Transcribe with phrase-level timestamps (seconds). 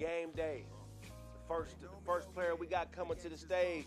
[0.00, 0.64] It's game day.
[1.02, 1.08] The
[1.48, 3.86] first, the first player we got coming to the stage,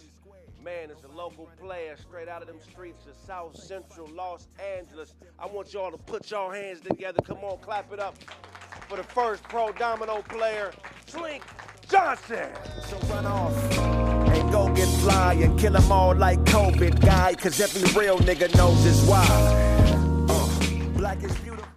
[0.63, 5.15] man, is a local player straight out of them streets of South Central Los Angeles.
[5.39, 7.19] I want y'all to put y'all hands together.
[7.25, 8.15] Come on, clap it up
[8.87, 10.71] for the first pro domino player,
[11.07, 11.43] Slink
[11.89, 12.49] Johnson.
[12.87, 17.59] So run off and go get fly and kill them all like COVID guy, cause
[17.59, 19.25] every real nigga knows it's why.
[20.29, 21.72] Uh, black is beautiful.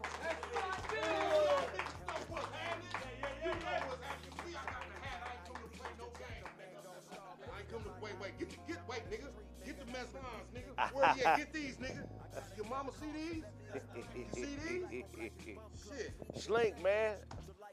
[16.47, 17.17] Slink, man.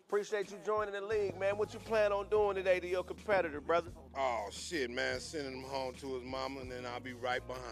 [0.08, 1.60] Appreciate you joining the league, man.
[1.60, 3.92] What you plan on doing today to your competitor, brother?
[4.18, 5.20] Oh shit, man.
[5.20, 7.64] Sending him home to his mama and then I'll be right behind.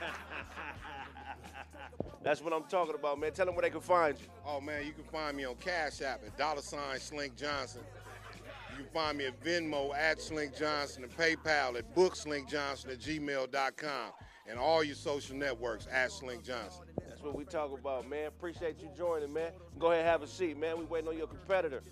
[2.24, 3.30] That's what I'm talking about, man.
[3.30, 4.26] Tell them where they can find you.
[4.44, 7.82] Oh man, you can find me on Cash App at dollar sign Slink Johnson.
[8.76, 14.10] You can find me at Venmo at Slink Johnson and PayPal at bookslinkjohnson at gmail.com
[14.48, 16.82] and all your social networks at Slink Johnson.
[17.20, 18.28] That's what we talk about, man.
[18.28, 19.50] Appreciate you joining, man.
[19.78, 20.78] Go ahead and have a seat, man.
[20.78, 21.82] We waiting on your competitor.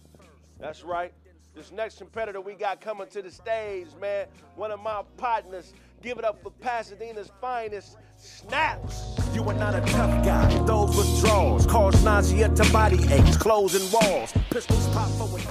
[0.59, 1.13] That's right.
[1.55, 4.29] This next competitor we got coming to the stage, man.
[4.57, 5.75] One of my partners.
[6.01, 9.19] Give it up for Pasadena's finest, Snaps.
[9.35, 10.49] You are not a tough guy.
[10.65, 14.33] Those withdrawals cause nausea to body aches, closing walls.
[14.49, 15.43] Pistols pop for a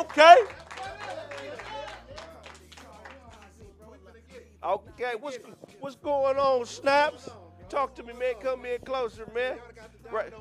[0.00, 0.36] Okay.
[4.64, 5.38] Okay, what's
[5.80, 7.28] what's going on, Snaps?
[7.68, 8.34] Talk to me, man.
[8.40, 9.56] Come in closer, man.
[10.10, 10.32] Right.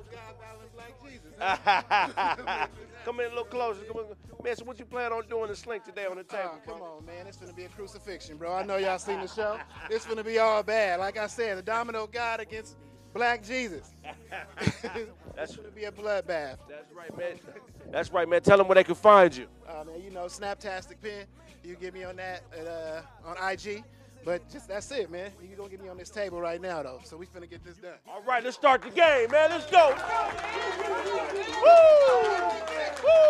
[3.06, 3.82] Come in a little closer.
[3.86, 4.06] Come on.
[4.44, 6.52] Man, so what you plan on doing the slink today on the table?
[6.56, 7.26] Oh, come on, man.
[7.26, 8.54] It's gonna be a crucifixion, bro.
[8.54, 9.58] I know y'all seen the show.
[9.90, 11.00] It's gonna be all bad.
[11.00, 12.78] Like I said, the domino god against
[13.14, 13.92] Black Jesus.
[15.36, 16.58] That's gonna be a bloodbath.
[16.70, 17.40] that's right, man.
[17.92, 18.42] That's right, man.
[18.42, 19.48] Tell them where they can find you.
[19.68, 21.26] Uh, man, you know, Snaptastic Pin.
[21.64, 23.84] You get me on that at, uh, on IG.
[24.24, 25.32] But just that's it, man.
[25.42, 27.00] You gonna get me on this table right now, though.
[27.04, 27.94] So we finna get this done.
[28.08, 29.50] All right, let's start the game, man.
[29.50, 29.96] Let's go.
[31.64, 31.82] Woo!
[33.04, 33.22] Woo!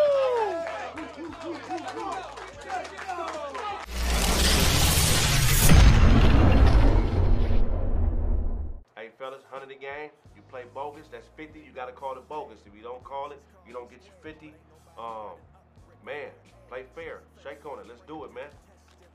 [8.96, 10.10] Hey, fellas, 100 a game.
[10.36, 11.60] You play bogus, that's 50.
[11.60, 12.60] You got to call it bogus.
[12.68, 14.54] If you don't call it, you don't get your 50.
[15.00, 15.38] Um,
[16.06, 16.30] man,
[16.68, 17.22] play fair.
[17.42, 17.88] Shake on it.
[17.88, 18.50] Let's do it, man.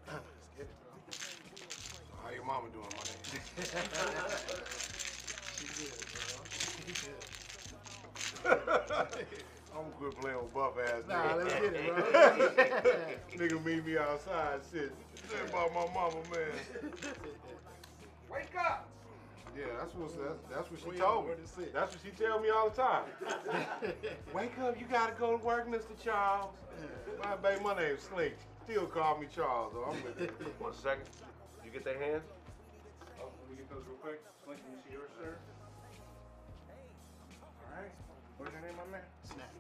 [2.27, 3.39] How your mama doing, my nigga?
[9.73, 11.45] I'm gonna quit playing with buff ass Nah, nigga.
[11.45, 13.47] let's get it, bro.
[13.47, 14.93] nigga meet me outside, shit.
[15.31, 16.51] Say about my mama, man.
[18.29, 18.89] Wake up!
[19.57, 21.29] Yeah, that's what that's, that's what she We told me.
[21.29, 21.73] where to sit.
[21.73, 23.05] That's what she tell me all the time.
[24.35, 25.95] Wake up, you gotta go to work, Mr.
[26.03, 26.51] Charles.
[27.23, 28.35] My baby, my name's Slink.
[28.65, 29.85] Still call me Charles, though.
[29.93, 30.27] I'm with you.
[30.59, 31.05] One second.
[31.67, 32.23] You get their hand?
[33.19, 34.23] Oh, let me get those real quick.
[34.47, 35.35] Slink, can you see yours, sir?
[37.43, 37.91] All right.
[38.39, 39.03] What's your name, my man?
[39.27, 39.51] Snap.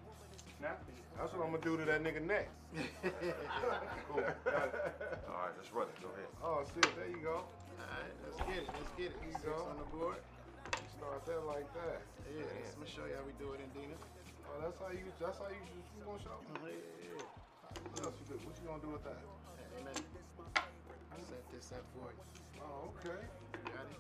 [0.63, 0.79] Snap?
[1.19, 2.55] That's what I'm gonna do to that nigga next.
[4.07, 4.23] Cool.
[4.23, 4.75] Got it.
[5.27, 5.99] All right, let's run it.
[5.99, 6.31] Go ahead.
[6.39, 7.43] Oh shit, there you go.
[7.43, 8.71] All right, let's get it.
[8.71, 9.19] Let's get it.
[9.19, 9.67] Here you Six go.
[9.67, 10.23] on the board.
[10.95, 12.07] Start that like that.
[12.31, 13.99] Yeah, I'm gonna show you how we do it in Dina.
[14.47, 15.11] Oh, that's how you.
[15.19, 15.83] That's how you should.
[15.99, 16.39] You gonna show?
[16.39, 17.19] Oh, yeah, yeah,
[17.91, 18.39] What else you do?
[18.47, 19.19] What you gonna do with that?
[19.19, 20.76] yeah.
[21.29, 21.43] Amen.
[21.43, 22.23] Set this up for you.
[22.63, 23.21] Oh, okay.
[23.53, 23.99] You got it?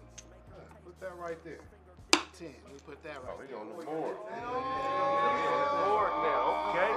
[0.50, 1.60] Yeah, put that right there.
[2.38, 2.54] Ten.
[2.72, 3.58] We put that right Oh, he there.
[3.58, 4.16] on the board.
[4.28, 6.70] He on the board now.
[6.70, 6.90] Okay.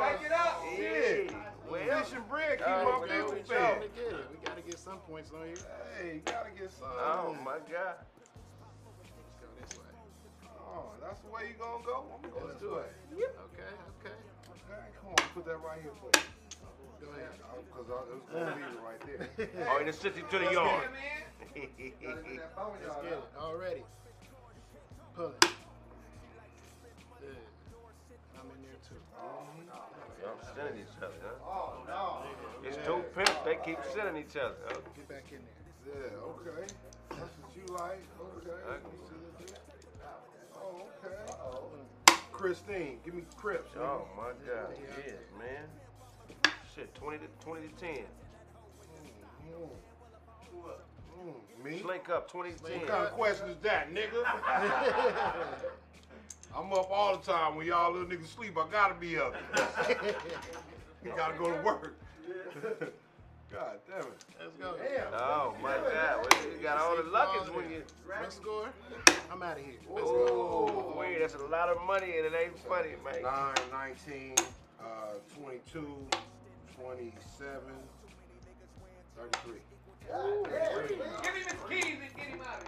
[0.00, 0.62] Back it up.
[0.64, 1.28] Hey,
[1.68, 3.46] well, Fish and bread keep uh, my we people fed.
[3.46, 4.26] trying to get it.
[4.30, 5.56] We gotta get some points on here.
[5.98, 6.88] Hey, you gotta get some.
[6.92, 7.98] oh my God.
[8.06, 9.90] Let's go this way.
[10.46, 12.04] Oh, that's the way you gonna go?
[12.14, 12.86] I'm gonna go Let's this do way.
[13.18, 13.34] it.
[13.50, 14.16] Okay, okay.
[14.54, 16.24] Okay, come on, put that right here for you.
[17.04, 17.10] Go.
[17.70, 19.68] Because I was gonna leave it right there.
[19.70, 20.88] Oh, and it's 50 to the yard.
[21.54, 21.72] Let's
[23.02, 23.24] get it.
[23.38, 23.82] Already.
[25.16, 25.40] Pull it.
[25.40, 25.50] Good.
[28.34, 29.00] I'm in there too.
[30.22, 31.20] Y'all sending each other,
[31.86, 32.22] huh?
[32.64, 33.38] It's two pimps.
[33.44, 34.56] They keep sending each other.
[34.66, 34.80] huh?
[34.96, 35.60] Get back in there.
[35.86, 36.66] Yeah, okay.
[37.10, 38.02] That's what you like.
[38.38, 38.56] Okay.
[40.56, 41.14] Okay.
[41.42, 41.70] Oh,
[42.08, 42.18] okay.
[42.32, 43.76] Christine, give me Crips.
[43.76, 44.74] Oh my God.
[44.80, 45.68] Yeah, man.
[46.74, 47.90] Shit, 20 to 20 to 10.
[47.90, 49.68] Mm.
[51.24, 51.80] Mm, me?
[51.80, 52.78] Slink up 20 to 10.
[52.78, 54.24] What kind of question is that, nigga?
[56.56, 58.56] I'm up all the time when y'all little niggas sleep.
[58.58, 59.34] I gotta be up.
[61.04, 61.96] you gotta go to work.
[63.52, 64.24] God damn it.
[64.40, 64.76] Let's go.
[65.12, 66.26] Oh my God!
[66.28, 67.82] Well, you got all the luggage when you.
[68.06, 68.68] What score?
[69.30, 69.74] I'm out of here.
[69.88, 70.26] Let's go.
[70.28, 73.22] Oh, wait, that's a lot of money and it ain't funny, man.
[73.22, 74.34] 9, 19,
[74.80, 74.84] uh,
[75.40, 76.06] 22,
[76.80, 77.60] 27,
[79.16, 79.60] 33.
[81.22, 82.66] Give him his keys and get him out of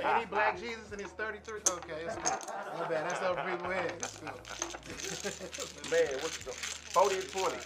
[0.00, 0.08] here.
[0.16, 1.60] Any black Jesus and his 33?
[1.68, 2.40] Okay, that's good.
[2.78, 3.10] My bad.
[3.10, 3.92] That's over people's head.
[4.00, 4.26] Let's go.
[5.90, 7.56] Man, what's the 40 and 20?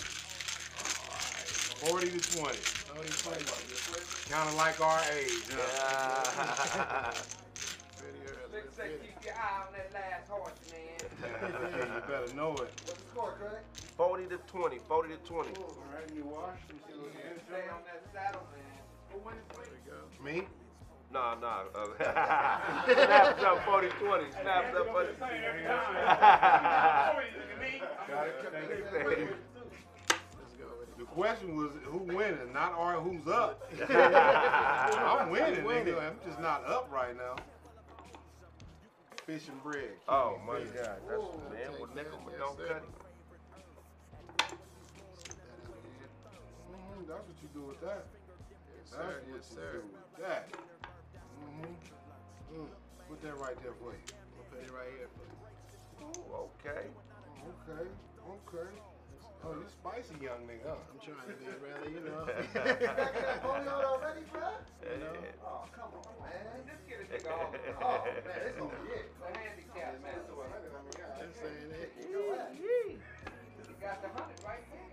[1.79, 2.57] 40 to 20.
[2.57, 3.45] 40, 20.
[4.31, 5.61] Kind of like our age, huh?
[5.79, 7.13] Ah.
[7.97, 8.51] Pretty early.
[8.53, 9.03] Let's Let's say get it.
[9.03, 10.88] keep your eye on that last horse, man.
[11.41, 12.73] Yeah, you better know it.
[13.97, 15.49] 40 to 20, 40 to 20.
[15.51, 15.61] Stay
[17.69, 18.63] on that saddle, man.
[19.11, 19.21] There
[19.71, 19.97] we go.
[20.25, 20.47] Me?
[21.13, 21.63] Nah, nah.
[21.75, 21.89] Uh,
[22.85, 24.25] snaps up 40 20.
[24.43, 25.09] Snaps up 40
[30.39, 30.99] Let's go with it.
[30.99, 33.63] The question was who winning, not our who's up.
[33.89, 35.95] I'm winning, winning.
[35.95, 36.07] nigga.
[36.09, 37.37] I'm just not up right now.
[39.29, 39.93] Fish and bread.
[40.09, 41.05] Oh my God.
[41.05, 41.21] That's
[41.53, 42.65] man with nickel with no Yes, sir.
[42.65, 42.89] cutting.
[46.73, 48.09] Mhm, that's what you do with that.
[48.09, 49.21] Yes, That's sir.
[49.21, 49.73] what Yes, you sir.
[49.77, 50.49] do with that.
[51.37, 52.65] hmm
[53.07, 54.01] Put that right there for you.
[54.33, 55.37] We'll put it right here for you.
[56.09, 56.89] Ooh, okay.
[57.69, 57.85] Okay,
[58.33, 58.73] okay.
[59.45, 60.77] Oh, you spicy young nigga, huh?
[60.91, 62.27] I'm trying to be rather, you know.
[66.67, 67.55] Just get a nigga off.
[67.81, 69.07] Oh, man, it's gonna be it.
[69.19, 70.19] The handicap, man.
[71.21, 71.91] Just saying it.
[71.99, 74.91] He got the hundred right there.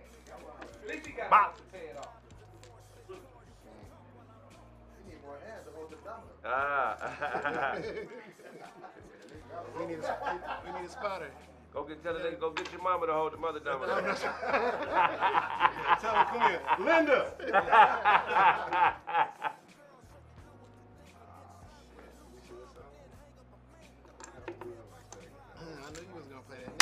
[0.82, 1.56] At least he got Bop.
[1.56, 2.14] to pay it off.
[6.44, 7.76] Ah.
[9.78, 11.30] We need a, we need a spotter.
[11.76, 13.94] Go get tell her go get your mama to hold the mother domino.
[16.00, 16.60] Tell her, come here.
[16.80, 17.32] Linda!
[17.36, 17.52] I
[25.92, 26.72] knew you was gonna play that.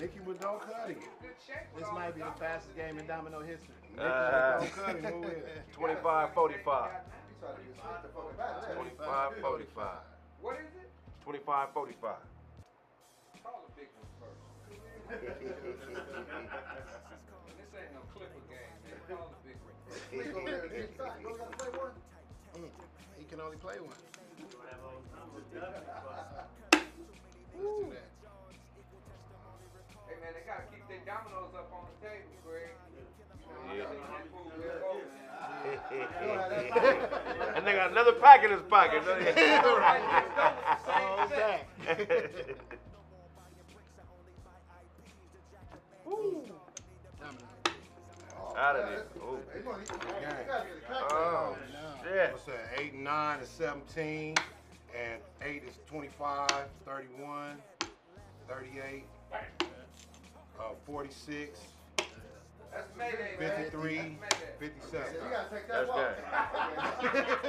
[0.00, 0.98] Nikki with don't cut it.
[1.20, 1.76] Good check.
[1.76, 3.74] This might be the fastest game in domino history.
[3.90, 5.04] Nikki Uh, with don't.
[5.12, 5.42] Who is?
[5.74, 6.90] 25 45.
[8.76, 10.09] 25 45.
[11.30, 11.46] What is it?
[11.46, 12.10] 25 45.
[13.46, 14.42] Call the big one first.
[15.06, 15.14] and
[17.54, 18.98] this ain't no clipper game, man.
[19.06, 19.78] Call the big one
[21.70, 22.02] first.
[22.58, 22.66] Mm,
[23.14, 23.94] He can only play one.
[23.94, 25.86] Let's do that.
[30.10, 32.74] Hey, man, they gotta keep their dominoes up on the table, Greg.
[32.90, 33.06] You
[33.54, 33.86] know, Yeah.
[37.56, 39.02] and they got another pack in his pocket.
[39.04, 39.28] don't he?
[39.64, 41.66] Oh, back.
[47.20, 47.46] Domino.
[48.56, 49.06] Out of there.
[49.18, 49.38] Ooh.
[51.10, 51.56] Oh,
[52.04, 52.32] shit.
[52.32, 52.70] What's that?
[52.78, 54.36] 8 and 9 is 17.
[54.96, 56.48] And 8 is 25,
[56.84, 57.56] 31,
[58.48, 61.60] 38, uh, 46,
[62.72, 63.50] That's Mayday, man.
[63.70, 64.52] 53, That's Mayday.
[64.58, 65.14] 57.
[65.68, 66.14] That's good.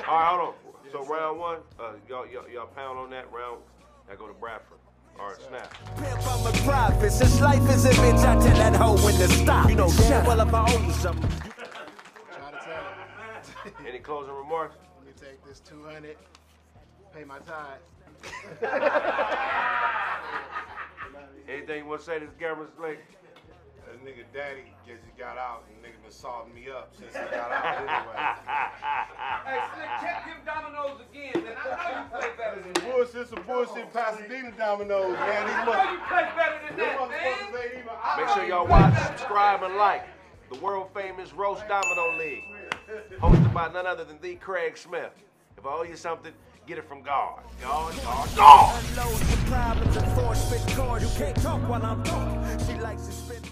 [0.07, 0.53] All right, hold on.
[0.91, 3.61] So round one, uh, y'all, y'all, y'all pound on that round.
[4.11, 4.79] I go to Bradford.
[5.19, 5.71] All right, snap.
[5.97, 7.11] Pimp, I'm a prophet.
[7.11, 9.69] Since life is a bitch, I tell that hoe when to stop.
[9.69, 11.29] You know damn well if I owe you something.
[11.29, 12.95] Try to tell him.
[13.87, 14.75] Any closing remarks?
[14.97, 16.17] Let me take this 200,
[17.13, 17.79] pay my tithe.
[21.49, 22.99] Anything you want to say to this camera, Slick?
[23.91, 27.51] That nigga daddy just got out and nigga been salting me up since he got
[27.51, 28.15] out anyway.
[29.43, 31.55] Hey, Slick, check them dominoes again, man.
[31.59, 32.83] I know you play better than that.
[32.85, 35.45] bullshit, some bullshit Pasadena dominoes, man.
[35.45, 37.65] These I know you play better than that, man.
[37.67, 37.91] even.
[38.17, 40.07] Make sure y'all watch, subscribe, and like
[40.49, 42.45] the world famous Roast Domino League,
[43.19, 45.11] hosted by none other than the Craig Smith.
[45.57, 46.31] If I owe you something,
[46.65, 47.41] get it from God.
[47.61, 48.83] God, God, God!
[48.89, 51.03] Unload your problems and force spit cards.
[51.03, 52.65] You can't talk while I'm talking.
[52.65, 53.51] She likes to spend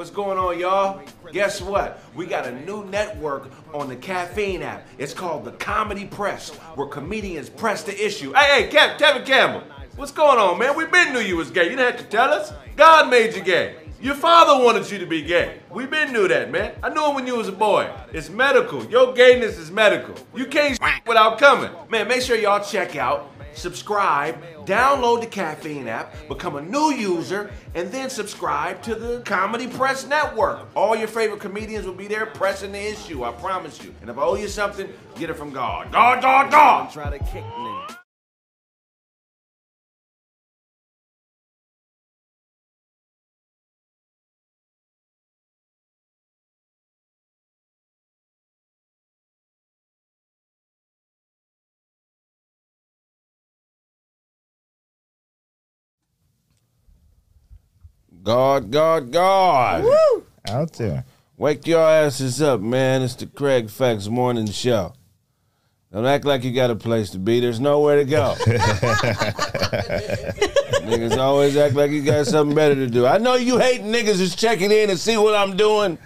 [0.00, 1.02] What's going on, y'all?
[1.30, 2.02] Guess what?
[2.14, 4.88] We got a new network on the Caffeine app.
[4.96, 8.32] It's called the Comedy Press, where comedians press the issue.
[8.32, 9.62] Hey, hey, Kev, Kevin Campbell,
[9.96, 10.74] what's going on, man?
[10.74, 11.64] We been knew you was gay.
[11.64, 12.50] You didn't have to tell us.
[12.76, 13.76] God made you gay.
[14.00, 15.58] Your father wanted you to be gay.
[15.70, 16.72] We been knew that, man.
[16.82, 17.92] I knew it when you was a boy.
[18.10, 18.82] It's medical.
[18.86, 20.14] Your gayness is medical.
[20.34, 21.70] You can't without coming.
[21.90, 27.50] Man, make sure y'all check out subscribe, download the Caffeine app, become a new user,
[27.74, 30.68] and then subscribe to the Comedy Press Network.
[30.74, 33.94] All your favorite comedians will be there pressing the issue, I promise you.
[34.00, 35.92] And if I owe you something, get it from God.
[35.92, 37.99] God, God, God!
[58.24, 58.70] Try to kick me.
[58.70, 60.22] God, God, God.
[60.48, 61.04] Out there.
[61.36, 63.02] Wake your asses up, man.
[63.02, 64.92] It's the Craig Facts Morning Show.
[65.92, 67.40] Don't act like you got a place to be.
[67.40, 68.34] There's nowhere to go.
[70.86, 73.06] niggas always act like you got something better to do.
[73.06, 75.98] I know you hate niggas is checking in and see what I'm doing.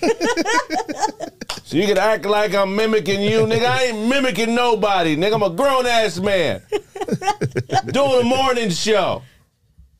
[1.62, 3.66] so you can act like I'm mimicking you, nigga.
[3.66, 5.34] I ain't mimicking nobody, nigga.
[5.34, 6.62] I'm a grown ass man
[7.92, 9.22] doing a morning show.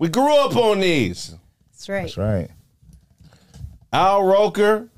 [0.00, 1.36] We grew up on these.
[1.78, 2.02] That's right.
[2.02, 2.50] That's right.
[3.92, 4.88] Al Roker,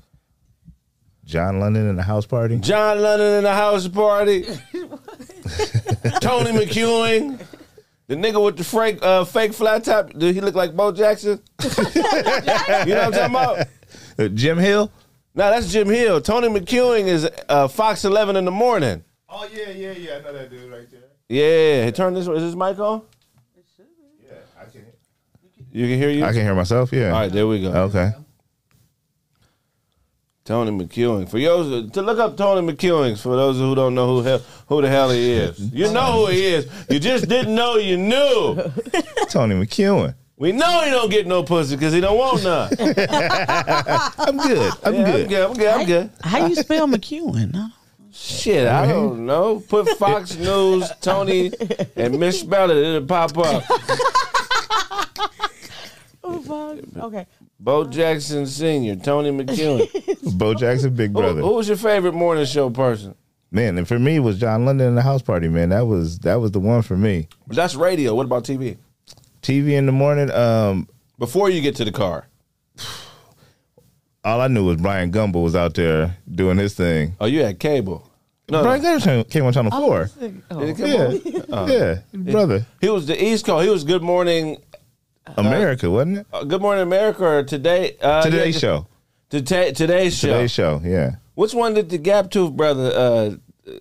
[1.25, 2.57] John London in the house party.
[2.57, 4.41] John Lennon in the house party,
[6.21, 7.39] Tony McEwing,
[8.07, 10.11] the nigga with the fake, uh, fake flat top.
[10.13, 11.39] Did he look like Bo Jackson?
[11.63, 13.67] you know what I'm talking about?
[14.17, 14.91] Uh, Jim Hill.
[15.35, 16.19] No, that's Jim Hill.
[16.19, 19.03] Tony McEwing is uh, Fox 11 in the morning.
[19.29, 20.15] Oh yeah, yeah, yeah.
[20.17, 21.01] I know that dude right there.
[21.29, 22.27] Yeah, he turned this.
[22.27, 23.03] Is this mic on?
[25.71, 25.87] Yeah, I can.
[25.87, 26.23] You can hear you.
[26.25, 26.91] I can hear myself.
[26.91, 27.07] Yeah.
[27.07, 27.71] All right, there we go.
[27.71, 28.11] Okay.
[30.43, 31.29] Tony McEwing.
[31.29, 33.17] For those to look up Tony McEwing.
[33.19, 36.31] For those who don't know who hell, who the hell he is, you know who
[36.31, 36.67] he is.
[36.89, 38.55] You just didn't know you knew.
[39.29, 40.15] Tony McEwing.
[40.37, 42.69] We know he don't get no pussy because he don't want none.
[44.17, 44.73] I'm good.
[44.83, 45.21] I'm Yeah, good.
[45.21, 45.43] I'm good.
[45.43, 45.67] I'm good.
[45.69, 46.09] I'm good.
[46.23, 47.53] How you spell McEwing?
[47.53, 47.67] No.
[48.11, 49.59] Shit, I don't know.
[49.59, 51.51] Put Fox News, Tony,
[51.95, 52.77] and misspell it.
[52.77, 53.63] It'll pop up.
[56.33, 57.03] Oh, fuck.
[57.05, 57.25] Okay.
[57.59, 60.37] Bo Jackson Sr., Tony McEwing.
[60.37, 61.41] Bo Jackson, Big Brother.
[61.41, 63.15] who was your favorite morning show person?
[63.51, 65.47] Man, and for me it was John London in the house party.
[65.49, 67.27] Man, that was that was the one for me.
[67.47, 68.15] That's radio.
[68.15, 68.77] What about TV?
[69.41, 70.31] TV in the morning.
[70.31, 70.87] Um,
[71.19, 72.27] Before you get to the car.
[74.23, 77.15] all I knew was Bryant Gumbel was out there doing his thing.
[77.19, 78.07] Oh, you had cable.
[78.49, 80.09] No, Bryant Gumbel came on Channel Four.
[80.51, 80.65] Oh.
[80.65, 81.69] Did Yeah, on?
[81.71, 82.65] yeah, brother.
[82.79, 83.63] He was the East Coast.
[83.65, 84.57] He was Good Morning,
[85.37, 86.27] America, wasn't it?
[86.33, 87.97] uh, Good Morning America, or Today.
[88.01, 88.87] Uh, Today's yeah, show.
[89.29, 90.27] Today, today's show.
[90.33, 90.81] Today's show.
[90.83, 91.15] Yeah.
[91.35, 92.91] Which one did the Gap Tooth brother?
[92.93, 93.71] Uh,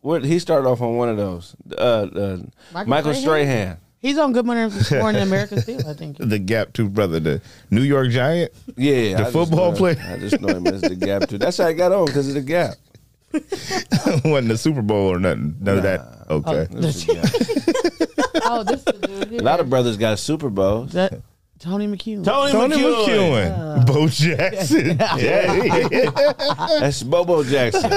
[0.00, 1.56] what he started off on one of those.
[1.72, 2.38] Uh, uh,
[2.72, 3.78] Michael, Michael Strahan.
[4.00, 6.18] He's on Good Morning Morning America still, I think.
[6.18, 8.52] The Gap Tooth brother, the New York Giant.
[8.76, 9.96] Yeah, The I football know- player?
[10.08, 11.40] I just know him as the Gap Tooth.
[11.40, 12.74] That's how I got on because of the Gap.
[13.32, 15.56] wasn't the Super Bowl or nothing.
[15.60, 16.00] None of that.
[16.30, 16.66] Okay.
[16.70, 18.07] That's the Gap.
[18.44, 19.40] Oh, this is the dude here.
[19.40, 20.92] A lot of brothers got Super Bowls.
[20.92, 21.20] That
[21.58, 22.24] Tony McHugh.
[22.24, 23.84] Tony, Tony McEwing.
[23.84, 23.86] McEwing.
[23.86, 24.86] Bo Jackson.
[25.18, 26.78] yeah.
[26.78, 27.82] That's Bobo Jackson.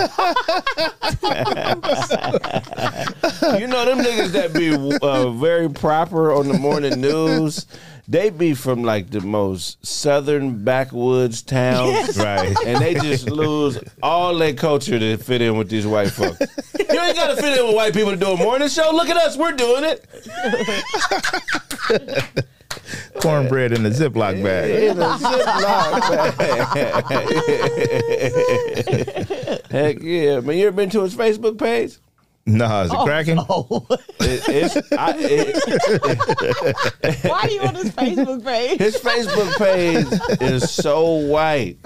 [3.60, 4.74] you know them niggas that be
[5.06, 7.68] uh, very proper on the morning news.
[8.12, 12.54] They be from like the most southern backwoods towns, Right.
[12.66, 16.38] and they just lose all their culture to fit in with these white folks.
[16.78, 18.92] You ain't gotta fit in with white people to do a morning show.
[18.92, 20.06] Look at us, we're doing it.
[23.22, 24.70] Cornbread in a Ziploc bag.
[24.72, 26.38] In a Ziploc
[29.58, 29.62] bag.
[29.72, 30.58] Heck yeah, man!
[30.58, 31.96] You ever been to his Facebook page?
[32.46, 33.38] Nah, is it oh, cracking?
[33.40, 33.86] Oh,
[34.20, 35.56] It, it's I, it,
[37.30, 38.80] why are you on his Facebook page?
[38.80, 40.08] his Facebook page
[40.42, 41.78] is so white.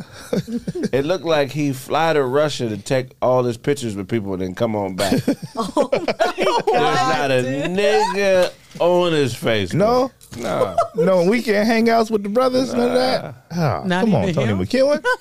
[0.94, 4.42] It looked like he fly to Russia to take all his pictures with people and
[4.42, 5.22] then come on back.
[5.58, 9.74] Oh, There's not a nigga on his Facebook.
[9.76, 10.12] No?
[10.38, 10.76] no.
[10.96, 12.74] No weekend hangouts with the brothers?
[12.74, 13.36] None of that?
[13.52, 14.60] Oh, Not come on, Tony him?
[14.60, 15.04] McEwing.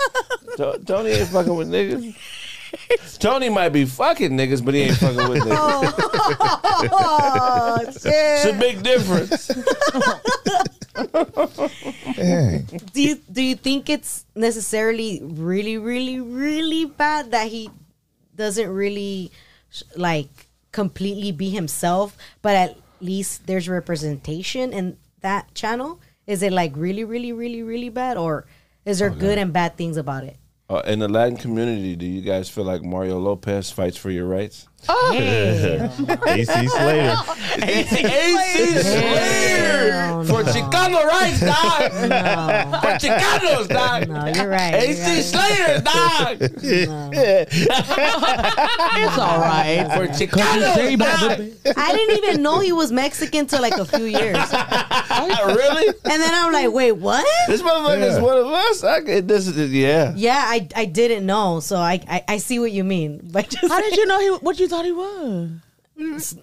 [0.56, 2.14] To- Tony ain't fucking with niggas.
[3.18, 5.56] Tony might be fucking niggas, but he ain't fucking with niggas.
[6.92, 8.58] Oh, It's a shit.
[8.60, 9.48] big difference.
[12.16, 12.66] Dang.
[12.92, 17.70] Do you do you think it's necessarily really, really, really bad that he
[18.36, 19.30] doesn't really
[19.70, 20.28] sh- like
[20.72, 26.00] completely be himself, but at least there's representation in that channel?
[26.26, 28.46] Is it like really, really, really, really bad, or
[28.84, 30.36] is there good and bad things about it?
[30.68, 34.26] Uh, in the Latin community, do you guys feel like Mario Lopez fights for your
[34.26, 34.66] rights?
[34.88, 35.10] Oh.
[35.12, 35.90] Hey.
[36.40, 37.16] AC Slater.
[37.62, 40.52] AC Slater for no.
[40.52, 41.92] Chicano rights, dog.
[42.08, 44.08] No, For Chicanos, dog.
[44.08, 44.74] no, you're right.
[44.74, 46.38] AC Slater, dog.
[47.90, 49.86] It's all right.
[49.94, 51.74] For Chicanos, dog.
[51.76, 54.36] I didn't even know he was Mexican till like a few years.
[54.36, 55.88] Oh, really?
[55.88, 57.26] And then I'm like, wait, what?
[57.48, 58.82] This motherfucker is one of us.
[58.84, 60.12] I, this is yeah.
[60.16, 61.60] Yeah, I, I didn't know.
[61.60, 63.20] So I, I, I see what you mean.
[63.24, 64.28] But just How did you know he?
[64.44, 65.50] What you thought he was?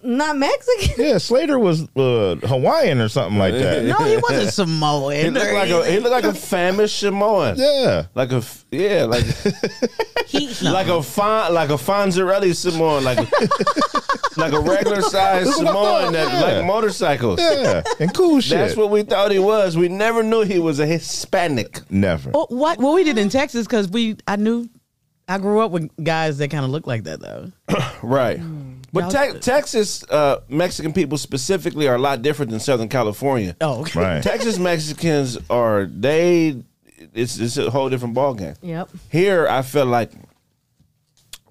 [0.02, 1.04] not Mexican.
[1.04, 3.84] Yeah, Slater was uh, Hawaiian or something like that.
[3.84, 5.14] No, he wasn't Samoan.
[5.14, 7.56] He looked like a he looked like a famished Samoan.
[7.58, 8.06] Yeah.
[8.14, 9.24] Like a f- yeah, like
[10.26, 13.28] He, he, like a fon like a Fonzarelli Samoan, like a,
[14.40, 16.56] like a regular size That's what I thought, Samoan that yeah.
[16.58, 17.38] like motorcycles.
[17.38, 17.82] Yeah.
[18.00, 18.56] And cool shit.
[18.56, 19.76] That's what we thought he was.
[19.76, 21.80] We never knew he was a Hispanic.
[21.90, 22.30] Never.
[22.32, 22.78] Oh, what?
[22.78, 24.16] Well, we did in Texas because we.
[24.26, 24.70] I knew.
[25.32, 27.50] I grew up with guys that kind of look like that though.
[28.02, 28.40] Right.
[28.92, 33.56] But te- Texas uh, Mexican people specifically are a lot different than Southern California.
[33.60, 34.00] Oh, okay.
[34.00, 34.22] Right.
[34.22, 36.62] Texas Mexicans are they
[37.14, 38.56] it's it's a whole different ballgame.
[38.60, 38.90] yep.
[39.10, 40.10] Here I feel like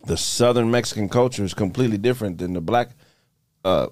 [0.06, 2.90] the Southern Mexican culture is completely different than the black
[3.64, 3.88] uh,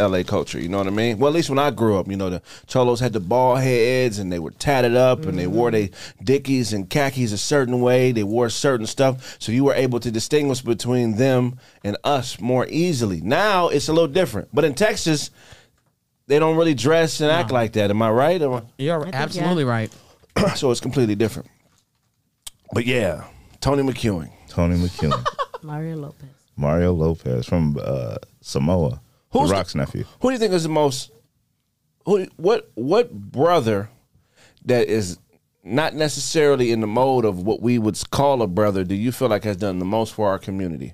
[0.00, 0.58] LA culture.
[0.60, 1.18] You know what I mean?
[1.18, 4.18] Well, at least when I grew up, you know, the cholos had the bald heads
[4.18, 5.90] and they were tatted up and they wore their
[6.24, 8.12] dickies and khakis a certain way.
[8.12, 12.66] They wore certain stuff, so you were able to distinguish between them and us more
[12.68, 13.20] easily.
[13.20, 15.30] Now it's a little different, but in Texas.
[16.26, 17.90] They don't really dress and act like that.
[17.90, 18.40] Am I right?
[18.40, 19.90] Am I- You're think, absolutely right.
[20.54, 21.48] so it's completely different.
[22.72, 23.24] But yeah,
[23.60, 24.30] Tony McEwing.
[24.48, 25.26] Tony McEwing.
[25.64, 26.28] Mario Lopez.
[26.56, 29.00] Mario Lopez from uh, Samoa.
[29.32, 30.04] Who's the the- Rock's nephew.
[30.20, 31.10] Who do you think is the most?
[32.06, 32.26] Who?
[32.36, 32.70] What?
[32.74, 33.90] What brother
[34.64, 35.18] that is
[35.62, 38.84] not necessarily in the mode of what we would call a brother?
[38.84, 40.92] Do you feel like has done the most for our community?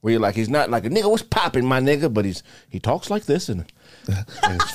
[0.00, 1.10] Where you're like, he's not like a nigga.
[1.10, 2.12] What's popping, my nigga?
[2.12, 3.64] But he's he talks like this and.
[4.08, 4.72] and it's.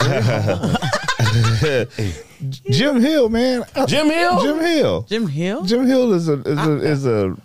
[2.69, 3.63] Jim Hill, man.
[3.87, 4.41] Jim Hill.
[4.41, 5.01] Jim Hill.
[5.03, 5.63] Jim Hill.
[5.63, 7.37] Jim Hill is a is a, is a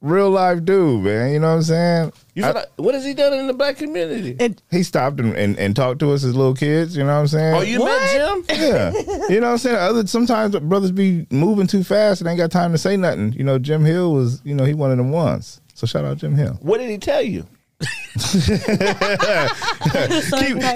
[0.00, 1.32] real life dude, man.
[1.32, 2.12] You know what I'm saying?
[2.34, 4.36] You feel like, what has he done in the black community?
[4.38, 6.96] And He stopped and, and, and talked to us as little kids.
[6.96, 7.54] You know what I'm saying?
[7.54, 8.44] oh, you met Jim?
[8.60, 8.92] yeah.
[9.28, 9.76] You know what I'm saying?
[9.76, 13.32] Other sometimes brothers be moving too fast and ain't got time to say nothing.
[13.32, 15.60] You know, Jim Hill was, you know, he one of them ones.
[15.74, 16.58] So shout out Jim Hill.
[16.60, 17.46] What did he tell you?
[17.80, 17.90] keep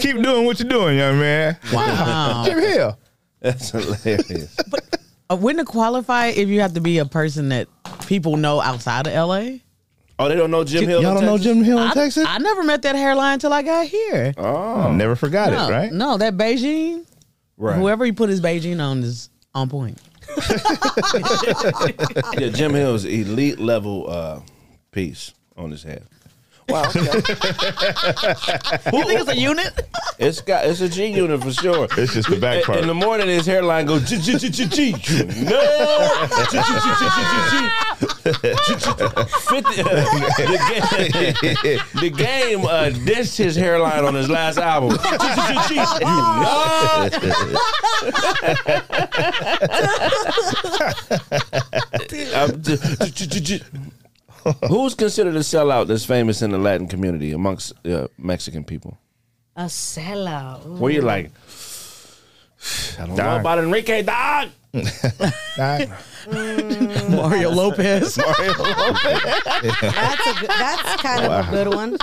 [0.01, 1.57] keep doing what you're doing, young man.
[1.73, 2.45] wow.
[2.47, 2.97] Jim Hill.
[3.41, 4.57] That's hilarious.
[4.59, 4.79] Uh,
[5.37, 7.69] wouldn't it qualify if you have to be a person that
[8.07, 9.59] people know outside of LA?
[10.19, 11.03] Oh, they don't know Jim Hill.
[11.03, 12.27] Y'all in don't know Jim Hill in I, Texas?
[12.29, 14.35] I never met that hairline until I got here.
[14.37, 15.93] Oh, never forgot no, it, right?
[15.93, 17.07] no, that Beijing.
[17.57, 17.77] Right.
[17.77, 19.99] Whoever he put his Beijing on is on point.
[22.39, 24.41] Yeah, Jim Hill's elite level uh,
[24.91, 26.05] piece on his head.
[26.69, 27.01] Wow, okay.
[28.93, 29.89] You think it's a unit?
[30.19, 31.89] it's got it's a G unit for sure.
[31.99, 32.79] It's just the back part.
[32.79, 34.87] In the morning, his hairline goes G G G G G.
[34.87, 34.95] You
[35.45, 37.57] know, G G G G G G G.
[39.49, 39.83] Fifty.
[40.43, 44.91] The game, the game uh, dissed his hairline on his last album.
[44.91, 45.27] G G
[45.69, 45.75] G G.
[45.75, 47.09] You know.
[52.35, 52.77] Um, G-
[53.13, 53.63] G- G- G-
[54.69, 58.99] Who's considered a sellout that's famous in the Latin community amongst uh, Mexican people?
[59.57, 60.67] A sellout.
[60.67, 60.77] Ooh.
[60.77, 61.31] Where you're like,
[62.99, 64.49] I don't know about Enrique Dog.
[65.59, 65.81] Nah,
[67.11, 68.15] Mario Lopez.
[68.15, 68.27] That's
[70.27, 71.99] a good, that's kind of a good one.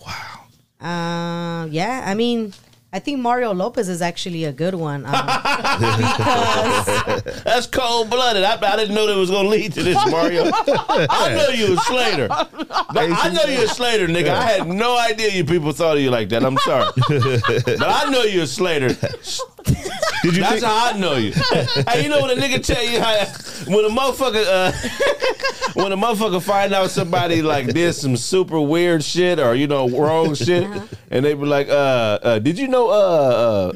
[0.00, 0.46] Wow.
[0.80, 2.54] Uh, yeah, I mean,
[2.92, 8.42] I think Mario Lopez is actually a good one um, because That's cold blooded.
[8.42, 10.50] I, I didn't know that was gonna lead to this, Mario.
[10.52, 12.26] I know you was Slater.
[12.30, 14.30] I know you was Slater, nigga.
[14.30, 16.44] I had no idea you people thought of you like that.
[16.44, 18.88] I'm sorry, but I know you was Slater.
[19.64, 20.64] Did you That's think?
[20.64, 21.32] how I know you.
[21.88, 23.24] hey, you know when a nigga tell you how
[23.72, 24.72] when a motherfucker uh,
[25.74, 29.88] when a motherfucker find out somebody like did some super weird shit or you know
[29.88, 30.64] wrong shit,
[31.10, 32.92] and they be like, uh, uh, "Did you know uh,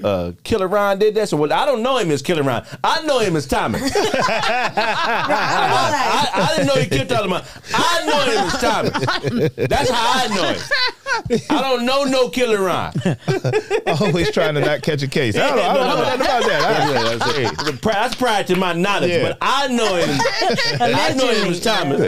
[0.03, 2.65] uh, uh, Killer Ron did that?" So well, I don't know him as Killer Ron.
[2.83, 3.83] I know him as Thomas.
[3.95, 4.73] I,
[5.27, 7.45] I, I didn't know he killed all the money.
[7.75, 9.51] I know him as Thomas.
[9.69, 10.61] That's how I know him.
[11.51, 12.93] I don't know no Killer Ron.
[14.01, 15.37] Always trying to not catch a case.
[15.37, 15.63] I don't know.
[15.63, 16.65] I don't know nothing about that.
[16.95, 17.67] Yeah, that's, it.
[17.73, 19.23] The pri- that's prior to my knowledge, Yeah.
[19.23, 20.19] but I know him.
[20.81, 22.01] I know him as Thomas.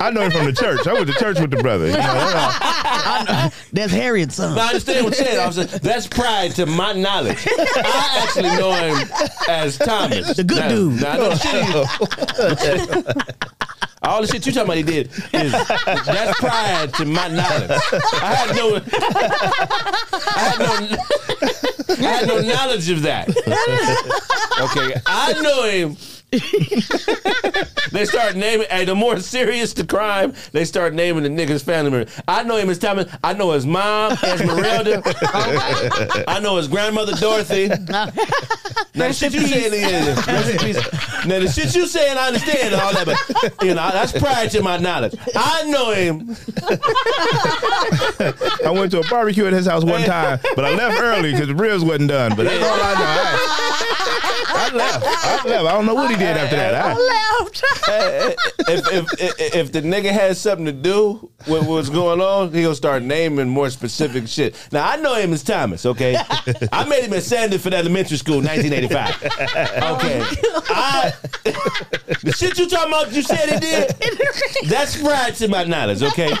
[0.00, 0.86] I know him from the church.
[0.86, 1.86] I went to church with the brother.
[1.86, 3.50] You know, I know.
[3.72, 4.54] That's Harriet's son.
[4.54, 5.40] But I understand what you're saying.
[5.40, 7.46] I was saying, that's prior to my knowledge.
[7.48, 9.08] I actually know him
[9.48, 10.36] as Thomas.
[10.36, 11.00] The good Now- dude.
[11.00, 11.34] now, I know
[12.56, 13.16] shit
[14.02, 17.70] All the shit you talking about he did is that's prior to my knowledge.
[17.70, 18.76] I had no,
[20.26, 20.72] I had no,
[21.90, 23.28] I had no knowledge of that.
[24.60, 25.96] Okay, I know him.
[27.90, 28.66] they start naming.
[28.70, 32.10] Hey, the more serious the crime, they start naming the nigga's family member.
[32.28, 33.12] I know him as Thomas.
[33.24, 35.02] I know his mom, Esmeralda.
[36.28, 37.68] I know his grandmother Dorothy.
[37.68, 38.06] Now
[39.08, 40.76] the shit you saying, yeah, rest in peace.
[41.26, 43.16] now the shit you saying, I understand all that, but
[43.64, 45.14] you know that's prior to my knowledge.
[45.34, 46.30] I know him.
[48.66, 51.48] I went to a barbecue at his house one time, but I left early because
[51.48, 52.34] the ribs wasn't done.
[52.36, 53.06] But that's all I know.
[53.06, 53.36] I,
[54.52, 55.04] I left.
[55.04, 55.64] I left.
[55.66, 56.74] I don't know what he did after that.
[56.74, 58.34] I,
[58.68, 62.74] if, if, if if the nigga had something to do with what's going on, he'll
[62.74, 64.54] start naming more specific shit.
[64.72, 65.86] Now I know him as Thomas.
[65.86, 66.16] Okay,
[66.72, 69.22] I made him at Sanderford Elementary School, 1985.
[69.92, 70.20] Okay,
[70.70, 71.12] I,
[72.22, 73.90] the shit you talking about, you said he did.
[74.68, 76.02] That's prior to my knowledge.
[76.02, 76.34] Okay,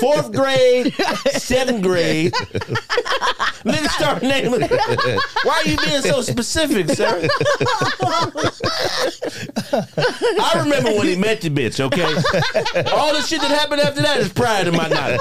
[0.00, 0.92] fourth grade,
[1.32, 2.32] seventh grade.
[3.64, 4.68] Nigga start naming.
[5.42, 7.28] Why are you being so specific, sir?
[9.72, 12.04] I remember when he met the bitch, okay?
[12.92, 15.20] All the shit that happened after that is prior to my knowledge.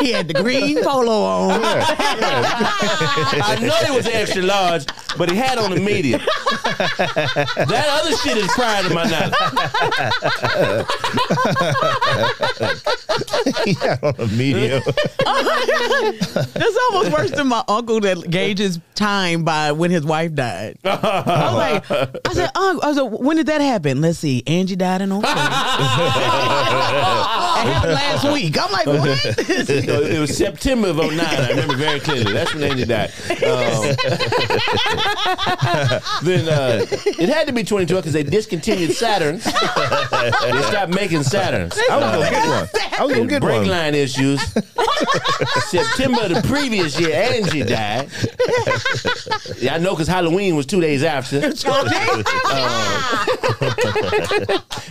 [0.00, 1.60] he had the green polo on.
[1.64, 4.86] I know he was extra large,
[5.18, 6.20] but he had on a medium.
[6.78, 9.34] That other shit is prior to my knowledge.
[13.66, 14.82] yeah, on a medium.
[16.54, 20.78] That's almost worse than my uncle that gauges time by when his wife died.
[21.02, 24.00] I was like, I said, Uncle, I said, when did that happen?
[24.00, 25.28] Let's see, Angie died in October.
[25.28, 25.32] it
[27.72, 28.56] happened last week.
[28.60, 29.20] I'm like, what?
[29.38, 31.20] it was September of 09.
[31.20, 32.32] I remember very clearly.
[32.32, 33.10] That's when Angie died.
[33.30, 33.36] Um,
[36.22, 36.84] then uh,
[37.18, 39.36] it had to be 2012 because they discontinued Saturn.
[39.36, 41.76] they stopped making Saturns.
[41.90, 42.68] I was gonna get one.
[42.98, 43.68] I was gonna get brake one.
[43.68, 44.40] line issues.
[45.68, 48.08] September of the previous year, Angie died.
[49.58, 51.38] Yeah, I know because Halloween was two days after.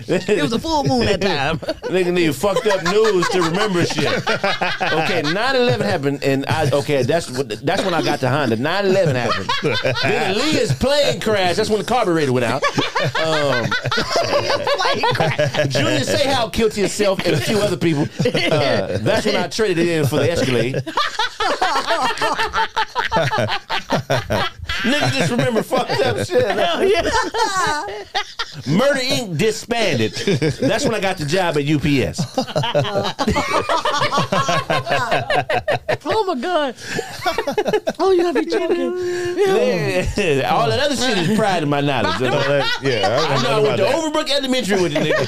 [0.08, 1.60] it was a full moon that time.
[1.92, 4.08] Nigga need fucked up news to remember shit.
[4.08, 7.28] Okay, 9-11 happened, and I okay, that's
[7.62, 8.58] that's when I got to Honda.
[8.58, 9.50] 9-11 happened.
[10.02, 11.58] Then Aaliyah's plane crashed.
[11.58, 12.64] That's when the carburetor went out.
[13.18, 13.70] Um,
[15.70, 18.04] Junior how killed yourself and a few other people.
[18.26, 20.84] Uh, that's when I traded it in for the Escalade.
[24.82, 26.56] Nigga just remember fucked up shit.
[28.68, 29.38] Murder Inc.
[29.38, 30.12] disbanded.
[30.60, 32.20] That's when I got the job at UPS.
[36.04, 36.76] Oh my god!
[38.00, 38.98] Oh, you gotta be joking.
[39.38, 40.50] Yeah.
[40.52, 42.16] All that other shit is pride in my knowledge.
[42.20, 45.00] Oh, that- yeah, I, I know I remember went to about Overbrook Elementary with the
[45.00, 45.28] nigga.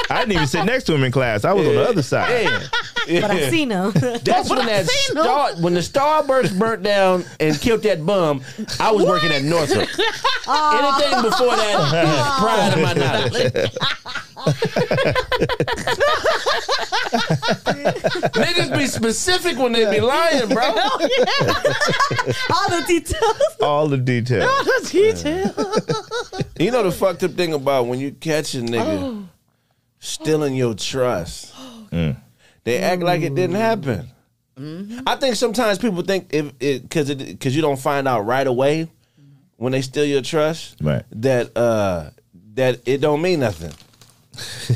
[0.10, 1.44] I didn't even sit next to him in class.
[1.44, 2.44] I was on the other side.
[2.44, 2.62] Yeah.
[3.06, 3.20] Yeah.
[3.22, 3.90] But I see no.
[3.90, 8.42] That's when that star, when the Starburst burnt down and killed that bum.
[8.78, 9.88] I was working at Northrop.
[9.88, 9.98] Anything
[10.48, 11.22] oh.
[11.22, 11.90] before that is
[12.40, 13.70] pride in my knowledge.
[18.34, 20.62] Niggas be specific when they be lying, bro.
[20.64, 20.98] Oh,
[22.50, 23.56] All the details.
[23.60, 24.50] All the details.
[26.58, 29.28] You know the fucked up thing about when you catch a nigga oh.
[29.98, 31.54] stealing your trust,
[31.90, 34.10] they act like it didn't happen.
[35.06, 38.46] I think sometimes people think if it because it because you don't find out right
[38.46, 38.88] away
[39.56, 41.02] when they steal your trust Right.
[41.12, 42.10] that uh
[42.54, 43.72] that it don't mean nothing.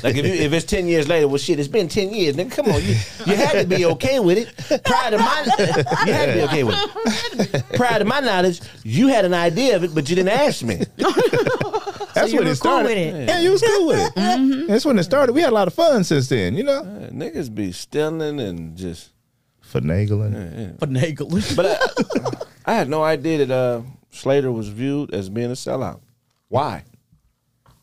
[0.03, 2.37] Like if you, if it's ten years later, well shit, it's been ten years.
[2.37, 4.85] Nigga, come on, you you had to be okay with it.
[4.85, 5.45] Prior to my,
[6.07, 6.77] you had to be okay with
[7.55, 7.65] it.
[7.75, 10.83] Prior to my knowledge, you had an idea of it, but you didn't ask me.
[12.15, 12.89] That's you when were it cool started.
[12.89, 13.29] with it.
[13.29, 14.69] Yeah, you was cool with it.
[14.69, 15.33] That's when it started.
[15.33, 16.83] We had a lot of fun since then, you know?
[17.13, 19.11] Niggas be stealing and just.
[19.75, 20.79] Finagling.
[20.79, 21.57] Finagle.
[21.57, 21.67] But
[22.67, 26.01] I, I had no idea that uh, Slater was viewed as being a sellout.
[26.49, 26.85] Why?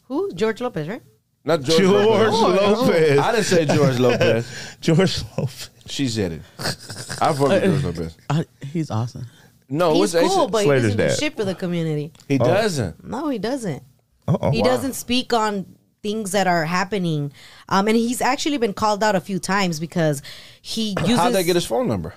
[0.07, 0.31] Who?
[0.33, 1.01] George Lopez, right?
[1.43, 2.79] Not George, George Lopez.
[2.79, 3.19] Lopez.
[3.19, 4.77] I didn't say George Lopez.
[4.81, 5.69] George Lopez.
[5.87, 6.41] She said it.
[6.59, 8.17] I fuck with George Lopez.
[8.29, 9.25] I, he's awesome.
[9.67, 12.11] No, He's what's cool, but he doesn't do shit for the community.
[12.27, 13.03] he doesn't.
[13.05, 13.81] No, he doesn't.
[14.27, 14.51] Uh-oh.
[14.51, 15.65] He doesn't speak on
[16.01, 17.31] things that are happening.
[17.69, 20.21] Um, and he's actually been called out a few times because
[20.61, 21.17] he uses.
[21.17, 22.15] How'd they get his phone number?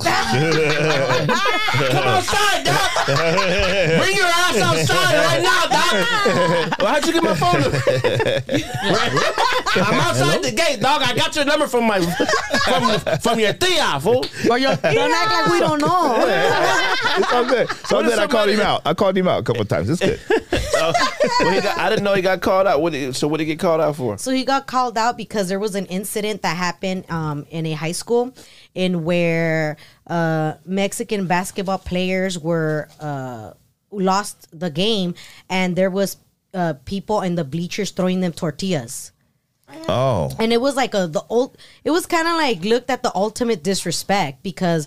[0.00, 0.10] Come
[2.08, 3.06] outside, Doc.
[3.06, 6.78] Bring your ass outside right now, Doc.
[6.80, 7.78] well, how'd you get my phone number?
[9.76, 11.02] I'm outside the gate, dog.
[11.02, 14.24] I got your number from my from from your tia, fool.
[14.50, 16.24] Or your Don't act like we don't know.
[17.16, 17.68] It's all good.
[17.86, 18.18] So What good.
[18.18, 18.82] I called him out.
[18.84, 19.88] I called him out a couple times.
[19.88, 20.18] It's good.
[20.74, 20.92] Well,
[21.52, 22.80] he got, I didn't know he got called out.
[22.82, 24.18] What did, so what did he get called out for?
[24.18, 27.72] So he got called out because there was an incident that happened um, in a
[27.72, 28.34] high school
[28.74, 33.52] in where uh, Mexican basketball players were uh,
[33.90, 35.14] lost the game,
[35.48, 36.16] and there was
[36.52, 39.12] uh, people in the bleachers throwing them tortillas.
[39.88, 43.02] Oh, and it was like a the old it was kind of like looked at
[43.02, 44.86] the ultimate disrespect because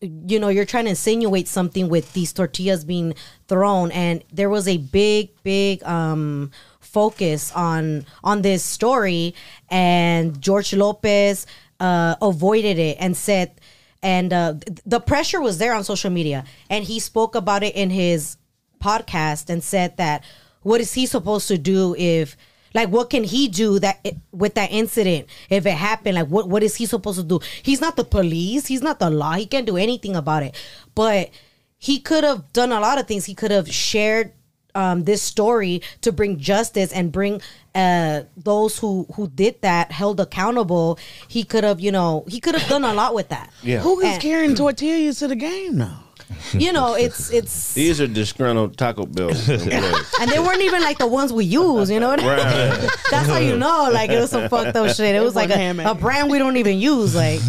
[0.00, 3.14] you know you're trying to insinuate something with these tortillas being
[3.48, 9.34] thrown and there was a big big um focus on on this story
[9.70, 11.46] and george lopez
[11.80, 13.60] uh avoided it and said
[14.02, 16.44] and uh th- the pressure was there on social media.
[16.70, 18.36] And he spoke about it in his
[18.82, 20.22] podcast and said that
[20.62, 22.36] what is he supposed to do if
[22.74, 26.16] like what can he do that with that incident if it happened?
[26.16, 27.40] Like what what is he supposed to do?
[27.62, 28.66] He's not the police.
[28.66, 29.34] He's not the law.
[29.34, 30.54] He can't do anything about it.
[30.94, 31.30] But
[31.78, 33.26] he could have done a lot of things.
[33.26, 34.32] He could have shared
[34.74, 37.40] um, this story to bring justice and bring
[37.74, 42.54] uh, those who who did that held accountable he could have you know he could
[42.54, 43.80] have done a lot with that Yeah.
[43.80, 46.03] Who is And- carrying tortillas to the game now?
[46.52, 51.06] You know it's it's These are disgruntled Taco Bell and they weren't even like the
[51.06, 52.80] ones we use, you know what I mean?
[52.80, 52.90] Right.
[53.10, 55.14] That's how you know, like it was some fucked up shit.
[55.14, 57.14] It was like a, a brand we don't even use.
[57.14, 57.40] Like,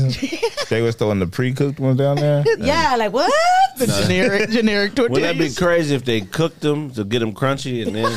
[0.69, 2.43] they was throwing the pre-cooked ones down there.
[2.57, 3.31] yeah, like what?
[3.77, 5.21] The generic generic tortillas.
[5.21, 8.11] Wouldn't that be crazy if they cooked them to get them crunchy and then?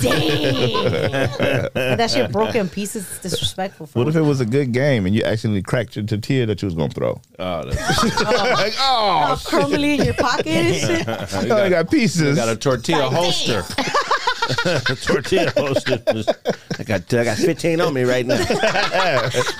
[0.00, 1.96] Dang.
[1.98, 3.06] that shit broke in pieces.
[3.10, 3.88] It's disrespectful.
[3.92, 6.66] What if it was a good game and you actually cracked your tortilla that you
[6.66, 7.20] was gonna throw?
[7.38, 11.08] Oh, that's, like, oh, All crumbly in your pocket and shit.
[11.34, 12.38] I got, I got pieces.
[12.38, 13.62] I got a tortilla Like, holster.
[15.02, 16.02] tortilla holster.
[16.78, 18.38] I got I got fifteen on me right now.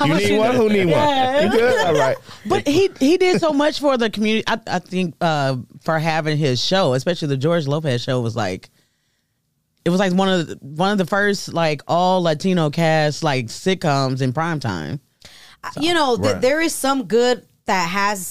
[0.05, 0.55] you need you one?
[0.57, 1.35] Who need Yeah.
[1.45, 1.53] one?
[1.53, 1.87] You good?
[1.87, 2.17] All right.
[2.47, 4.45] But he he did so much for the community.
[4.47, 8.71] I, I think uh, for having his show, especially the George Lopez show, was like
[9.85, 13.47] it was like one of the, one of the first like all Latino cast like
[13.47, 15.01] sitcoms in prime time.
[15.81, 16.41] you know, th- Right.
[16.43, 18.27] there is some good that has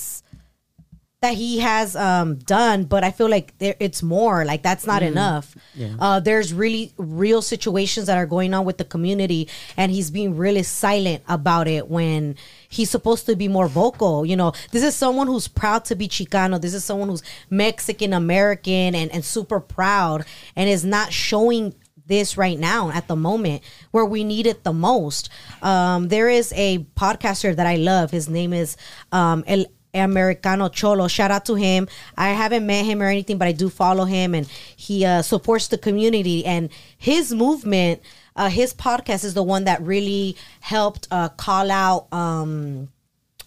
[1.22, 4.44] that he has um done, but I feel like there it's more.
[4.44, 5.56] Like that's not enough.
[6.00, 10.36] Uh, there's really real situations that are going on with the community, and he's being
[10.36, 12.36] really silent about it when
[12.68, 14.26] he's supposed to be more vocal.
[14.26, 16.60] You know, this is someone who's proud to be Chicano.
[16.60, 21.76] This is someone who's Mexican American and and super proud, and is not showing
[22.08, 25.30] this right now at the moment where we need it the most.
[25.62, 28.10] Um, there is a podcaster that I love.
[28.10, 28.76] His name is
[29.12, 31.08] um, El Americano Cholo.
[31.08, 31.88] Shout out to him.
[32.18, 35.68] I haven't met him or anything, but I do follow him, and he uh, supports
[35.68, 38.02] the community and his movement.
[38.36, 42.08] Uh, his podcast is the one that really helped uh, call out.
[42.14, 42.90] Um,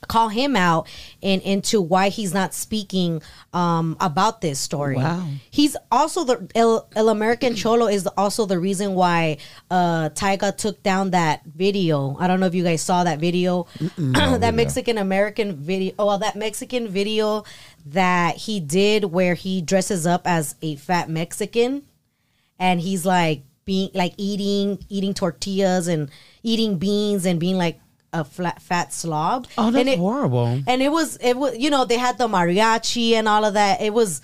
[0.08, 0.88] call him out
[1.22, 4.96] and into why he's not speaking um about this story.
[4.96, 5.28] Wow.
[5.50, 9.38] He's also the El, El American Cholo is also the reason why
[9.70, 12.16] uh Tyga took down that video.
[12.18, 13.66] I don't know if you guys saw that video.
[13.96, 15.94] that Mexican American video.
[15.98, 17.44] Oh, well, that Mexican video
[17.86, 21.82] that he did where he dresses up as a fat Mexican
[22.58, 26.10] and he's like being like eating eating tortillas and
[26.42, 27.80] eating beans and being like
[28.14, 29.46] a flat fat slob.
[29.58, 30.62] Oh, that's and it, horrible.
[30.66, 33.82] And it was it was you know they had the mariachi and all of that.
[33.82, 34.22] It was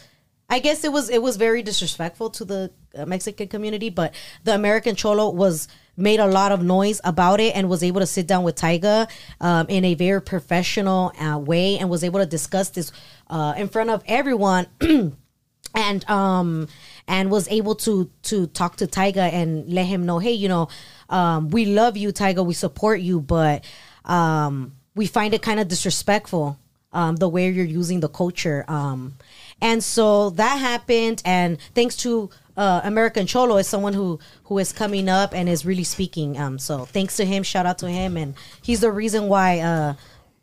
[0.49, 4.55] I guess it was it was very disrespectful to the uh, Mexican community, but the
[4.55, 8.27] American Cholo was made a lot of noise about it and was able to sit
[8.27, 9.09] down with Tyga
[9.41, 12.91] um, in a very professional uh, way and was able to discuss this
[13.29, 14.67] uh, in front of everyone
[15.75, 16.67] and um
[17.07, 20.69] and was able to to talk to Tyga and let him know, hey, you know,
[21.11, 23.65] um, we love you, Tyga, we support you, but
[24.05, 26.59] um, we find it kind of disrespectful
[26.93, 28.65] um, the way you're using the culture.
[28.69, 29.17] Um,
[29.61, 34.73] and so that happened, and thanks to uh, American Cholo is someone who who is
[34.73, 36.39] coming up and is really speaking.
[36.39, 39.95] Um, so thanks to him, shout out to him, and he's the reason why uh,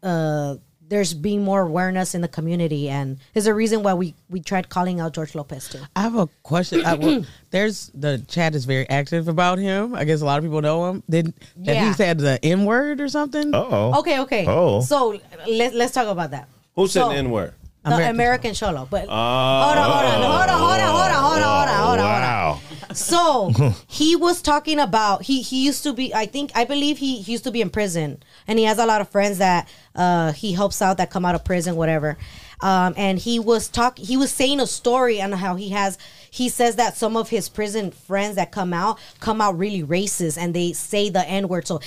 [0.04, 0.56] uh,
[0.90, 4.70] there's being more awareness in the community, and is a reason why we we tried
[4.70, 5.80] calling out George Lopez too.
[5.96, 6.86] I have a question.
[6.86, 9.96] I, well, there's the chat is very active about him.
[9.96, 11.04] I guess a lot of people know him.
[11.10, 11.88] Did that Yeah.
[11.88, 13.52] he said the N word or something?
[13.54, 14.00] Oh.
[14.00, 14.46] Okay, okay.
[14.48, 14.82] Oh.
[14.82, 16.48] So let, let's talk about that.
[16.76, 17.54] Who said So- the N word?
[17.84, 18.88] The American American, Cholo.
[18.92, 19.64] But oh.
[19.64, 19.82] hold Oh.
[19.82, 22.22] on, hold on, hold on, hold on, hold on, hold on, hold on, hold on.
[22.22, 22.60] Wow.
[22.94, 23.52] So
[23.88, 27.32] he was talking about he he used to be I think I believe he, he
[27.32, 30.54] used to be in prison and he has a lot of friends that uh he
[30.54, 32.18] helps out that come out of prison whatever.
[32.62, 35.98] Um and he was talk he was saying a story on how he has
[36.30, 40.38] he says that some of his prison friends that come out come out really racist
[40.38, 41.68] and they say the n word.
[41.68, 41.82] So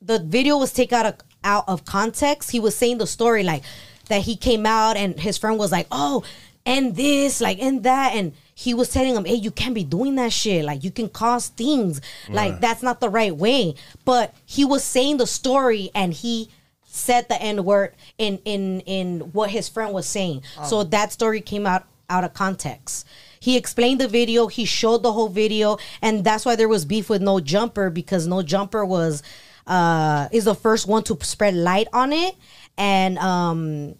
[0.00, 2.50] the video was taken out of out of context.
[2.50, 3.62] He was saying the story like
[4.08, 6.24] that he came out and his friend was like, "Oh,
[6.64, 10.14] and this, like, and that," and he was telling him, "Hey, you can't be doing
[10.14, 10.64] that shit.
[10.64, 12.00] Like, you can cause things.
[12.30, 13.74] Like, that's not the right way."
[14.06, 16.48] But he was saying the story, and he
[16.82, 20.42] said the n word in in in what his friend was saying.
[20.64, 23.06] So that story came out out of context.
[23.40, 24.46] He explained the video.
[24.46, 28.26] He showed the whole video, and that's why there was beef with No Jumper because
[28.26, 29.22] No Jumper was
[29.66, 32.34] uh is the first one to spread light on it,
[32.78, 33.96] and um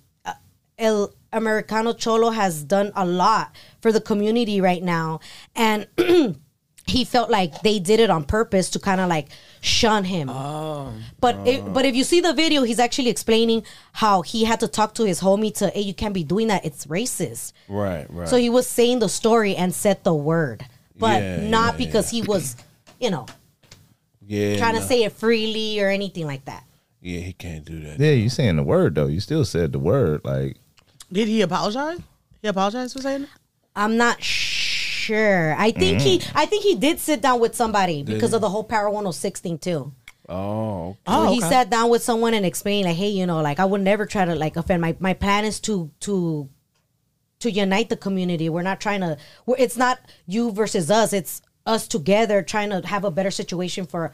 [0.79, 3.55] El Americano Cholo has done a lot
[3.87, 5.21] for the community right now,
[5.55, 5.87] and
[6.89, 9.29] he felt like they did it on purpose to kind of like
[9.61, 10.29] shun him.
[10.29, 11.71] Oh, but it, oh.
[11.71, 15.07] but if you see the video, he's actually explaining how he had to talk to
[15.07, 16.65] his homie to, hey, you can't be doing that.
[16.65, 17.53] It's racist.
[17.69, 18.27] Right, right.
[18.27, 20.67] So he was saying the story and said the word,
[20.99, 22.57] but Yeah, not yeah, because he was,
[22.99, 23.27] you know,
[24.27, 24.81] yeah, trying no.
[24.81, 26.65] to say it freely or anything like that.
[27.01, 28.01] Yeah, he can't do that.
[28.01, 29.07] Yeah, you saying the word though.
[29.07, 30.23] You still said the word.
[30.25, 30.57] Like
[31.13, 32.01] Did he apologize?
[32.43, 33.29] He apologized for saying it?
[33.77, 35.55] I'm not sure.
[35.59, 36.33] I think he, Mm.
[36.35, 39.59] I think he did sit down with somebody because of the whole Power 106 thing
[39.59, 39.93] too.
[40.29, 40.99] Oh, okay.
[41.07, 43.65] Oh, So he sat down with someone and explained like, hey, you know, like I
[43.65, 44.81] would never try to like offend.
[44.81, 46.49] My my plan is to to
[47.41, 48.49] to unite the community.
[48.49, 49.19] We're not trying to.
[49.45, 51.13] We're, it's not you versus us.
[51.13, 54.13] It's us together trying to have a better situation for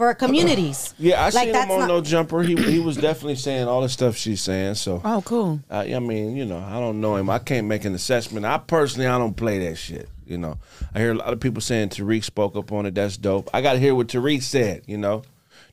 [0.00, 0.94] for our communities.
[0.98, 2.42] Yeah, I like seen him on not- No Jumper.
[2.42, 4.76] He he was definitely saying all the stuff she's saying.
[4.76, 5.60] So Oh, cool.
[5.68, 7.28] I, I mean, you know, I don't know him.
[7.28, 8.46] I can't make an assessment.
[8.46, 10.08] I personally, I don't play that shit.
[10.24, 10.56] You know,
[10.94, 12.94] I hear a lot of people saying Tariq spoke up on it.
[12.94, 13.50] That's dope.
[13.52, 14.84] I got to hear what Tariq said.
[14.86, 15.22] You know,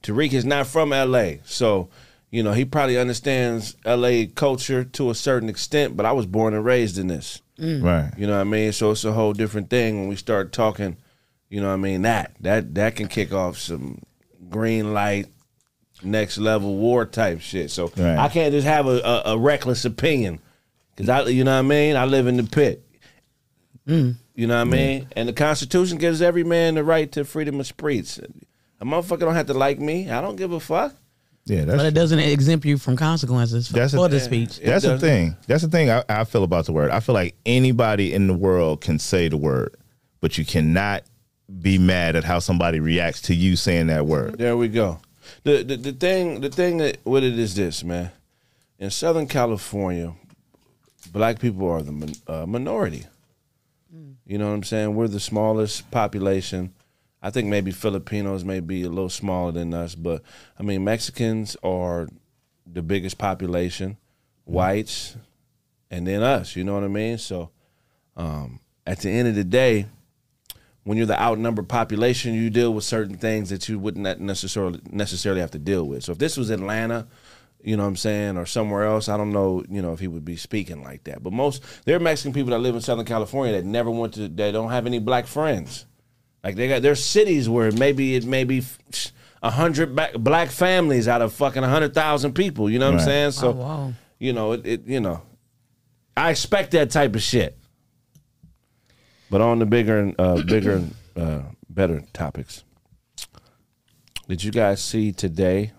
[0.03, 1.87] Tariq is not from L.A., so
[2.29, 4.25] you know he probably understands L.A.
[4.27, 5.95] culture to a certain extent.
[5.95, 7.41] But I was born and raised in this.
[7.57, 7.81] Mm.
[7.81, 8.11] right.
[8.17, 8.73] You know what I mean?
[8.73, 10.97] So it's a whole different thing when we start talking.
[11.49, 12.01] You know what I mean?
[12.01, 14.01] That that that can kick off some
[14.49, 15.27] green light,
[16.03, 17.71] next level war type shit.
[17.71, 18.17] So Right.
[18.17, 20.39] I can't just have a, a, a reckless opinion
[20.95, 21.95] because I, you know what I mean?
[21.95, 22.83] I live in the pit.
[23.87, 24.15] Mm.
[24.35, 25.07] You know what I mean?
[25.15, 28.19] And the Constitution gives every man the right to freedom of speech.
[28.79, 30.11] A motherfucker don't have to like me.
[30.11, 30.93] I don't give a fuck.
[31.45, 34.23] Yeah, But it doesn't exempt you from consequences for, That's a- for the yeah.
[34.23, 34.59] speech.
[34.59, 35.37] that's the thing.
[35.47, 36.91] That's the thing I, I feel about the word.
[36.91, 39.73] I feel like anybody in the world can say the word,
[40.19, 41.03] but you cannot
[41.61, 44.37] be mad at how somebody reacts to you saying that word.
[44.37, 44.99] There we go.
[45.43, 48.11] The, the the thing the thing that with it is this, man.
[48.79, 50.13] In Southern California,
[51.11, 53.05] black people are the uh, minority.
[54.25, 54.93] You know what I'm saying?
[54.93, 56.73] We're the smallest population.
[57.21, 60.21] I think maybe Filipinos may be a little smaller than us, but
[60.59, 62.07] I mean Mexicans are
[62.65, 63.97] the biggest population,
[64.43, 65.15] whites,
[65.89, 66.55] and then us.
[66.55, 67.17] You know what I mean?
[67.17, 67.49] So,
[68.15, 69.87] um, at the end of the day,
[70.87, 75.41] when you're the outnumbered population, you deal with certain things that you wouldn't necessarily necessarily
[75.41, 76.03] have to deal with.
[76.05, 77.07] So if this was Atlanta,
[77.61, 80.07] you know what I'm saying, or somewhere else, I don't know, you know, if he
[80.07, 81.21] would be speaking like that.
[81.21, 84.29] But most there are Mexican people that live in Southern California that never went to
[84.29, 85.85] they don't have any black friends.
[86.43, 88.63] Like they got there's cities where maybe it may be
[89.43, 92.69] a hundred ba- black families out of fucking a hundred thousand people.
[92.69, 93.31] You know what I'm saying?
[93.31, 93.93] So Oh, wow.
[94.19, 95.21] you know, it, it you know,
[96.15, 97.56] I expect that type of shit.
[99.29, 102.63] But on the bigger and uh, bigger and uh, better topics,
[104.27, 105.71] did you guys see today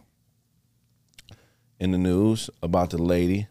[1.80, 3.46] in the news about the lady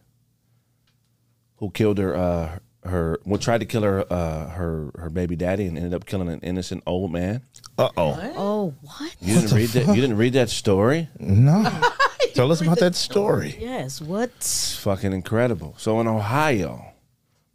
[1.57, 5.65] who killed her uh, her well tried to kill her uh, her her baby daddy
[5.65, 7.41] and ended up killing an innocent old man?
[7.77, 8.33] Uh oh.
[8.35, 9.15] Oh, what?
[9.19, 9.87] You didn't read that.
[9.95, 11.09] You didn't read that story.
[11.19, 11.63] No.
[12.33, 13.57] Tell us about that story.
[13.59, 13.99] Yes.
[13.99, 14.29] What?
[14.37, 15.73] It's fucking incredible.
[15.79, 16.93] So in Ohio,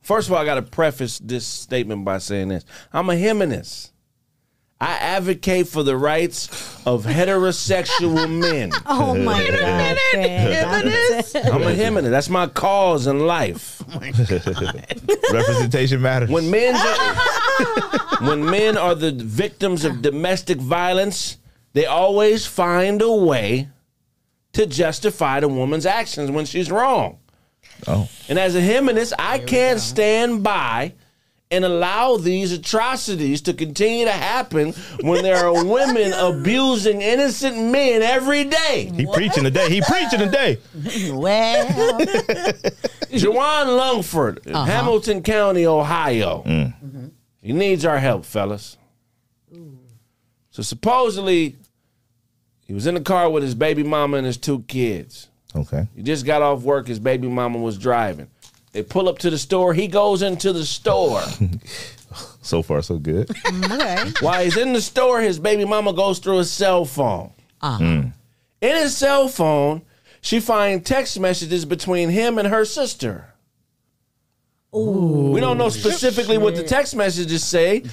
[0.02, 3.92] first of all, I got to preface this statement by saying this: I'm a humanist.
[4.82, 6.48] I advocate for the rights
[6.84, 8.72] of heterosexual men.
[8.84, 9.96] Oh my god.
[10.10, 11.46] Fred.
[11.52, 12.10] I'm a humanist.
[12.10, 13.80] That's my cause in life.
[15.32, 16.30] Representation matters.
[16.30, 16.74] When men,
[18.22, 21.38] when men are the victims of domestic violence,
[21.74, 23.68] they always find a way
[24.54, 27.20] to justify the woman's actions when she's wrong.
[27.86, 28.08] Oh.
[28.28, 30.94] And as a humanist, I can't stand by
[31.52, 34.72] and allow these atrocities to continue to happen
[35.02, 38.90] when there are women abusing innocent men every day.
[38.96, 39.68] He preaching today.
[39.68, 40.58] He preaching today.
[41.10, 41.66] Well,
[43.12, 46.42] Jawan Lungford, in Hamilton County, Ohio.
[46.46, 47.10] Mm.
[47.42, 48.78] He needs our help, fellas.
[50.50, 51.56] So supposedly,
[52.66, 55.28] he was in the car with his baby mama and his two kids.
[55.54, 55.86] Okay.
[55.94, 56.86] He just got off work.
[56.88, 58.28] His baby mama was driving.
[58.72, 59.74] They pull up to the store.
[59.74, 61.22] He goes into the store.
[62.42, 63.28] So far, so good.
[63.28, 64.12] Mm, okay.
[64.24, 67.30] While he's in the store, his baby mama goes through his cell phone.
[67.60, 67.82] Uh-huh.
[67.82, 68.12] Mm.
[68.60, 69.82] In his cell phone,
[70.20, 73.31] she finds text messages between him and her sister.
[74.72, 77.82] We don't know specifically what the text messages say.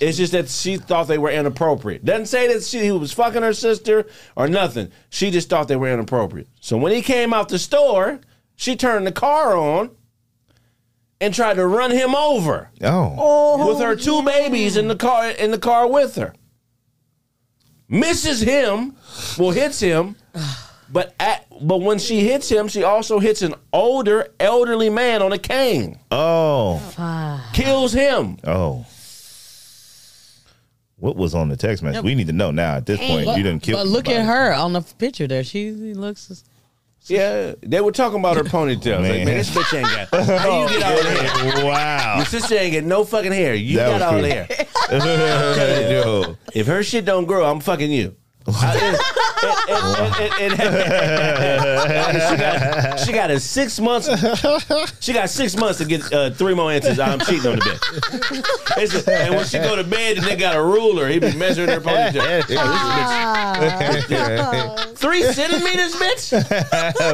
[0.00, 2.04] It's just that she thought they were inappropriate.
[2.04, 4.06] Doesn't say that she he was fucking her sister
[4.36, 4.90] or nothing.
[5.10, 6.48] She just thought they were inappropriate.
[6.60, 8.20] So when he came out the store,
[8.54, 9.90] she turned the car on
[11.20, 13.68] and tried to run him over Oh, oh.
[13.68, 16.34] with her two babies in the car in the car with her.
[17.88, 18.96] Misses him,
[19.38, 20.16] well hits him,
[20.92, 25.32] but at, but when she hits him, she also hits an older elderly man on
[25.32, 25.98] a cane.
[26.10, 26.80] oh,
[27.54, 28.36] Kills him.
[28.44, 28.84] oh.
[30.96, 32.04] What was on the text message?
[32.04, 32.76] We need to know now.
[32.76, 33.76] At this point, you didn't kill.
[33.76, 35.42] But look at her on the picture there.
[35.42, 36.44] She looks.
[37.06, 39.00] Yeah, they were talking about her ponytail.
[39.00, 39.24] Like, Man.
[39.24, 40.24] man, this bitch ain't got.
[40.38, 41.64] How you get all the hair?
[41.64, 42.14] Wow.
[42.18, 43.54] Your sister ain't get no fucking hair.
[43.56, 44.22] You That got was all true.
[44.22, 44.28] the
[45.88, 45.90] hair.
[46.04, 46.36] Yo.
[46.54, 48.14] If her shit don't grow, I'm fucking you.
[53.04, 54.08] She, got, a six months.
[55.00, 56.98] She got six months to get uh, three more inches.
[56.98, 58.82] I'm cheating on the bitch.
[58.82, 61.08] It's a- and when she go to bed, and they got a ruler.
[61.08, 62.46] He be measuring her ponytail.
[62.46, 62.58] This
[64.06, 66.32] bitch- Three centimeters, bitch.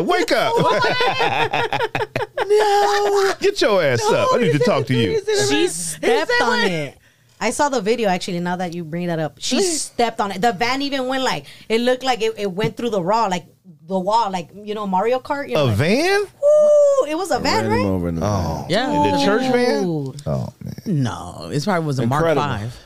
[0.06, 0.52] Wake up!
[2.46, 4.28] no, get your ass up.
[4.34, 5.20] I need to talk to you.
[5.48, 6.98] She stepped on it.
[7.40, 8.40] I saw the video actually.
[8.40, 10.40] Now that you bring that up, she stepped on it.
[10.40, 13.46] The van even went like it looked like it, it went through the raw, like
[13.86, 15.48] the wall, like you know Mario Kart.
[15.48, 16.20] You know, A like, van?
[16.20, 17.86] Ooh, it was a van, Ran right?
[17.86, 18.86] over in the Oh, Yeah.
[19.12, 19.84] the church van.
[20.26, 22.76] Oh man, No, it probably was a Mark Five.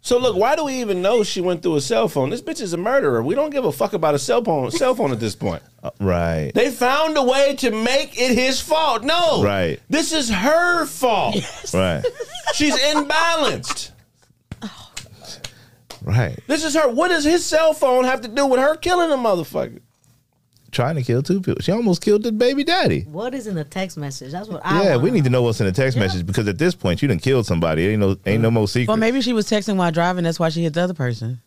[0.00, 2.28] So look, why do we even know she went through a cell phone?
[2.28, 3.22] This bitch is a murderer.
[3.22, 4.70] We don't give a fuck about a cell phone.
[4.70, 5.62] Cell phone at this point.
[5.84, 6.50] Uh, right.
[6.54, 9.02] They found a way to make it his fault.
[9.02, 9.78] No, Right.
[9.90, 11.36] This is her fault.
[11.74, 12.02] Right.
[12.54, 13.90] She's imbalanced.
[16.04, 16.38] Right.
[16.46, 16.88] This is her.
[16.88, 19.80] What does his cell phone have to do with her killing a motherfucker?
[20.70, 21.62] Trying to kill two people.
[21.62, 23.02] She almost killed the baby daddy.
[23.02, 24.32] What is in the text message?
[24.32, 24.82] That's what I.
[24.82, 25.38] Yeah, wanna we need to know.
[25.38, 27.86] know what's in the text message because at this point you done killed somebody.
[27.86, 28.88] Ain't no ain't no more secret.
[28.88, 30.24] Well, maybe she was texting while driving.
[30.24, 31.40] That's why she hit the other person.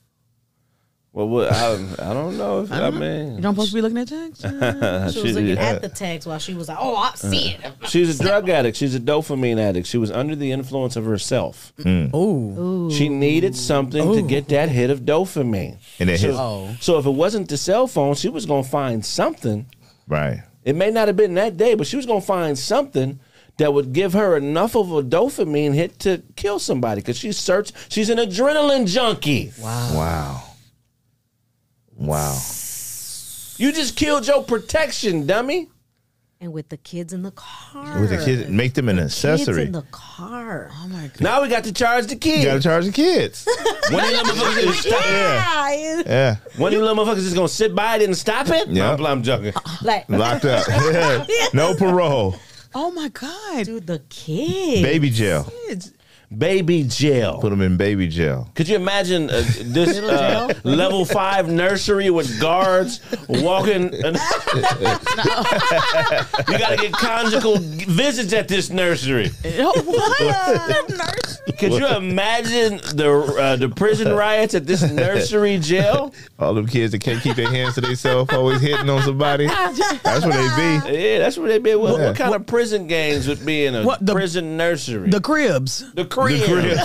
[1.17, 2.61] Well, what, I, I don't know.
[2.61, 4.43] If, I, You mean, don't supposed to be looking at text.
[5.15, 8.19] She was looking at the text while she was like, "Oh, I see it." she's
[8.19, 8.77] a drug addict.
[8.77, 9.87] She's a dopamine addict.
[9.87, 11.73] She was under the influence of herself.
[11.79, 12.13] Mm.
[12.13, 12.91] Ooh.
[12.91, 15.77] She needed something to get that hit of dopamine.
[15.99, 16.75] and then his, Oh.
[16.81, 19.65] So if it wasn't the cell phone, she was gonna find something.
[20.07, 20.43] right.
[20.63, 23.19] It may not have been that day, but she was gonna find something
[23.57, 27.71] that would give her enough of a dopamine hit to kill somebody because she's search.
[27.89, 29.51] She's an adrenaline junkie.
[29.59, 29.95] Wow.
[29.95, 30.43] Wow.
[31.99, 35.69] You just killed your protection, dummy.
[36.39, 37.99] And with the kids in the car.
[37.99, 39.63] With the kids, make them an Kids accessory.
[39.65, 40.69] in the car.
[40.71, 41.19] Oh my god.
[41.21, 42.43] Now we got to charge the kids.
[42.43, 43.47] You gotta charge the kids.
[43.89, 45.71] One of them motherfuckers is stop- yeah.
[45.71, 46.35] Yeah, Yeah.
[46.57, 48.67] One of them little motherfuckers is gonna sit by it and stop it.
[48.67, 48.95] Yeah.
[48.95, 49.51] No, I'm joking.
[49.81, 50.67] like Locked up.
[51.55, 52.35] no parole.
[52.75, 53.65] Oh my god.
[53.65, 54.83] dude, the kids.
[54.83, 55.51] Baby jail.
[55.67, 55.91] Kids.
[56.35, 57.39] Baby jail.
[57.39, 58.49] Put them in baby jail.
[58.53, 62.99] Could you imagine uh, this uh, level five nursery with guards
[63.29, 63.93] walking?
[63.93, 64.17] And
[64.55, 64.61] you
[66.57, 69.31] got to get conjugal visits at this nursery.
[69.87, 71.36] What?
[71.59, 76.13] Could you imagine the uh, the prison riots at this nursery jail?
[76.39, 79.47] All them kids that can't keep their hands to themselves, always hitting on somebody.
[79.47, 80.97] That's where they be.
[80.99, 81.75] Yeah, that's where they be.
[81.75, 82.07] What, Yeah.
[82.07, 85.09] what kind of prison gangs would be in a What, the- prison nursery?
[85.09, 85.83] the cribs.
[85.93, 86.41] the crib.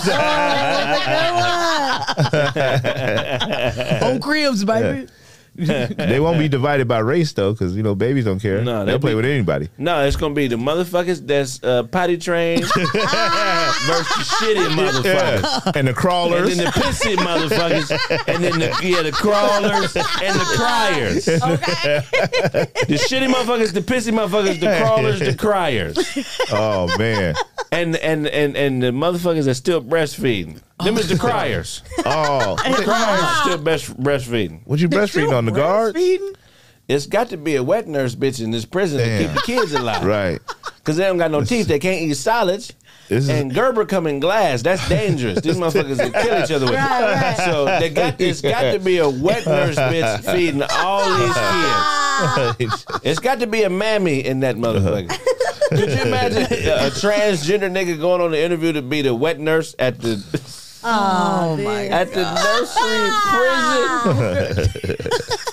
[4.01, 5.07] Oh, cribs, baby.
[5.55, 8.61] they won't be divided by race though, because you know babies don't care.
[8.63, 9.69] No, they'll they play be- with anybody.
[9.77, 15.43] No, it's gonna be the motherfuckers that's uh, potty trained versus the shitty motherfuckers.
[15.65, 15.71] Yeah.
[15.75, 16.57] And the And crawlers.
[16.57, 17.91] then the pissy motherfuckers,
[18.27, 21.25] and then the yeah the crawlers and the criers.
[21.25, 25.97] The shitty motherfuckers, the pissy motherfuckers, the crawlers, the criers,
[26.51, 27.35] oh man.
[27.73, 30.61] And and and and the motherfuckers are still breastfeeding.
[30.83, 31.17] Them is the oh.
[31.17, 31.81] criers.
[32.05, 32.55] Oh.
[32.77, 34.61] The criers still best breastfeeding.
[34.65, 35.97] What you breastfeeding on the guards?
[35.97, 36.35] Breastfeeding?
[36.87, 39.27] It's got to be a wet nurse bitch in this prison to Damn.
[39.27, 40.03] keep the kids alive.
[40.03, 40.41] Right.
[40.77, 41.67] Because they don't got no teeth.
[41.67, 42.73] They can't eat solids.
[43.07, 44.61] This is- and Gerber come in glass.
[44.61, 45.41] That's dangerous.
[45.41, 47.37] These motherfuckers can kill each other with it.
[47.45, 52.85] So they got this got to be a wet nurse bitch feeding all these kids.
[53.03, 55.09] It's got to be a mammy in that motherfucker.
[55.09, 55.52] Uh-huh.
[55.77, 59.39] Could you imagine a, a transgender nigga going on the interview to be the wet
[59.39, 60.23] nurse at the
[60.85, 63.09] Oh, oh my at the nursery
[64.83, 65.37] prison?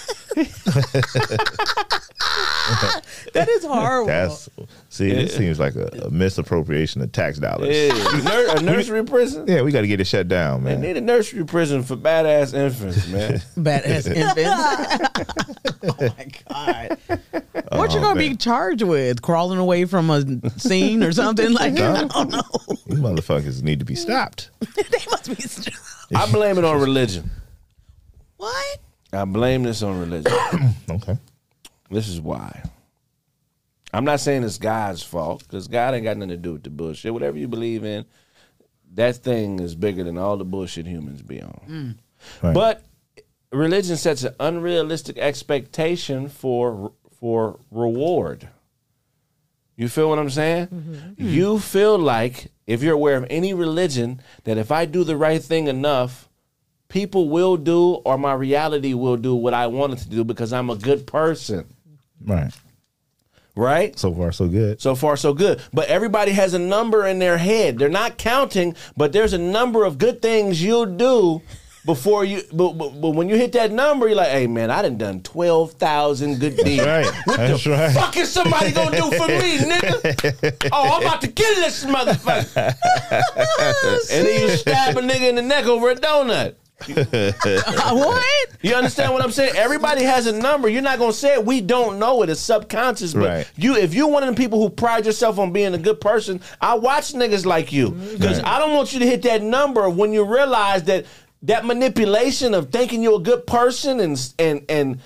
[3.32, 4.06] That is horrible.
[4.06, 4.48] That's
[4.88, 7.74] see, this seems like a, a misappropriation of tax dollars.
[7.76, 9.46] Yeah, nur- a nursery prison.
[9.46, 10.80] Yeah, we got to get it shut down, They man.
[10.82, 13.32] need a nursery prison for badass infants, man.
[13.56, 15.80] Badass infants.
[15.84, 16.98] oh my god.
[17.08, 17.22] What
[17.72, 18.30] oh, you Oh, gonna man.
[18.30, 19.22] be charged with?
[19.22, 21.52] Crawling away from a scene or something?
[21.52, 21.96] Like that?
[21.96, 22.42] I don't know.
[22.86, 24.50] These motherfuckers need to be stopped.
[24.76, 25.70] they must be str-
[26.14, 27.30] I blame it on religion.
[28.36, 28.78] What?
[29.12, 30.32] I blame this on religion.
[30.90, 31.16] Okay.
[31.90, 32.62] This is why.
[33.92, 36.70] I'm not saying it's God's fault because God ain't got nothing to do with the
[36.70, 37.12] bullshit.
[37.12, 38.04] Whatever you believe in,
[38.94, 41.60] that thing is bigger than all the bullshit humans be on.
[41.68, 41.96] Mm.
[42.42, 42.54] Right.
[42.54, 42.84] But
[43.52, 48.48] religion sets an unrealistic expectation for for reward.
[49.76, 50.66] You feel what I'm saying?
[50.66, 51.28] Mm-hmm.
[51.28, 55.42] You feel like if you're aware of any religion that if I do the right
[55.42, 56.28] thing enough,
[56.90, 60.68] people will do or my reality will do what I wanted to do because I'm
[60.68, 61.64] a good person.
[62.22, 62.52] Right.
[63.56, 63.98] Right?
[63.98, 64.80] So far, so good.
[64.80, 65.60] So far, so good.
[65.72, 67.78] But everybody has a number in their head.
[67.78, 71.42] They're not counting, but there's a number of good things you'll do
[71.84, 72.42] before you.
[72.52, 75.22] But, but, but when you hit that number, you're like, hey, man, I done done
[75.22, 76.84] 12,000 good deeds.
[76.84, 77.10] Right.
[77.26, 77.92] That's right.
[77.92, 80.68] Fuck is somebody gonna do for me, nigga?
[80.72, 82.76] Oh, I'm about to kill this motherfucker.
[84.10, 86.54] and then you stab a nigga in the neck over a donut.
[87.90, 88.46] What?
[88.62, 89.56] You understand what I'm saying?
[89.56, 90.68] Everybody has a number.
[90.68, 91.44] You're not gonna say it.
[91.44, 92.28] We don't know it.
[92.30, 93.14] It's subconscious.
[93.14, 93.50] But Right.
[93.56, 96.40] you, if you're one of the people who pride yourself on being a good person,
[96.60, 98.16] I watch niggas like you mm-hmm.
[98.16, 98.46] because Right.
[98.46, 101.06] I don't want you to hit that number when you realize that
[101.42, 105.00] that manipulation of thinking you're a good person and and and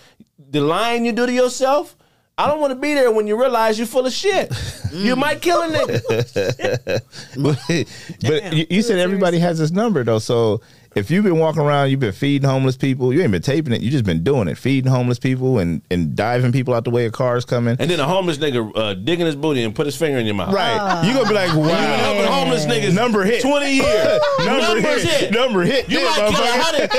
[0.50, 1.96] the lying you do to yourself.
[2.36, 4.50] I don't want to be there when you realize you're full of shit.
[4.50, 5.04] Mm.
[5.04, 7.00] You might kill a nigga.
[7.42, 7.86] but
[8.28, 10.18] but you, you said everybody has this number though.
[10.18, 10.60] So
[10.94, 13.12] if you've been walking around, you've been feeding homeless people.
[13.12, 13.80] You ain't been taping it.
[13.82, 17.06] You just been doing it, feeding homeless people and and diving people out the way
[17.06, 17.76] of cars coming.
[17.78, 20.34] And then a homeless nigga uh, digging his booty and put his finger in your
[20.34, 20.52] mouth.
[20.54, 21.04] Right.
[21.06, 21.56] You gonna be like, wow.
[21.56, 23.42] You've been helping homeless niggas Number hit.
[23.42, 24.20] 20 years.
[24.38, 25.20] Number Numbers hit.
[25.20, 25.32] hit.
[25.32, 25.88] Number hit.
[25.90, 26.60] You Yeah, might kill a motherfucker.
[26.62, 26.90] hundred.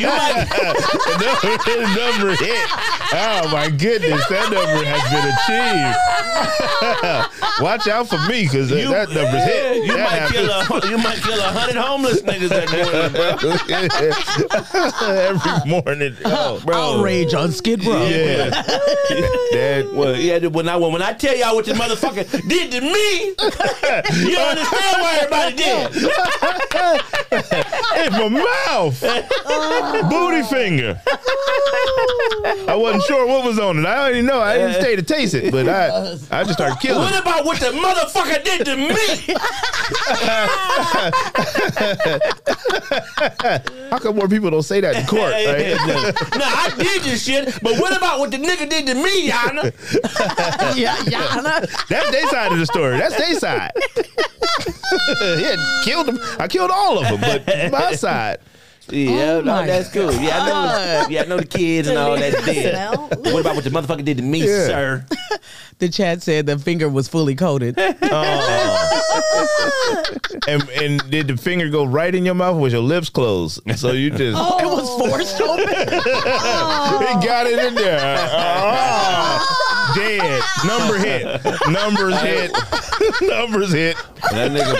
[0.00, 0.46] you might.
[1.20, 2.68] number, hit, number hit.
[3.12, 5.96] Oh my goodness, that number has been achieved.
[7.60, 9.84] Watch out for me because You, that number's hit.
[9.84, 10.38] You That might happens.
[10.38, 13.19] kill a you might kill a hundred homeless niggas that morning, bro.
[15.02, 16.16] every morning.
[16.32, 16.76] Oh, bro.
[16.76, 18.06] Outrage on Skid Row.
[18.06, 18.50] Yeah.
[18.50, 23.34] that, Well, yeah, when I when I tell y'all what this motherfucker did to me,
[24.24, 25.96] you don't understand why everybody did.
[28.06, 29.00] in my mouth.
[30.10, 31.00] Booty finger.
[32.68, 33.86] I wasn't sure what was on it.
[33.86, 34.40] I already know.
[34.40, 37.02] I didn't stay to taste it, but I I just started killing.
[37.02, 39.34] What about what the motherfucker did to me?
[43.90, 45.32] How come more people don't say that in court?
[45.40, 46.14] Hey, right?
[46.36, 49.72] nah, I did this shit, but what about what the nigga did to me, Yana?
[50.76, 51.60] yeah, yeah.
[51.88, 52.98] That's their side of the story.
[52.98, 53.72] That's their side.
[55.40, 56.18] yeah, killed them.
[56.38, 58.38] I killed all of them, but my side.
[58.88, 60.12] Yeah, Oh no, my that's cool.
[60.14, 61.06] Yeah, I know.
[61.06, 62.98] The, yeah, I know the kids and all that dead.
[63.32, 64.66] What about what the motherfucker did to me, Yeah.
[64.66, 65.06] sir?
[65.78, 67.78] The chat said the finger was fully coated.
[68.02, 70.20] Oh.
[70.48, 72.56] And and did the finger go right in your mouth?
[72.56, 73.60] Or was your lips closed?
[73.76, 75.68] So you just It was forced open.
[75.68, 78.28] he got it in there.
[78.30, 79.59] Oh,
[79.94, 80.42] dead.
[80.66, 81.44] Number hit.
[81.68, 82.52] Numbers hit.
[83.22, 83.96] Numbers hit.
[83.96, 84.74] When that nigga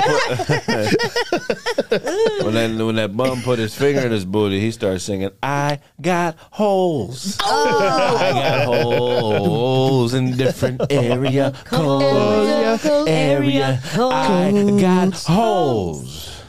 [1.88, 2.00] put
[2.44, 5.80] when that when that bum put his finger in his booty, he started singing, "I
[6.00, 16.39] got holes, I got holes in different area codes, area, I got holes."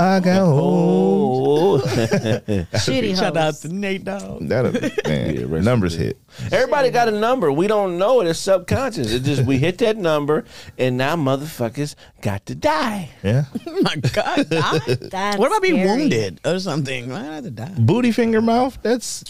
[0.00, 3.60] I got Oh, Shitty Shout out hoes.
[3.60, 4.48] to Nate Dogg.
[4.48, 6.18] That man, numbers hit.
[6.50, 7.52] everybody got a number.
[7.52, 8.26] We don't know it.
[8.28, 9.12] It's subconscious.
[9.12, 10.44] It just we hit that number,
[10.78, 13.10] and now motherfuckers got to die.
[13.22, 13.44] Yeah.
[13.82, 14.48] My God.
[14.48, 14.78] die?
[15.00, 16.00] That's what about being scary.
[16.00, 17.12] wounded or something?
[17.12, 17.74] I had to die.
[17.78, 18.78] Booty finger mouth.
[18.82, 19.24] That's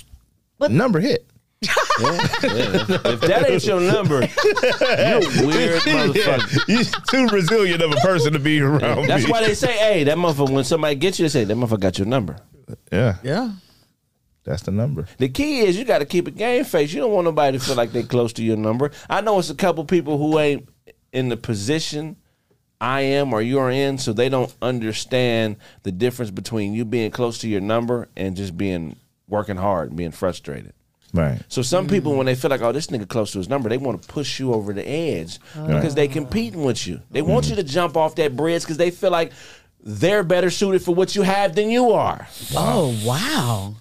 [0.58, 1.26] But- number hit.
[1.62, 6.68] If that ain't your number, you're a weird motherfucker.
[6.68, 9.06] you're too resilient of a person to be around.
[9.06, 9.30] That's me.
[9.30, 11.98] why they say, "Hey, that motherfucker." When somebody gets you, they say, "That motherfucker got
[11.98, 12.36] your number."
[12.92, 13.52] Yeah, Yeah.
[14.44, 15.06] that's the number.
[15.18, 16.92] The key is you got to keep a game face.
[16.92, 18.90] You don't want nobody to feel like they close to your number.
[19.08, 20.68] I know it's a couple people who ain't
[21.12, 22.16] in the position
[22.80, 27.38] I am or you're in, so they don't understand the difference between you being close
[27.38, 28.96] to your number and just being
[29.28, 30.72] working hard and being frustrated.
[31.12, 31.42] Right.
[31.48, 33.78] So some people, when they feel like, oh, this nigga close to his number, they
[33.78, 35.66] want to push you over the edge oh.
[35.66, 37.00] because they competing with you.
[37.10, 37.56] They want mm-hmm.
[37.56, 39.32] you to jump off that bridge because they feel like
[39.82, 42.28] they're better suited for what you have than you are.
[42.54, 43.74] Oh wow.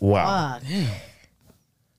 [0.00, 0.58] Wow.
[0.58, 0.68] Fuck.
[0.68, 0.86] You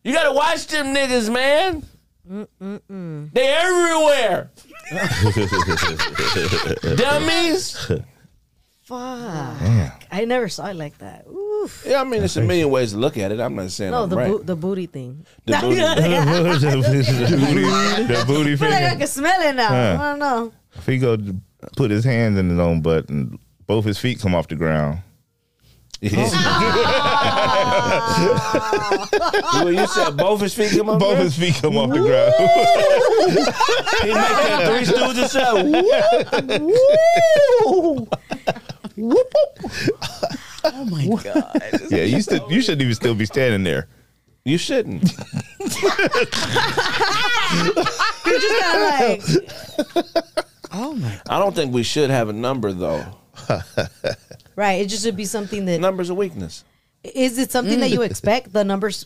[0.03, 1.83] You gotta watch them niggas, man.
[2.29, 3.33] Mm-mm-mm.
[3.33, 4.51] They everywhere.
[6.95, 7.91] Dummies.
[8.89, 9.59] Fuck.
[9.59, 9.91] Damn.
[10.11, 11.27] I never saw it like that.
[11.27, 11.83] Oof.
[11.87, 13.39] Yeah, I mean, it's a million ways to look at it.
[13.39, 14.31] I'm not saying No, I'm the right.
[14.31, 15.27] bo- the booty thing.
[15.45, 15.75] The booty.
[15.79, 17.01] the booty,
[18.13, 19.67] the booty I feel like I can smell it now.
[19.67, 19.97] Huh.
[20.01, 20.51] I don't know.
[20.73, 21.17] If he go
[21.77, 23.37] put his hands in his own butt and
[23.67, 25.03] both his feet come off the ground.
[26.01, 26.11] well,
[29.71, 30.97] you said both his feet come up.
[30.99, 32.33] Both his feet come off the ground.
[34.01, 35.75] He make that three stooges sound.
[40.63, 41.61] Oh my god.
[41.89, 43.87] yeah, you still you shouldn't even still be standing there.
[44.45, 45.03] You shouldn't.
[45.59, 45.69] You're
[48.39, 50.15] just kind of like,
[50.71, 51.19] Oh my.
[51.29, 53.05] I don't think we should have a number though.
[54.55, 54.81] right.
[54.81, 56.63] It just should be something that Number's a weakness.
[57.03, 58.05] is it something that you mm.
[58.05, 58.53] expect?
[58.53, 59.05] The numbers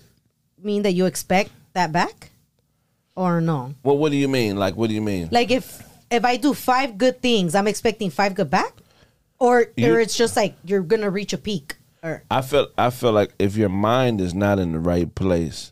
[0.61, 2.31] mean that you expect that back,
[3.15, 3.73] or no?
[3.83, 4.57] Well, what do you mean?
[4.57, 5.29] Like, what do you mean?
[5.31, 8.73] Like if if I do five good things, I'm expecting five good back,
[9.43, 11.75] or You- or it's just like you're gonna reach a peak.
[12.01, 15.71] Or I feel I feel like if your mind is not in the right place,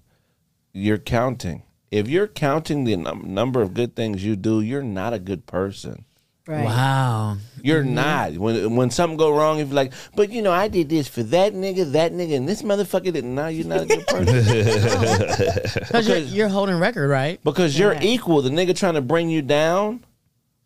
[0.73, 1.63] you're counting.
[1.89, 5.45] If you're counting the num- number of good things you do, you're not a good
[5.45, 6.05] person.
[6.47, 6.65] right.
[6.65, 7.37] Wow.
[7.61, 7.93] You're mm-hmm.
[7.95, 8.33] not.
[8.37, 11.23] When when something go wrong, if you're like, but you know, I did this for
[11.23, 13.35] that nigga, that nigga, and this motherfucker didn't.
[13.35, 14.35] Now you're not a good person
[15.87, 17.41] Because you're, you're holding record, right?
[17.43, 18.03] because you're Yeah.
[18.15, 18.41] equal.
[18.41, 20.03] The nigga trying to bring you down,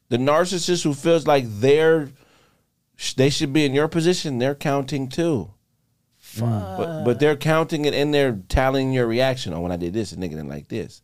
[0.10, 2.10] the narcissist who feels like they're
[3.16, 5.52] they should be in your position, they're counting too.
[6.40, 9.54] But, but they're counting it and they're tallying your reaction.
[9.54, 11.02] Oh, when I did this, a nigga didn't like this.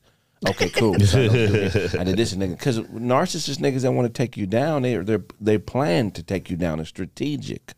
[0.48, 0.96] Okay, cool.
[1.06, 1.96] So I, don't do it.
[1.96, 2.58] I did this, a nigga.
[2.58, 6.50] Because narcissist niggas that want to take you down, they they they plan to take
[6.50, 6.80] you down.
[6.80, 7.74] It's strategic.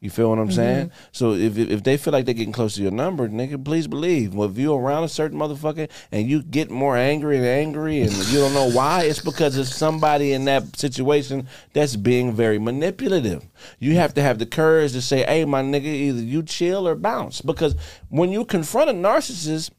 [0.00, 0.54] You feel what I'm mm-hmm.
[0.54, 0.92] saying?
[1.12, 3.86] So if if if they feel like they're getting close to your number, nigga, please
[3.86, 4.34] believe.
[4.34, 8.10] Well, if you're around a certain motherfucker and you get more angry and angry and
[8.28, 13.44] you don't know why, it's because it's somebody in that situation that's being very manipulative.
[13.78, 16.94] You have to have the courage to say, "Hey, my nigga, either you chill or
[16.94, 17.74] bounce." Because
[18.08, 19.70] when you confront a narcissist,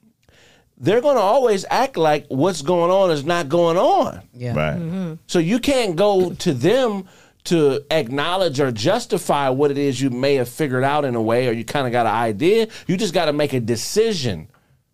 [0.78, 4.22] they're gonna always act like what's going on is not going on.
[4.36, 4.56] Yeah.
[4.56, 4.78] Right.
[4.78, 5.14] Mm-hmm.
[5.26, 7.08] So you can't go to them
[7.46, 11.48] to acknowledge or justify what it is you may have figured out in a way,
[11.48, 12.68] or you kind of got an idea.
[12.88, 14.48] You just got to make a decision.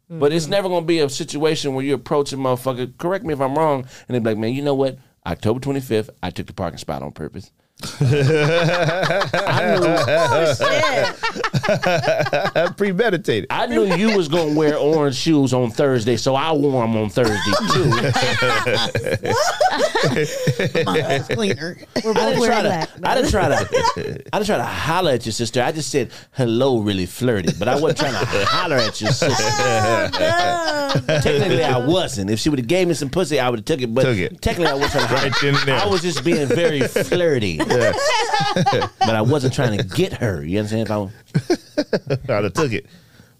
[0.09, 0.51] But it's mm-hmm.
[0.51, 2.97] never going to be a situation where you approach a motherfucker.
[2.97, 4.97] Correct me if I'm wrong, and they be like, "Man, you know what?
[5.25, 7.51] October 25th, I took the parking spot on purpose."
[7.83, 9.87] I knew,
[12.55, 13.47] Oh, Premeditated.
[13.51, 17.09] I knew you was gonna wear orange shoes on Thursday, so I wore them on
[17.09, 17.35] Thursday
[17.73, 17.91] too.
[21.35, 21.77] Cleaner.
[22.03, 22.63] We're I both didn't try wearing to.
[22.63, 22.89] black.
[23.03, 23.55] I didn't try to.
[23.55, 23.63] I
[24.39, 25.61] didn't try to holler at your sister.
[25.61, 29.43] I just said hello, really flirty, but I wasn't trying to holler at your sister.
[29.43, 30.09] Oh,
[31.21, 32.29] technically, I wasn't.
[32.31, 33.93] If she would have gave me some pussy, I would have took it.
[33.93, 34.41] But Took it.
[34.41, 35.23] technically, I wasn't trying to holler.
[35.27, 35.79] Right then and there.
[35.79, 40.43] I was just being very flirty, but I wasn't trying to get her.
[40.43, 40.89] You understand?
[40.89, 40.91] If
[42.29, 42.85] I, I'd have took it.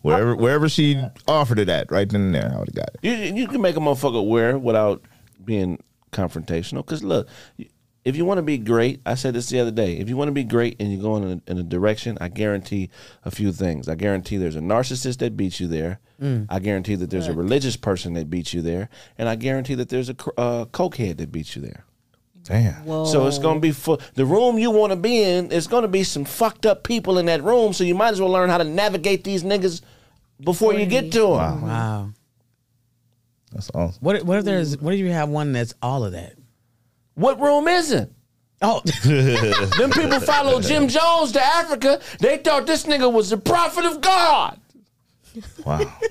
[0.04, 3.00] Wherever wherever she offered it at, right then and there, I would have got it.
[3.04, 5.02] You you can make a motherfucker wear without
[5.44, 5.80] being
[6.12, 6.78] confrontational.
[6.86, 7.28] Because look,
[8.06, 9.98] if you want to be great, I said this the other day.
[9.98, 12.30] If you want to be great and you're going in a, in a direction, I
[12.30, 12.90] guarantee
[13.26, 13.90] a few things.
[13.90, 16.00] I guarantee there's a narcissist that beats you there.
[16.50, 19.90] I guarantee that there's a religious person that beats you there, and I guarantee that
[19.90, 21.86] there's a cr- uh, cokehead that beats you there.
[22.48, 22.86] Damn.
[23.06, 26.04] So it's gonna be for The room you want to be in It's gonna be
[26.04, 27.74] some fucked up people in that room.
[27.74, 29.82] So you might as well learn how to navigate these niggas
[30.40, 31.62] before you get to them.
[31.62, 32.10] Wow.
[33.52, 34.00] That's awesome.
[34.02, 36.36] What what if there's what if you have one that's all of that?
[37.16, 38.12] What room is it?
[38.62, 42.00] Oh, Them people followed Jim Jones to Africa.
[42.20, 44.60] They thought this nigga was the prophet of God.
[45.66, 45.82] Wow.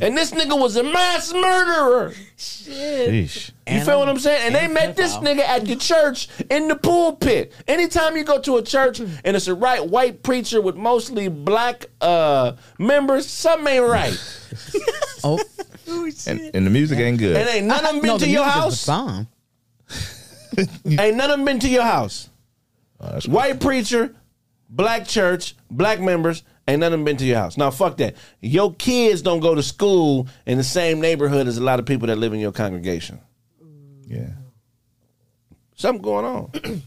[0.00, 2.14] And this nigga was a mass murderer.
[2.38, 3.50] Sheesh.
[3.70, 4.46] You feel what I'm saying?
[4.46, 7.52] And they met this nigga at the church in the pulpit.
[7.68, 11.84] Anytime you go to a church and it's a right white preacher with mostly black
[12.00, 14.18] uh, members, something ain't right.
[15.24, 15.38] oh,
[16.26, 17.36] And, and the music ain't good.
[17.36, 18.88] And ain't none of them been no, to the your house.
[18.88, 18.88] is.
[20.86, 22.28] Ain't none of them been to your house.
[23.00, 24.14] Oh, that's White preacher,
[24.70, 27.56] black church, black members, ain't none of them been to your house.
[27.56, 28.16] Now, fuck that.
[28.40, 32.08] Your kids don't go to school in the same neighborhood as a lot of people
[32.08, 33.20] that live in your congregation.
[34.06, 34.30] Yeah.
[35.74, 36.50] Something going on.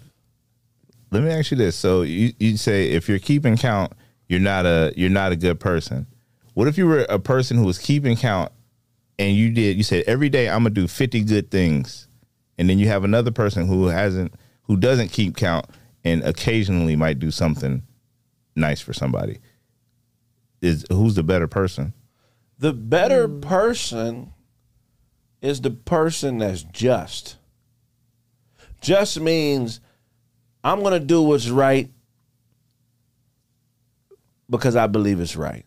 [1.11, 1.75] Let me ask you this.
[1.75, 3.93] So you, you say if you're keeping count,
[4.27, 6.05] you're not a you're not a good person.
[6.53, 8.51] What if you were a person who was keeping count
[9.17, 12.07] and you did you said every day I'm gonna do 50 good things,
[12.57, 15.65] and then you have another person who hasn't who doesn't keep count
[16.03, 17.83] and occasionally might do something
[18.55, 19.39] nice for somebody.
[20.61, 21.93] Is who's the better person?
[22.59, 23.41] The better hmm.
[23.41, 24.33] person
[25.41, 27.37] is the person that's just.
[28.81, 29.79] Just means
[30.63, 31.89] I'm going to do what's right
[34.49, 35.65] because I believe it's right.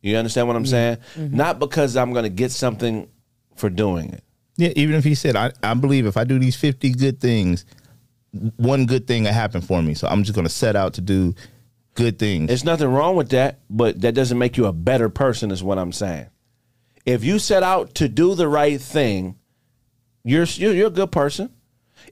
[0.00, 0.70] You understand what I'm mm-hmm.
[0.70, 0.96] saying?
[1.16, 1.36] Mm-hmm.
[1.36, 3.08] Not because I'm going to get something
[3.56, 4.22] for doing it.
[4.56, 7.64] Yeah, even if he said, I, I believe if I do these 50 good things,
[8.56, 9.94] one good thing will happen for me.
[9.94, 11.34] So I'm just going to set out to do
[11.98, 12.46] good things.
[12.46, 15.78] There's nothing wrong with that, but that doesn't make you a better person, is what
[15.78, 16.28] I'm saying.
[17.04, 19.36] If you set out to do the right thing,
[20.22, 21.50] you're you're, a good person.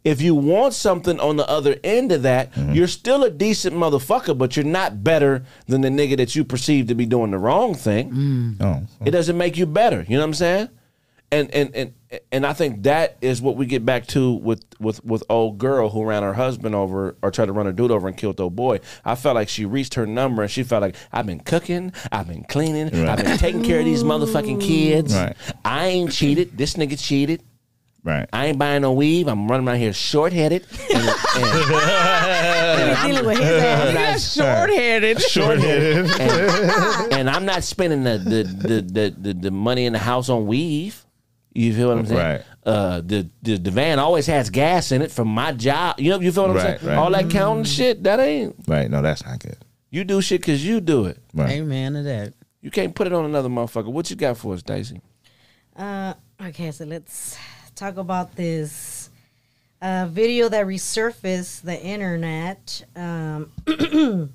[0.02, 2.72] If you want something on the other end of that, mm-hmm.
[2.72, 6.88] you're still a decent motherfucker, but you're not better than the nigga that you perceive
[6.88, 8.10] to be doing the wrong thing.
[8.10, 8.56] Mm.
[8.60, 9.10] oh, It oh.
[9.12, 10.04] doesn't make you better.
[10.08, 10.68] You know what I'm saying?
[11.32, 11.92] And and and
[12.30, 15.88] and I think that is what we get back to with with with old girl
[15.90, 18.54] who ran her husband over or tried to run her dude over and killed old
[18.54, 18.78] boy.
[19.04, 22.28] I felt like she reached her number and she felt like I've been cooking, I've
[22.28, 25.14] been cleaning, I've been taking care of these motherfucking kids.
[25.14, 25.34] Right.
[25.64, 26.56] I ain't cheated.
[26.56, 27.42] This nigga cheated.
[28.04, 28.28] right.
[28.32, 29.26] I ain't buying no weave.
[29.26, 30.64] I'm running around here short headed.
[30.94, 33.88] And, and, dealing with his ass.
[33.88, 35.20] I'm not Short-headed.
[35.22, 36.20] Short-headed.
[36.20, 40.28] and, and I'm not spending the the, the the the the money in the house
[40.28, 41.02] on weave.
[41.56, 42.18] You feel what I'm saying?
[42.20, 42.42] Right.
[42.64, 45.98] Uh, the, the the van always has gas in it from my job.
[46.00, 46.90] You know, you feel what I'm Right, saying?
[46.92, 46.98] right.
[46.98, 48.56] All that counting shit, that ain't.
[48.66, 48.90] right.
[48.90, 49.56] No, that's not good.
[49.90, 51.18] You do shit because you do it.
[51.32, 51.50] Right.
[51.52, 52.34] Amen to that.
[52.60, 53.86] You can't put it on another motherfucker.
[53.92, 55.00] What you got for us, Daisy?
[55.76, 57.38] Uh, okay, so let's
[57.76, 59.08] talk about this
[59.80, 62.84] uh, video that resurfaced the internet.
[62.96, 63.52] Um,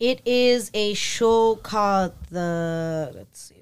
[0.00, 3.12] it is a show called the.
[3.14, 3.57] Let's see where else.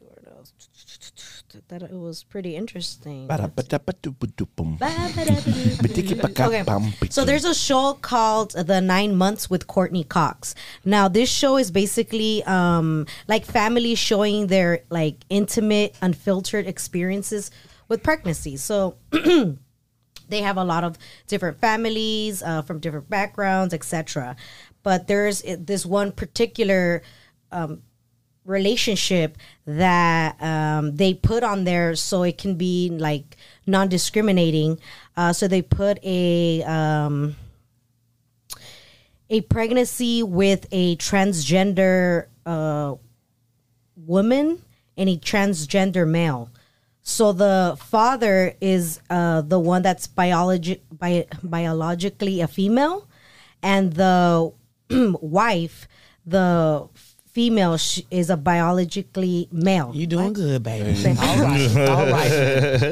[1.68, 3.26] That it was pretty interesting.
[6.38, 7.08] Okay.
[7.10, 10.54] So there's a show called The Nine Months with Courteney Cox.
[10.84, 17.50] Now this show is basically um like families showing their like intimate, unfiltered experiences
[17.88, 18.56] with pregnancy.
[18.56, 20.96] So they have a lot of
[21.26, 24.36] different families uh, from different backgrounds, etc.
[24.84, 27.02] But there's uh, this one particular
[27.50, 27.82] um,
[28.46, 29.36] relationship
[29.66, 33.36] that um, they put on there so it can be like
[33.66, 34.78] non-discriminating.
[35.16, 37.36] Uh, so they put a um,
[39.28, 42.94] a pregnancy with a transgender uh,
[43.96, 44.62] woman
[44.96, 46.50] and a transgender male.
[47.02, 53.06] So the father is uh, the one that's biologi- bi- biologically a female,
[53.62, 54.52] and the
[54.90, 55.86] wife,
[56.24, 56.88] the
[57.36, 59.92] female, sh- is a biologically male.
[59.94, 60.96] You doing good, baby.
[61.20, 61.76] All right.
[61.76, 62.32] All right.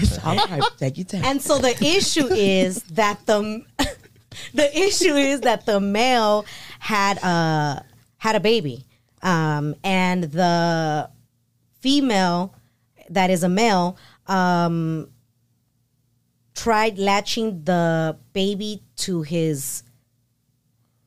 [0.00, 0.62] It's all right.
[0.76, 1.24] Take your time.
[1.24, 3.64] And so the issue is that the
[4.52, 6.44] the issue is that the male
[6.80, 7.82] had a
[8.18, 8.84] had a baby,
[9.22, 11.08] um, and the
[11.80, 12.54] female
[13.08, 13.96] that is a male
[14.26, 15.08] um,
[16.54, 19.82] tried latching the baby to his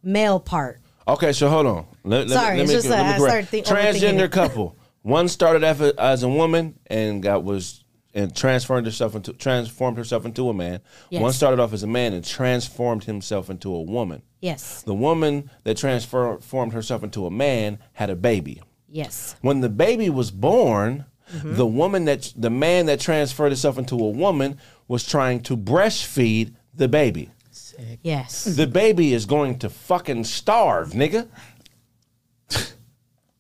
[0.04, 0.80] male part.
[1.08, 1.86] Okay, so hold on.
[2.04, 3.48] Let, let Sorry, me, let it's me, just let me I correct.
[3.50, 4.32] started overthinking Transgender it.
[4.32, 4.78] couple.
[5.02, 7.84] One started off as- as a woman and got was
[8.14, 10.82] and transformed herself into transformed herself into a man.
[11.10, 11.22] Yes.
[11.22, 14.22] One started off as a man and transformed himself into a woman.
[14.42, 18.62] Yes, The woman that transformed herself into a man had a baby.
[18.90, 21.56] yes, When the baby was born, Mm-hmm.
[21.56, 24.58] the woman that the man that transferred himself into a woman
[24.90, 27.30] was trying to breastfeed the baby.
[28.02, 28.44] Yes.
[28.46, 31.28] The baby is going to fucking starve, nigga.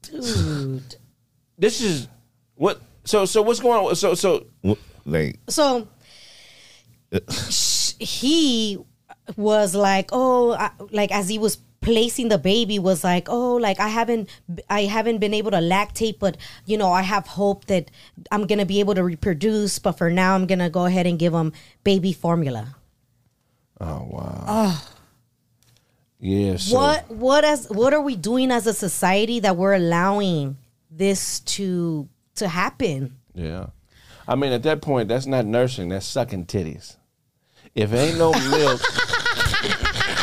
[0.01, 0.95] Dude.
[1.57, 2.07] This is
[2.55, 2.81] what.
[3.03, 3.95] So so what's going on?
[3.95, 4.73] So so Wh-
[5.05, 5.87] Like, So
[7.99, 8.77] he
[9.35, 13.79] was like, oh, I, like as he was placing the baby was like, oh, like
[13.79, 14.29] I haven't,
[14.69, 17.89] I haven't been able to lactate, but you know, I have hope that
[18.31, 19.79] I'm gonna be able to reproduce.
[19.79, 22.75] But for now, I'm gonna go ahead and give him baby formula.
[23.81, 24.81] Oh wow.
[26.21, 26.57] Yeah.
[26.57, 30.57] So, what, what as, what are we doing as a society that we're allowing
[30.91, 33.17] this to to happen?
[33.33, 33.67] Yeah.
[34.27, 35.89] I mean, at that point, that's not nursing.
[35.89, 36.95] That's sucking titties.
[37.73, 38.81] If ain't no milk,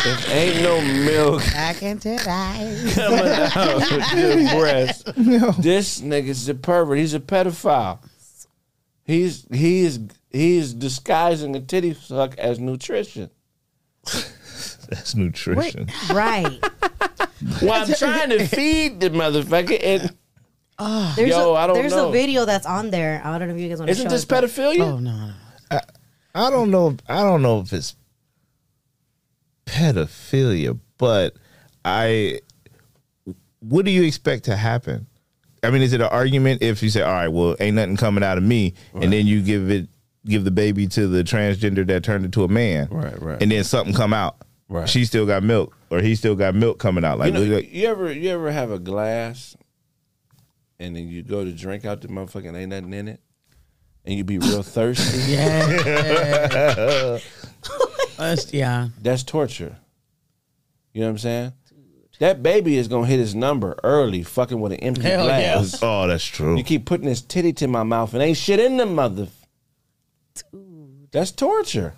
[0.07, 2.19] if ain't no milk I can tell.
[2.21, 2.93] I.
[2.95, 5.05] coming out of your breast,
[5.61, 6.99] this nigga's a pervert.
[6.99, 7.99] He's a pedophile.
[9.03, 9.99] He's he is
[10.31, 13.31] he is disguising a titty suck as nutrition.
[14.89, 15.89] that's nutrition.
[16.11, 16.59] Right.
[17.63, 20.17] Well, I'm trying to feed the motherfucker, and
[20.79, 21.13] ah.
[21.17, 22.09] There's Yo, a, I don't there's know.
[22.09, 23.21] a video that's on there.
[23.25, 24.81] I don't know if you guys want to isn't this it, pedophilia?
[24.81, 25.17] Oh no.
[25.17, 25.33] no.
[26.35, 26.97] I don't know.
[27.09, 27.97] I don't know if it's
[29.67, 31.35] pedophilia, but
[31.85, 32.41] I
[33.61, 35.07] what do you expect to happen?
[35.63, 38.23] I mean, is it an argument if you say, "All right, well, ain't nothing coming
[38.23, 39.89] out of me," and then you give it
[40.29, 43.43] give the baby to the transgender that turned into a man, Right, right.
[43.43, 44.37] and then something come out,
[44.71, 44.87] Right.
[44.89, 47.19] She still got milk, or he still got milk coming out.
[47.19, 49.57] Like, you, know, look- you ever you ever have a glass
[50.79, 53.21] and then you go to drink out the motherfucking ain't nothing in it
[54.05, 55.19] and you be real thirsty?
[55.33, 57.19] Yeah.
[58.19, 58.89] That's- yeah.
[59.01, 59.77] That's torture.
[60.93, 61.53] You know what I'm saying?
[62.19, 65.79] That baby is gonna hit his number early, fucking with an empty Hell glass.
[65.83, 66.57] oh, that's true.
[66.57, 68.87] You keep putting this titty to my mouth and ain't shit in the
[70.53, 71.09] mother.
[71.11, 71.95] That's torture.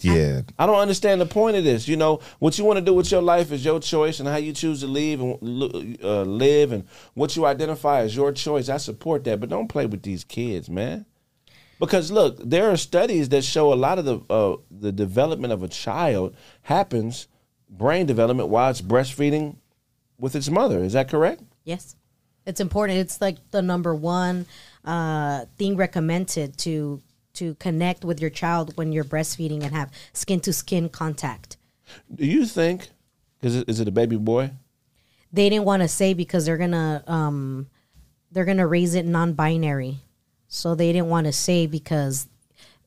[0.00, 1.88] yeah, I don't understand the point of this.
[1.88, 4.36] You know, what you want to do with your life is your choice, and how
[4.36, 8.68] you choose to leave and uh, live, and what you identify as your choice.
[8.68, 11.06] I support that, but don't play with these kids, man.
[11.80, 15.62] Because look, there are studies that show a lot of the uh, the development of
[15.62, 17.26] a child happens,
[17.68, 19.56] brain development, while it's breastfeeding
[20.18, 20.84] with its mother.
[20.84, 21.42] Is that correct?
[21.64, 21.96] Yes.
[22.46, 22.98] It's important.
[22.98, 24.46] It's like the number one
[24.84, 27.00] uh, thing recommended to
[27.34, 31.56] to connect with your child when you're breastfeeding and have skin to skin contact.
[32.14, 32.90] Do you think?
[33.42, 34.50] Is it, is it a baby boy?
[35.32, 37.68] They didn't want to say because they're gonna um,
[38.30, 39.98] they're gonna raise it non-binary,
[40.46, 42.28] so they didn't want to say because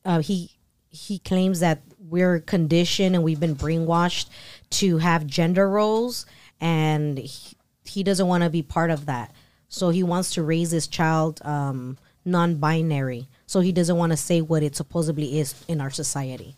[0.04, 0.52] uh, he
[0.88, 4.28] he claims that we're conditioned and we've been brainwashed
[4.70, 6.24] to have gender roles,
[6.60, 9.34] and he, he doesn't want to be part of that.
[9.68, 13.28] So he wants to raise his child um, non-binary.
[13.46, 16.54] So he doesn't want to say what it supposedly is in our society.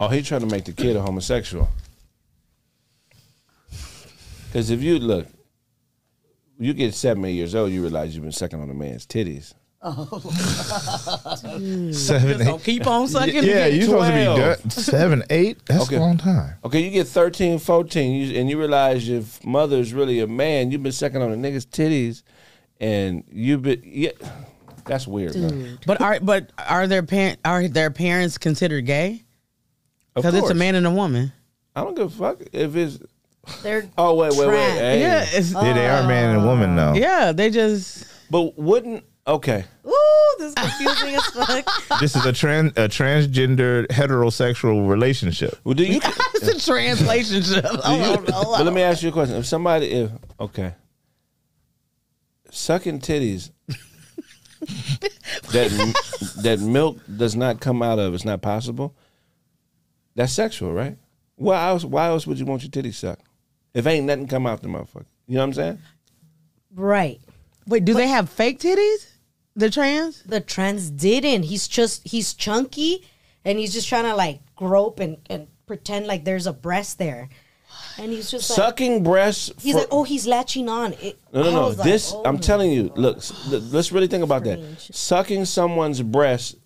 [0.00, 1.68] Oh, he trying to make the kid a homosexual.
[4.46, 5.26] Because if you look,
[6.58, 9.52] you get seven, eight years old, you realize you've been sucking on a man's titties.
[9.86, 10.18] Oh.
[11.92, 12.64] seven, So eight.
[12.64, 13.34] keep on sucking.
[13.44, 14.70] Yeah, you're get supposed to be done.
[14.70, 15.58] seven, eight.
[15.66, 15.96] That's Okay.
[15.96, 16.54] a long time.
[16.64, 20.70] Okay, you get 13, 14, you, and you realize your mother's really a man.
[20.70, 22.22] You've been sucking on a nigga's titties,
[22.80, 24.12] and you've been yeah.
[24.86, 25.78] That's weird, man.
[25.86, 29.22] But are but are their parent are their parents considered gay?
[30.14, 31.32] Because it's a man and a woman.
[31.76, 32.98] I don't give a fuck if it's.
[33.62, 34.54] They're Oh wait, wait, wait.
[34.54, 34.78] Trans.
[34.78, 35.00] Hey.
[35.00, 35.62] Yeah, it's, oh.
[35.64, 36.94] Yeah, they are man and woman though.
[36.94, 37.32] yeah.
[37.32, 39.64] They just But wouldn't okay?
[39.86, 41.66] ooh, this is confusing as fuck.
[42.00, 45.58] This is a trans a transgender heterosexual relationship.
[45.64, 46.00] Well, do you?
[46.34, 47.42] it's a translation.
[47.64, 49.36] oh, but let me ask you a question.
[49.36, 50.10] If somebody, if
[50.40, 50.74] okay,
[52.50, 53.50] sucking titties
[55.52, 58.94] that that milk does not come out of, it's not possible.
[60.14, 60.96] That's sexual, right?
[61.36, 61.84] Why else?
[61.84, 63.26] Why else would you want your titties sucked?
[63.72, 65.78] If ain't nothing come out the motherfucker, you know what I'm saying?
[66.74, 67.20] right.
[67.66, 69.06] Wait, do they have fake titties?
[69.56, 70.22] The trans?
[70.24, 71.44] the trans didn't.
[71.44, 73.04] He's just he's chunky
[73.44, 77.28] and he's just trying to like grope and, and pretend like there's a breast there.
[77.98, 79.52] And he's just like Sucking breasts.
[79.62, 80.94] he's for- like, oh, he's latching on.
[80.94, 81.66] It, No, no, I no.
[81.68, 82.92] was like, This, oh I'm my telling you.
[82.96, 83.18] Look,
[83.48, 84.58] let's really think about that.
[84.92, 86.56] Sucking someone's breast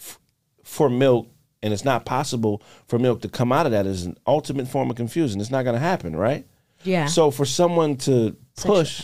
[0.00, 0.18] f-
[0.62, 1.28] for milk,
[1.62, 4.90] and it's not possible for milk to come out of that is an ultimate form
[4.90, 5.40] of confusion.
[5.40, 6.46] It's not going to happen, right?
[6.82, 7.06] Yeah.
[7.06, 9.02] So for someone to push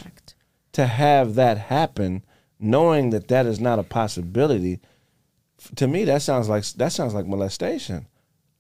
[0.73, 2.25] to have that happen,
[2.59, 4.81] knowing that that is not a possibility,
[5.59, 8.07] f- to me that sounds like that sounds like molestation.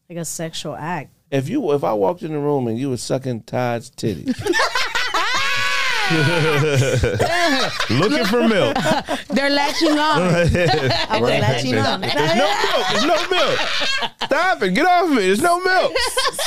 [0.08, 1.12] like a sexual act.
[1.30, 4.36] If you if I walked in the room and you were sucking Todd's titties,
[7.90, 8.76] Looking for milk.
[9.28, 10.22] They're latching on.
[10.22, 12.00] I was latching on.
[12.00, 12.86] There's no milk.
[12.90, 13.58] There's no milk.
[14.24, 14.70] Stop it.
[14.74, 15.20] Get off of it.
[15.20, 15.92] There's no milk.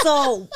[0.02, 0.48] So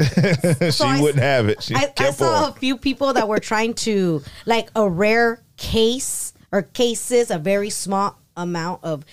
[0.70, 1.62] she I- wouldn't have it.
[1.62, 2.50] She I, I saw on.
[2.50, 7.70] a few people that were trying to like a rare case or cases, a very
[7.70, 9.04] small amount of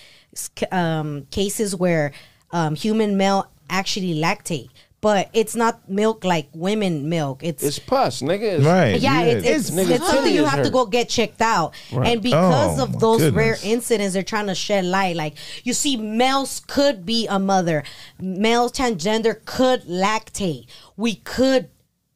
[0.72, 2.12] um, cases where
[2.50, 4.68] um, human male actually lactate,
[5.00, 7.42] but it's not milk like women milk.
[7.42, 8.42] It's, it's pus, nigga.
[8.60, 9.00] It's- Right.
[9.00, 11.74] yeah, it's, it's, Niggas' it's something you titties have to go get checked out.
[11.92, 15.16] And because Oh, of my those rare incidents, they're trying to shed light.
[15.16, 15.34] Like
[15.64, 17.82] you see, males could be a mother,
[18.18, 20.66] male transgender could lactate.
[20.96, 21.68] We could,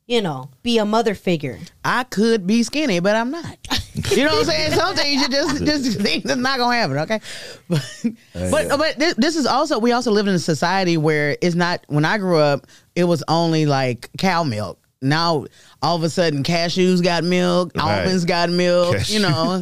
[0.08, 1.58] you know, be a mother figure.
[1.84, 3.56] I could be skinny, but I'm not.
[4.12, 4.70] You know what I'm saying?
[4.72, 6.98] Some things you just just think that's not gonna happen.
[6.98, 7.20] Okay,
[7.68, 11.56] but but, but this, this is also we also live in a society where it's
[11.56, 11.84] not.
[11.88, 14.78] When I grew up, it was only like cow milk.
[15.02, 15.46] Now
[15.82, 17.98] all of a sudden, cashews got milk, Right.
[18.02, 18.98] almonds got milk.
[18.98, 19.14] Cashew.
[19.14, 19.60] You know,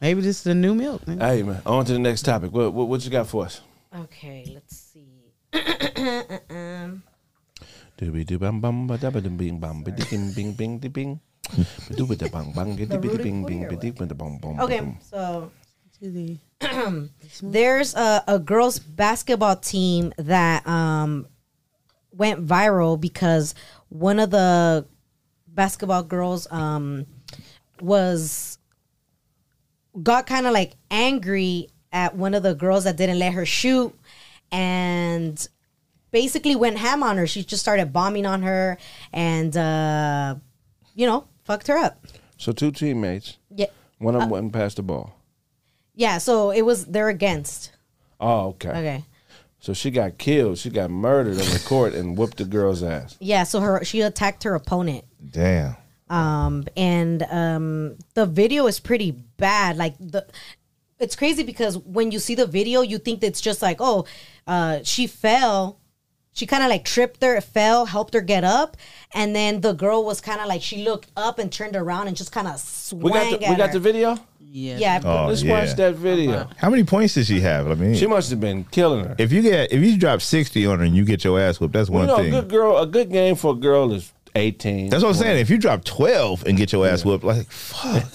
[0.00, 1.06] maybe this is the new milk.
[1.06, 1.20] man.
[1.20, 2.50] Hey man, on to the next topic.
[2.52, 3.60] What what, what you got for us?
[3.96, 5.32] Okay, let's see.
[5.54, 6.88] Uh-uh.
[7.98, 10.88] Doobie doo bum bum ba da ba dum bing bum ba ding bing bing di
[10.88, 11.18] bing.
[11.90, 14.60] Doobie da bang bang di bing bing bing ba di ba da bum bum.
[14.60, 14.98] Okay, bum.
[15.02, 15.50] so
[17.42, 21.26] there's a, a girls basketball team that um
[22.12, 23.54] went viral because
[23.88, 24.86] one of the
[25.48, 27.04] basketball girls um
[27.80, 28.58] was
[30.00, 33.92] got kind of like angry at one of the girls that didn't let her shoot
[34.52, 35.48] and
[36.10, 37.26] basically went ham on her.
[37.26, 38.78] She just started bombing on her
[39.12, 40.36] and uh
[40.94, 42.04] you know, fucked her up.
[42.36, 43.36] So two teammates.
[43.54, 43.66] Yeah.
[43.98, 45.14] One of them went and passed the ball.
[45.94, 47.72] Yeah, so it was they're against.
[48.20, 48.70] Oh, okay.
[48.70, 49.04] Okay.
[49.60, 50.58] So she got killed.
[50.58, 53.16] She got murdered on the court and whooped the girl's ass.
[53.20, 55.04] Yeah, so her she attacked her opponent.
[55.30, 55.76] Damn.
[56.10, 60.24] um and um the video is pretty bad like the
[60.98, 64.06] it's crazy because when you see the video you think it's just like oh
[64.46, 65.78] uh she fell
[66.38, 68.76] she kind of like tripped her fell helped her get up
[69.12, 72.16] and then the girl was kind of like she looked up and turned around and
[72.16, 73.72] just kind of swung We got the, at we got her.
[73.74, 74.16] the video.
[74.50, 74.78] Yeah.
[74.78, 75.58] yeah Oh, Let's yeah.
[75.60, 76.48] watch that video.
[76.56, 77.68] How many points did she have?
[77.70, 79.14] I mean, She must have been killing her.
[79.18, 81.74] if you get if you drop sixty on her and you get your ass whooped,
[81.74, 82.34] that's Well, one you know, thing.
[82.34, 84.88] a good girl, a good game for a girl is eighteen.
[84.90, 85.38] That's what I'm saying.
[85.40, 88.04] If you drop twelve and get your ass whooped, like fuck.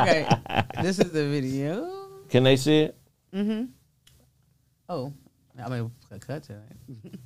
[0.00, 0.26] Okay.
[0.82, 1.90] this is the video.
[2.30, 2.96] Can they see it?
[3.34, 3.64] Mm hmm.
[4.88, 5.12] Oh,
[5.62, 7.18] I mean, a cut to it.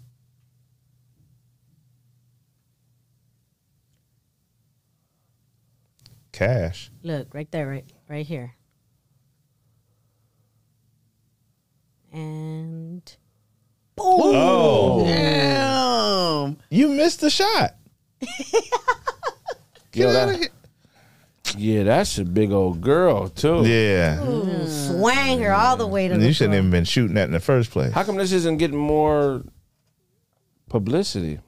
[6.33, 6.91] Cash.
[7.03, 8.55] look right there right right here
[12.12, 13.03] and
[13.97, 16.59] boom Oh, Damn.
[16.70, 17.74] you missed the shot.
[18.20, 18.31] Get
[19.95, 20.49] Yo, that-
[21.57, 23.64] yeah, that's a big old girl too.
[23.66, 24.18] Yeah,
[24.66, 26.59] swang her all the way to the you shouldn't floor.
[26.61, 27.92] even been shooting that in the first place.
[27.92, 29.42] How come this isn't getting more
[30.68, 31.40] publicity?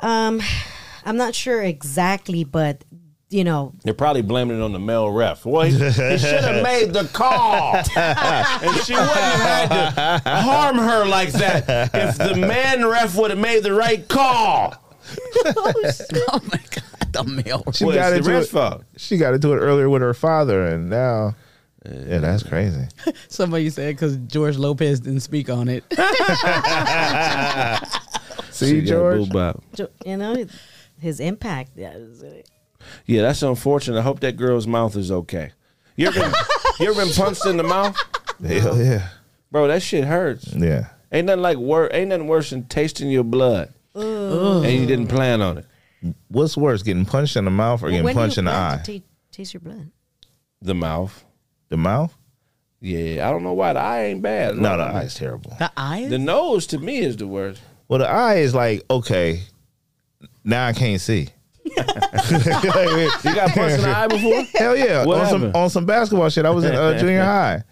[0.00, 0.40] Um,
[1.04, 2.84] I'm not sure exactly, but
[3.28, 5.46] you know, They're probably blaming it on the male ref.
[5.46, 5.78] Well, he, he
[6.18, 11.90] should have made the call, and she wouldn't have had to harm her like that
[11.94, 14.74] if the man ref would have made the right call.
[15.44, 16.82] Oh my god,
[17.12, 17.64] the male.
[17.72, 18.52] She Well, got it's into ref's it.
[18.52, 18.84] fault.
[18.96, 21.34] She got into it earlier with her father, and now,
[21.88, 22.86] yeah, that's crazy.
[23.28, 25.84] Somebody said because George Lopez didn't speak on it.
[28.50, 29.28] See, She George.
[29.74, 30.44] Jo- you know,
[31.00, 31.70] his impact.
[31.76, 31.96] Yeah,
[33.06, 33.98] Yeah, that's unfortunate.
[33.98, 35.52] I hope that girl's mouth is okay.
[35.96, 36.32] You ever been,
[36.80, 37.96] you ever been punched in the mouth,
[38.46, 39.08] Hell yeah,
[39.50, 39.66] bro?
[39.68, 40.52] That shit hurts.
[40.54, 40.88] yeah.
[41.12, 45.40] Ain't nothing like wor- Ain't nothing worse than tasting your blood, and you didn't plan
[45.42, 45.66] on it.
[46.28, 48.44] What's worse, getting punched in the mouth or Well, getting when do punched you in
[48.46, 48.80] the eye?
[48.84, 49.90] to ta- taste your blood.
[50.62, 51.24] The mouth.
[51.68, 52.16] the mouth?
[52.80, 54.56] Yeah, I don't know why the eye ain't bad.
[54.56, 55.54] No, the eye is terrible.
[55.58, 56.08] The eyes.
[56.08, 57.60] The nose to me is the worst.
[57.88, 59.42] Well, the eye is like okay.
[60.44, 61.28] Now I can't see.
[61.64, 64.42] You got punched in the eye before?
[64.58, 65.04] Hell yeah!
[65.04, 66.46] What on some on some basketball shit.
[66.46, 67.62] I was in uh, junior high.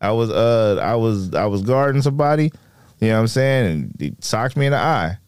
[0.00, 2.50] I was uh I was I was guarding somebody.
[3.00, 3.66] You know what I'm saying?
[3.66, 5.18] And he socked me in the eye.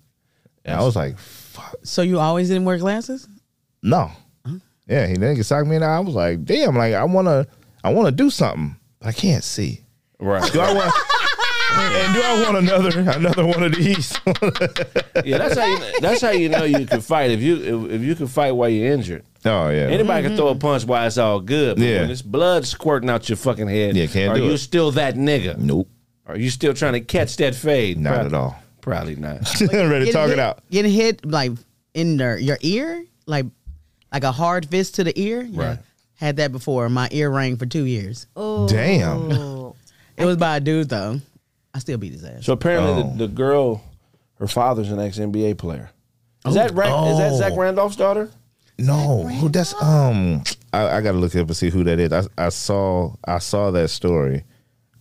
[0.65, 1.39] And I was like, fuck.
[1.83, 3.29] So you always didn't wear glasses?
[3.83, 4.11] No.
[4.87, 5.97] Yeah, he then socked me in the eye.
[5.97, 7.47] I was like, damn, like I wanna
[7.85, 9.85] I wanna do something, but I can't see.
[10.19, 10.53] Right.
[10.53, 10.93] Do I want
[11.73, 14.19] and do I want another another one of these?
[15.23, 16.01] Yeah, that's how you.
[16.01, 17.31] That's how you know you can fight.
[17.31, 19.83] If you if, if you can fight while you're injured, oh yeah.
[19.83, 20.61] anybody can throw a mm-hmm.
[20.61, 21.77] punch while it's all good.
[21.77, 22.01] But Yeah.
[22.01, 24.59] when it's blood squirting out your fucking head, Yeah, can't are do you it.
[24.59, 25.59] still that nigga?
[25.59, 25.89] Nope.
[26.27, 27.99] Are you still trying to catch that fade?
[27.99, 28.63] Not Prob- at all.
[28.81, 29.41] Probably not.
[29.72, 30.61] Ready to talk hit, it out.
[30.70, 31.53] Getting hit like
[31.95, 33.47] in the, your ear, like
[34.12, 35.43] like a hard fist to the ear.
[35.43, 35.68] Yeah.
[35.68, 35.78] Right.
[36.14, 36.89] Had that before.
[36.89, 38.26] My ear rang for two years.
[38.37, 39.31] Oh, Damn.
[40.16, 41.20] It was by a dude though.
[41.72, 42.45] I still beat his ass.
[42.45, 43.12] So apparently, Oh.
[43.16, 43.83] the, the girl,
[44.39, 45.91] her father's an ex NBA player.
[46.47, 47.11] Is that right?
[47.11, 47.57] Is that Zach Oh.
[47.57, 48.31] Randolph's daughter?
[48.78, 50.43] No, who that's um.
[50.72, 52.12] I, I got to look up and see who that is.
[52.12, 54.45] I, I saw I saw that story.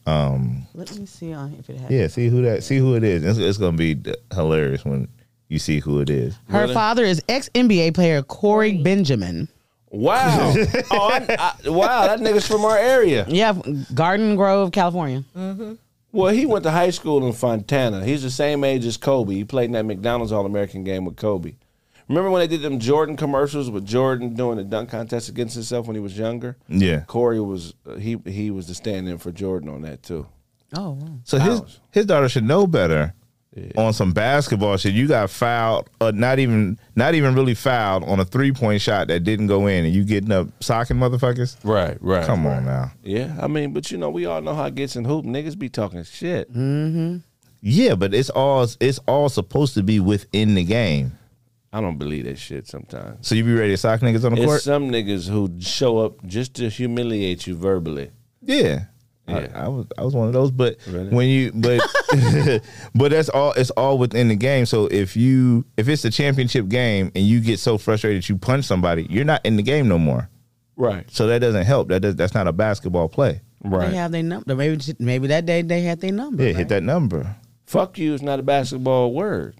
[0.09, 1.91] Um, Let me see on if it has.
[1.91, 3.23] Yeah, see who that see who it is.
[3.23, 5.07] It's, it's gonna be d- hilarious when
[5.47, 6.37] you see who it is.
[6.49, 6.73] Her Really?
[6.73, 9.47] father is ex NBA player Corey Benjamin.
[9.91, 10.53] Wow!
[10.91, 12.07] oh, I, I, wow!
[12.07, 13.25] That nigga's from our area.
[13.27, 13.53] Yeah,
[13.93, 15.23] Garden Grove, California.
[15.35, 15.73] Mm-hmm.
[16.11, 18.03] Well, he went to high school in Fontana.
[18.03, 19.33] He's the same age as Kobe.
[19.33, 21.53] He played in that McDonald's All American game with Kobe.
[22.09, 25.85] Remember when they did them Jordan commercials with Jordan doing the dunk contest against himself
[25.85, 26.57] when he was younger?
[26.67, 27.01] Yeah.
[27.01, 30.27] Corey was uh, he he was the stand-in for Jordan on that too.
[30.75, 31.19] Oh, wow.
[31.23, 31.79] So his House.
[31.91, 33.13] his daughter should know better.
[33.75, 38.19] On some basketball shit, you got fouled, uh, not even not even really fouled on
[38.19, 41.57] a three point shot that didn't go in, and you getting up socking motherfuckers.
[41.63, 42.25] Right, right.
[42.25, 42.91] Come on now.
[43.03, 45.25] Yeah, I mean, but you know, we all know how it gets in hoop.
[45.25, 46.47] Niggas be talking shit.
[47.61, 51.17] Yeah, but it's all it's all supposed to be within the game.
[51.71, 53.27] I don't believe that shit sometimes.
[53.27, 54.61] So you be ready to sock niggas on the It's court?
[54.61, 58.09] some niggas who show up just to humiliate you verbally.
[58.41, 58.85] Yeah.
[59.27, 59.47] I, Yeah.
[59.53, 60.49] I was I was one of those.
[60.49, 61.09] But Really?
[61.09, 61.79] when you but
[62.95, 64.65] but that's all it's all within the game.
[64.65, 68.65] So if you if it's a championship game and you get so frustrated you punch
[68.65, 70.27] somebody, you're not in the game no more.
[70.75, 71.05] Right.
[71.11, 71.89] So that doesn't help.
[71.89, 73.41] That does, that's not a basketball play.
[73.63, 73.89] Right.
[73.91, 74.55] They have their number.
[74.55, 76.41] Maybe maybe that day they had their number.
[76.41, 76.57] Yeah, right?
[76.57, 77.35] hit that number.
[77.67, 79.58] Fuck you is not a basketball word.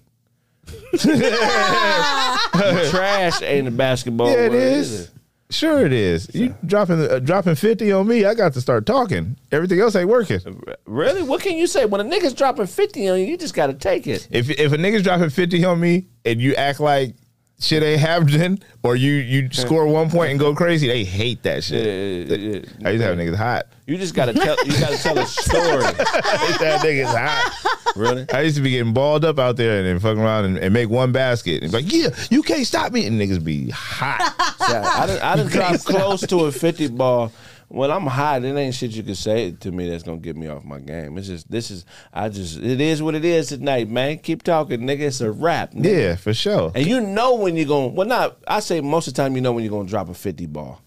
[2.90, 4.58] Trash ain't a basketball yeah, it word.
[4.58, 5.02] is.
[5.02, 5.10] either.
[5.50, 6.32] Sure, it is.
[6.32, 8.24] You dropping uh, dropping fifty on me?
[8.24, 9.36] I got to start talking.
[9.50, 10.38] Everything else ain't working.
[10.86, 11.22] Really?
[11.22, 11.86] What can you say?
[11.86, 14.28] When a nigga's dropping 50 on you, you just got to take it.
[14.30, 17.16] If if a nigga's dropping fifty on me and you act like
[17.60, 21.62] shit ain't happening, or you you score one point and go crazy, they hate that
[21.62, 21.86] shit.
[21.86, 22.88] Yeah, yeah, yeah.
[22.88, 23.66] I used to have niggas hot.
[23.86, 25.84] You just got to tell you got to tell a story.
[25.84, 27.96] I used to have niggas hot.
[27.96, 28.26] Really?
[28.32, 30.72] I used to be getting balled up out there and then fucking around and, and
[30.72, 31.62] make one basket.
[31.62, 33.06] And be like, yeah, you can't stop me.
[33.06, 34.20] And niggas be hot.
[34.66, 37.32] See, I, I done, I done dropped close to a 50 ball.
[37.72, 40.48] When I'm hot, it ain't shit you can say to me that's gonna get me
[40.48, 41.16] off my game.
[41.16, 44.18] It's just this is I just it is what it is tonight, man.
[44.18, 45.02] Keep talking, nigga.
[45.02, 45.72] It's a rap.
[45.72, 45.84] Nigga.
[46.00, 46.72] yeah, for sure.
[46.74, 49.40] And you know when you're gonna well not I say most of the time you
[49.40, 50.82] know when you're gonna drop a 50 ball.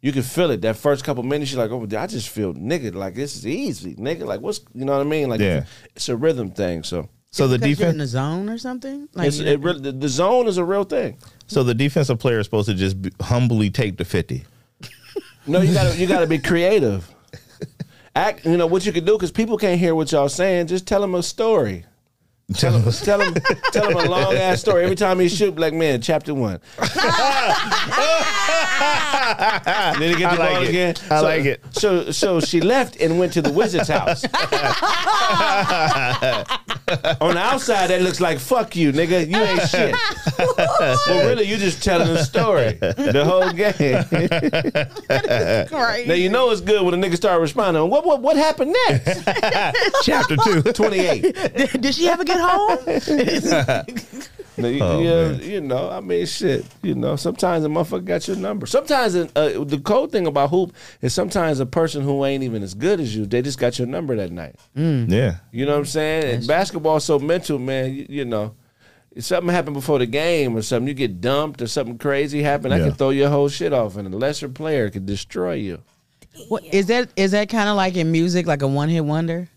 [0.00, 0.60] You can feel it.
[0.62, 3.94] That first couple minutes, you're like, oh, I just feel nigga, like this is easy,
[3.96, 4.24] nigga.
[4.24, 5.28] Like what's you know what I mean?
[5.28, 5.64] Like Yeah.
[5.94, 6.84] it's a rhythm thing.
[6.84, 9.10] So So the Because you're in the zone or something.
[9.12, 11.18] Like it's, it really, the, the zone is a real thing.
[11.48, 14.44] so the defensive player is supposed to just be, humbly take the fifty.
[15.48, 17.08] No, you gotta you gotta be creative.
[18.14, 20.66] Act, you know what you can do because people can't hear what y'all saying.
[20.66, 21.84] Just tell them a story.
[22.54, 23.34] Tell him, Tell him,
[23.72, 24.82] tell him a long ass story.
[24.82, 26.60] Every time he shoot, like man, chapter one.
[26.78, 26.88] then
[30.00, 30.68] he get I the like ball it.
[30.70, 30.94] again.
[31.10, 31.60] I like it.
[31.72, 34.22] So, so she left and went to the wizard's house.
[37.20, 39.28] On the outside, that looks like fuck you, nigga.
[39.28, 39.94] You ain't shit.
[41.06, 44.04] well, really, you just telling a story the whole game.
[46.08, 47.88] Now you know it's good when a nigga start responding.
[47.90, 49.24] What what what happened next?
[50.04, 50.62] chapter two.
[50.62, 51.34] Twenty eight.
[51.56, 52.78] did, did she ever get home?
[54.62, 55.42] No, you, Oh, you, man.
[55.42, 56.64] you know, I mean, shit.
[56.82, 58.66] You know, sometimes a motherfucker got your number.
[58.66, 59.28] Sometimes uh,
[59.64, 63.14] the cold thing about hoop is sometimes a person who ain't even as good as
[63.14, 64.56] you, they just got your number that night.
[64.74, 65.36] Yeah.
[65.52, 66.34] You know what I'm saying?
[66.36, 67.94] And basketball's so mental, man.
[67.94, 68.54] You, you know,
[69.14, 72.74] if something happened before the game or something, you get dumped or something crazy happened,
[72.74, 75.82] I can throw your whole shit off, and a lesser player could destroy you.
[76.48, 79.48] What, is that is that kind of like in music, like a one hit wonder?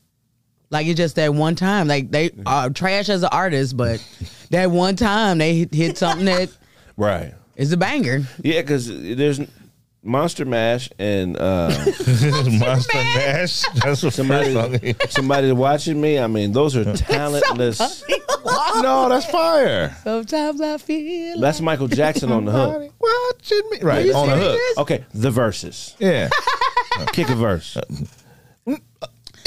[0.72, 4.04] Like it's just that one time, like they are trash as an artist, but
[4.52, 6.50] that one time they hit- hit something that
[6.98, 7.34] Right.
[7.56, 8.22] is a banger.
[8.42, 9.40] Yeah, because there's
[10.04, 11.68] Monster Mash and uh,
[12.08, 13.64] Monster Mash.
[13.84, 14.96] That's what somebody somebody.
[15.10, 16.18] somebody watching me.
[16.20, 18.04] I mean, those are talentless.
[18.82, 19.96] no, that's fire.
[20.04, 21.40] Sometimes I feel.
[21.40, 22.94] That's Michael Jackson on the hook.
[23.00, 23.80] Watching me.
[23.82, 24.60] Right on the serious?
[24.70, 24.78] hook.
[24.80, 25.96] Okay, the verses.
[26.00, 26.30] Yeah.
[27.14, 27.78] Kick a verse.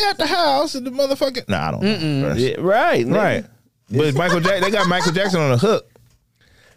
[0.09, 1.49] At the house and the motherfucking.
[1.49, 1.83] Nah, I don't.
[1.83, 2.35] know.
[2.35, 3.15] Yeah, right, nigga.
[3.15, 3.45] Right.
[3.91, 5.89] But Michael Jackson, they got Michael Jackson on the hook.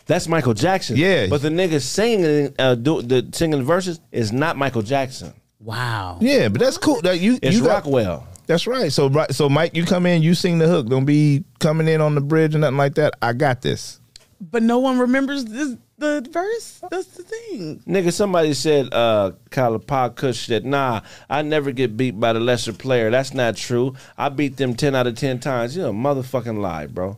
[0.05, 0.95] That's Michael Jackson.
[0.97, 1.27] Yeah.
[1.27, 5.33] but the nigga singing, uh, do, the singing verses is not Michael Jackson.
[5.59, 6.17] Wow.
[6.21, 7.01] Yeah, but that's cool.
[7.01, 8.27] That you It's you got- Rockwell.
[8.45, 8.91] That's right.
[8.93, 10.87] So right, so Mike, you come in, you sing the hook.
[10.87, 13.13] Don't be coming in on the bridge or nothing like that.
[13.21, 13.99] I got this.
[14.39, 16.81] But no one remembers this, the verse.
[16.89, 17.81] That's the thing.
[17.87, 22.73] Nigga, somebody said, uh, Kalapa Kush that, nah, I never get beat by the lesser
[22.73, 23.09] player.
[23.09, 23.95] That's not true.
[24.17, 25.75] I beat them 10 out of 10 times.
[25.75, 27.17] You a motherfucking lie, bro.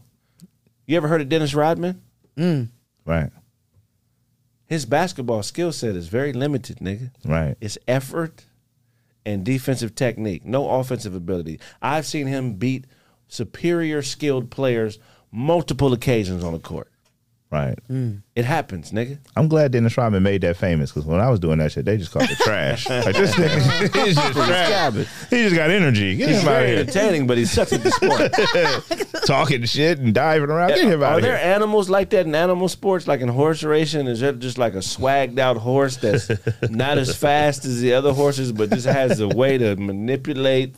[0.85, 2.01] You ever heard of Dennis Rodman?
[3.05, 3.31] Right.
[4.65, 7.11] His basketball skill set is very limited, nigga.
[7.25, 7.55] Right.
[7.59, 8.45] It's effort
[9.25, 11.59] and defensive technique, no offensive ability.
[11.81, 12.85] I've seen him beat
[13.27, 14.99] superior skilled players
[15.31, 16.91] multiple occasions on the court.
[17.51, 17.79] Right.
[17.89, 18.21] Mm.
[18.35, 19.17] It happens, nigga.
[19.35, 21.97] I'm glad Dennis Rodman made that famous because when I was doing that shit, they
[21.97, 22.87] just called it trash.
[22.87, 24.93] like this nigga, he's just trash.
[25.31, 26.15] He just got energy.
[26.15, 29.23] Get He's him very of entertaining, but he sucks at the sport.
[29.25, 30.69] Talking shit and diving around.
[30.69, 31.53] Get him out Are there here.
[31.55, 34.05] animals like that in animal sports, like in horse racing?
[34.05, 36.29] Is there just like a swagged out horse that's
[36.69, 40.75] not as fast as the other horses, but just has a way to manipulate?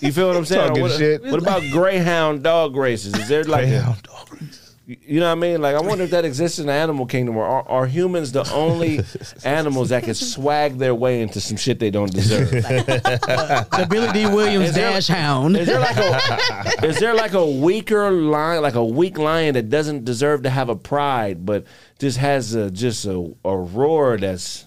[0.00, 0.68] You feel what I'm saying?
[0.68, 1.22] Talking what, shit.
[1.24, 3.14] what about greyhound dog races?
[3.14, 4.63] Is there like a, dog race.
[4.86, 5.62] You know what I mean?
[5.62, 8.46] Like I wonder if that exists in the animal kingdom, or are, are humans the
[8.52, 9.00] only
[9.44, 12.50] animals that can swag their way into some shit they don't deserve?
[12.50, 15.56] The Billy Dee Williams Is there- Dash Hound.
[15.56, 19.70] Is there like a is there like a weaker lion, like a weak lion that
[19.70, 21.64] doesn't deserve to have a pride, but
[21.98, 24.66] just has a just a, a roar that's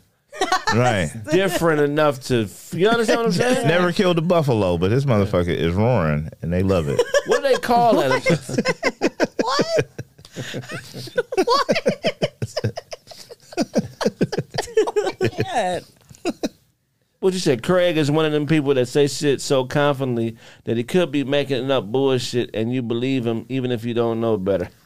[0.73, 1.09] Right.
[1.31, 3.67] different enough to you understand what I'm saying?
[3.67, 7.01] Never killed a buffalo, but this motherfucker is roaring and they love it.
[7.27, 8.23] What do they call that?
[9.41, 9.85] God.
[10.37, 11.67] What
[17.19, 17.63] What you said?
[17.63, 21.23] Craig is one of them people that say shit so confidently that he could be
[21.23, 24.69] making up bullshit, and you believe him even if you don't know better.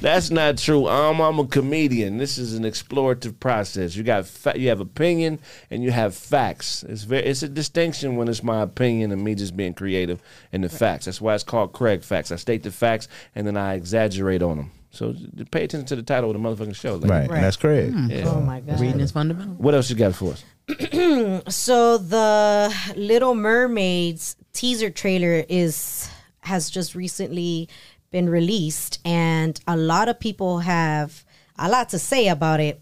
[0.00, 0.88] That's not true.
[0.88, 2.18] I'm, I'm a comedian.
[2.18, 3.94] This is an explorative process.
[3.94, 5.38] You got fa- you have opinion
[5.70, 6.82] and you have facts.
[6.88, 10.20] It's very it's a distinction when it's my opinion and me just being creative
[10.52, 11.04] and the facts.
[11.04, 12.32] That's why it's called Craig Facts.
[12.32, 14.70] I state the facts and then I exaggerate on them.
[14.90, 15.14] So
[15.50, 16.96] pay attention to the title of the motherfucking show.
[16.96, 17.08] lady.
[17.08, 17.92] Right, and that's Craig.
[17.94, 18.10] Mm.
[18.10, 18.24] Yeah.
[18.28, 18.78] Oh my god.
[18.80, 19.54] Reading is fundamental.
[19.54, 20.44] What else you got for us?
[21.48, 26.08] So the Little Mermaids teaser trailer is
[26.40, 27.68] has just recently
[28.10, 31.24] been released, and a lot of people have
[31.58, 32.80] a lot to say about it.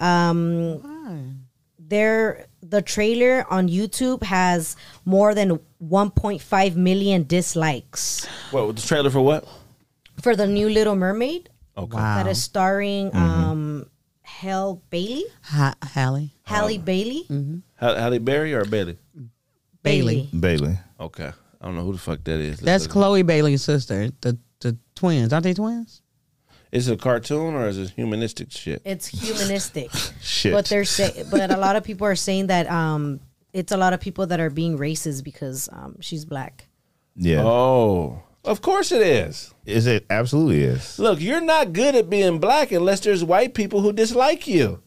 [0.00, 1.44] Um,
[1.78, 4.74] there, the trailer on YouTube has
[5.04, 9.46] more than 1.5 million dislikes What the trailer for what?
[10.22, 11.96] for the new Little Mermaid Okay.
[11.96, 12.22] Wow.
[12.22, 13.86] that is starring um,
[14.44, 17.26] Hell Bailey, Ha- Hallie Halle Bailey,
[17.76, 18.98] Halle Halle Berry or Bailey?
[19.82, 20.28] Bailey.
[20.38, 20.78] Bailey.
[21.00, 21.32] Okay.
[21.60, 22.60] I don't know who the fuck that is.
[22.60, 22.92] Let's That's look.
[22.92, 24.10] Chloe Bailey's sister.
[24.20, 26.02] The the twins aren't they twins?
[26.70, 28.82] Is it a cartoon or is it humanistic shit?
[28.84, 29.90] It's humanistic.
[30.20, 30.52] Shit.
[30.52, 33.20] But they're say, but a lot of people are saying that um,
[33.52, 36.66] it's a lot of people that are being racist because um, she's black.
[37.14, 37.44] Yeah.
[37.44, 39.52] Oh, of course it is.
[39.66, 40.98] Is it absolutely is.
[40.98, 44.80] Look, you're not good at being black unless there's white people who dislike you.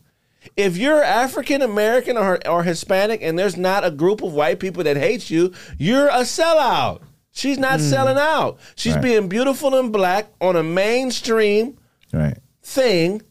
[0.56, 4.84] If you're African American or, or Hispanic and there's not a group of white people
[4.84, 7.02] that hates you, you're a sellout.
[7.32, 7.86] She's not hmm.
[7.86, 8.58] selling out.
[8.76, 9.04] She's Right.
[9.04, 11.78] being beautiful and black on a mainstream
[12.14, 12.38] Right.
[12.64, 13.22] thing.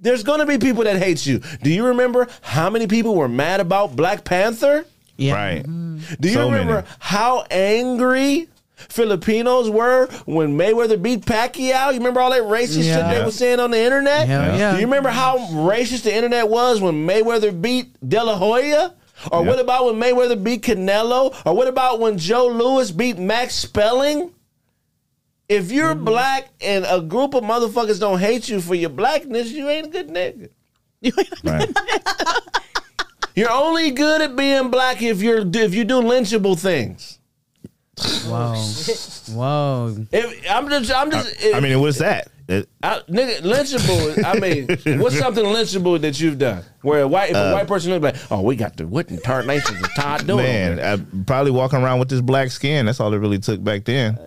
[0.00, 1.40] There's going to be people that hate you.
[1.62, 4.84] Do you remember how many people were mad about Black Panther?
[5.16, 5.34] Yeah.
[5.34, 5.62] Right.
[6.20, 6.86] Do you So remember many.
[6.98, 8.48] how angry
[8.88, 11.92] Filipinos were when Mayweather beat Pacquiao?
[11.92, 14.26] You remember all that racist shit they were saying on the internet?
[14.28, 14.72] Hell yeah.
[14.72, 18.94] Do you remember how racist the internet was when Mayweather beat De La Hoya?
[19.30, 19.48] Or Yeah.
[19.48, 21.34] what about when Mayweather beat Canelo?
[21.46, 24.32] Or what about when Joe Louis beat Max Schmeling?
[25.48, 26.04] If you're Mm-hmm.
[26.04, 29.90] black and a group of motherfuckers don't hate you for your blackness, you ain't a
[29.90, 30.48] good nigga.
[31.44, 31.68] Right.
[33.36, 37.18] You're only good at being black if you're if you do lynchable things.
[37.96, 38.54] Whoa.
[39.30, 40.06] Whoa.
[40.10, 41.44] If I'm just, I'm just.
[41.54, 42.28] I mean, what's that?
[42.48, 44.24] It- I, nigga, lynchable.
[44.26, 47.66] I mean, what's something lynchable that you've done where a white, if a uh, white
[47.66, 50.44] person looks like, oh, we got the what in tarnation is Todd doing?
[50.44, 52.86] man, I probably walking around with this black skin.
[52.86, 54.18] That's all it really took back then.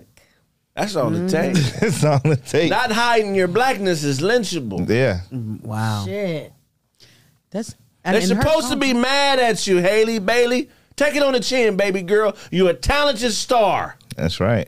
[0.75, 1.31] That's all it mm.
[1.31, 1.71] takes.
[1.79, 2.69] That's all it takes.
[2.69, 4.87] Not hiding your blackness is lynchable.
[4.89, 5.21] yeah.
[5.31, 6.05] Mm, wow.
[6.05, 6.53] Shit.
[7.49, 10.69] That's They're supposed to be mad at you, Haley Bailey.
[10.97, 12.35] Take it on the chin, baby girl.
[12.51, 13.95] You're a talented star.
[14.17, 14.67] That's right.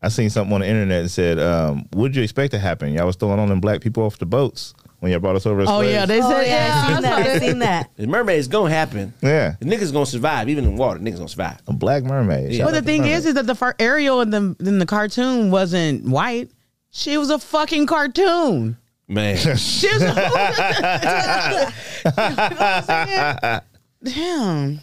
[0.00, 2.92] I seen something on the internet that said, um, "What did you expect to happen?
[2.92, 5.60] Y'all was throwing on them black people off the boats when y'all brought us over."
[5.62, 6.94] As Oh slaves." yeah, they Oh said yeah, I yeah.
[6.94, 7.26] seen that.
[7.26, 7.90] I seen that.
[7.96, 9.12] The mermaid's gonna happen.
[9.22, 11.00] yeah, The niggas gonna survive, even in water.
[11.00, 11.58] Niggas gonna survive.
[11.66, 12.52] a black mermaid.
[12.52, 12.58] Yeah.
[12.58, 13.16] Shout But the thing mermaid.
[13.18, 16.50] is, is that the fir- Ariel in the in the cartoon wasn't white.
[16.90, 18.76] She was a fucking cartoon.
[19.08, 19.36] Man.
[19.56, 20.02] She was.
[24.02, 24.80] Damn.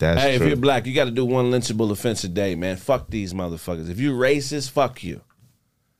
[0.00, 2.76] That's Hey, if you're black, you got to do one lynchable offense a day, man.
[2.76, 3.88] Fuck these motherfuckers.
[3.88, 5.20] If you racist, fuck you.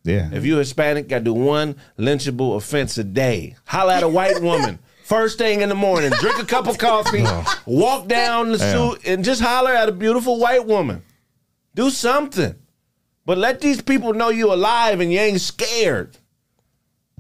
[0.03, 3.57] yeah, If you're Hispanic, got to do one lynchable offense a day.
[3.67, 4.79] Holla at a white woman.
[5.05, 7.25] First thing in the morning, drink a cup of coffee,
[7.67, 8.91] walk down the Yeah.
[8.93, 11.03] street, and just holler at a beautiful white woman.
[11.75, 12.55] Do something.
[13.27, 16.17] But let these people know you alive and you ain't scared.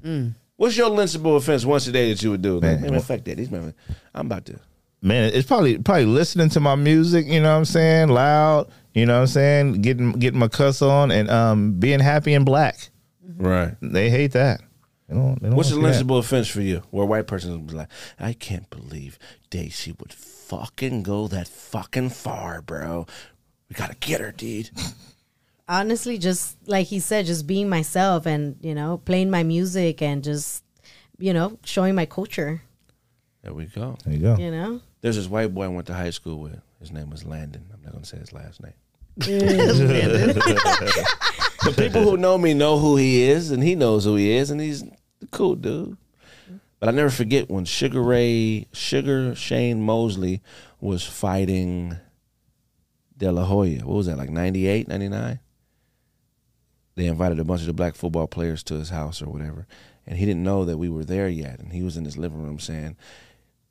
[0.02, 0.34] Mm.
[0.56, 2.60] What's your lynchable offense once a day that you would do?
[2.60, 2.80] Man.
[2.80, 3.36] Man, man fuck that.
[3.36, 3.74] These men,
[4.14, 4.58] I'm about to.
[5.02, 7.26] Man, it's probably probably listening to my music.
[7.26, 8.08] You know what I'm saying?
[8.08, 8.70] Loud.
[8.94, 9.82] You know what I'm saying?
[9.82, 12.90] Getting getting my cuss on and um being happy and black.
[13.36, 13.74] Right.
[13.80, 14.60] They hate that.
[15.08, 16.82] They don't, they don't What's a wanna see lynchable offense for you?
[16.90, 19.18] Where a white person was like, I can't believe
[19.48, 23.06] Daisy would fucking go that fucking far, bro.
[23.68, 24.70] We gotta get her, dude.
[25.68, 30.22] Honestly, just like he said, just being myself and you know playing my music and
[30.22, 30.64] just
[31.18, 32.62] you know showing my culture.
[33.42, 33.96] There we go.
[34.04, 34.36] There you go.
[34.36, 34.80] You know.
[35.00, 36.60] There's this white boy I went to high school with.
[36.78, 37.66] His name was Landon.
[37.72, 38.74] I'm not gonna say his last name.
[41.64, 44.50] but people who know me know who he is, and he knows who he is,
[44.50, 45.96] and he's a cool dude.
[46.78, 50.40] But I never forget when Sugar Ray, Sugar Shane Mosley
[50.80, 51.96] was fighting
[53.16, 53.84] De La Hoya.
[53.84, 55.40] What was that, like 98, 99?
[56.94, 59.66] They invited a bunch of the black football players to his house or whatever.
[60.06, 61.60] And he didn't know that we were there yet.
[61.60, 62.96] And he was in his living room saying,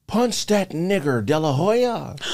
[0.10, 2.15] Punch that nigger, De La Hoya.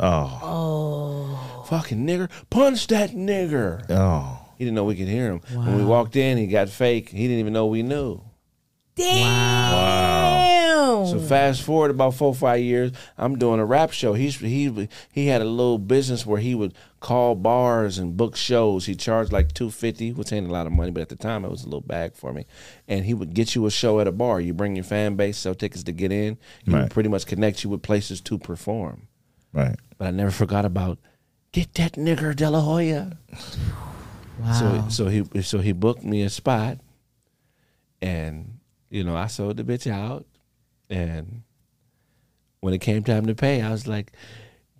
[0.00, 1.64] Oh, Oh.
[1.68, 2.28] Fucking nigger.
[2.50, 3.84] Punch that nigger.
[3.90, 5.40] oh, He didn't know we could hear him.
[5.52, 7.10] When we walked in, he got fake.
[7.10, 8.20] He didn't even know we knew.
[8.96, 9.06] Damn.
[9.16, 10.11] Damn.
[11.12, 14.14] So fast forward about four five years, I'm doing a rap show.
[14.14, 18.86] He's he he had a little business where he would call bars and book shows.
[18.86, 21.44] He charged like two fifty, which ain't a lot of money, but at the time
[21.44, 22.46] it was a little bag for me.
[22.88, 24.40] And he would get you a show at a bar.
[24.40, 26.38] You bring your fan base, sell tickets to get in.
[26.64, 26.82] He Right.
[26.82, 29.08] would pretty much connect you with places to perform.
[29.52, 29.76] Right.
[29.98, 30.98] But I never forgot about
[31.52, 33.18] get that nigger De La Hoya.
[34.40, 34.52] Wow.
[34.88, 36.78] So so he so he booked me a spot,
[38.00, 38.58] and
[38.90, 40.26] you know I sold the bitch out,
[40.92, 41.42] and
[42.60, 44.12] when it came time to pay, I was like,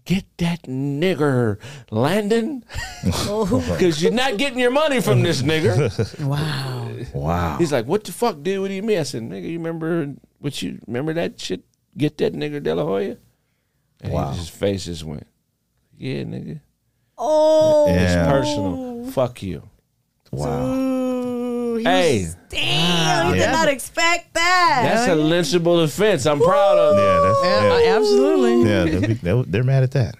[0.04, 1.58] "Get that nigger,
[1.90, 2.64] Landon,
[3.26, 3.64] oh.
[3.72, 5.74] because you're not getting your money from this nigger."
[6.24, 6.90] wow.
[7.14, 7.56] Wow.
[7.58, 8.60] He's like, "What the fuck, dude?
[8.60, 11.62] What do you mean?" I said, "Nigga, you remember what you remember that shit?
[11.96, 13.16] Get that nigger De La Hoya."
[14.00, 14.32] And Wow.
[14.32, 15.26] his face just went,
[15.96, 16.60] "Yeah, nigga,
[17.18, 17.86] Oh.
[17.88, 18.02] Yeah.
[18.02, 19.10] it's personal.
[19.10, 19.62] Fuck you."
[20.30, 20.90] Wow.
[21.72, 22.22] Ooh, he Hey.
[22.24, 23.46] was- damn, you ah, Yeah.
[23.46, 24.80] did not expect that.
[24.84, 26.26] That's a lynchable offense.
[26.26, 26.96] I'm proud of.
[26.96, 27.96] Yeah, that's Yeah, yeah.
[27.96, 28.70] absolutely.
[28.70, 30.14] Yeah, they'll be- they'll- they're mad at that.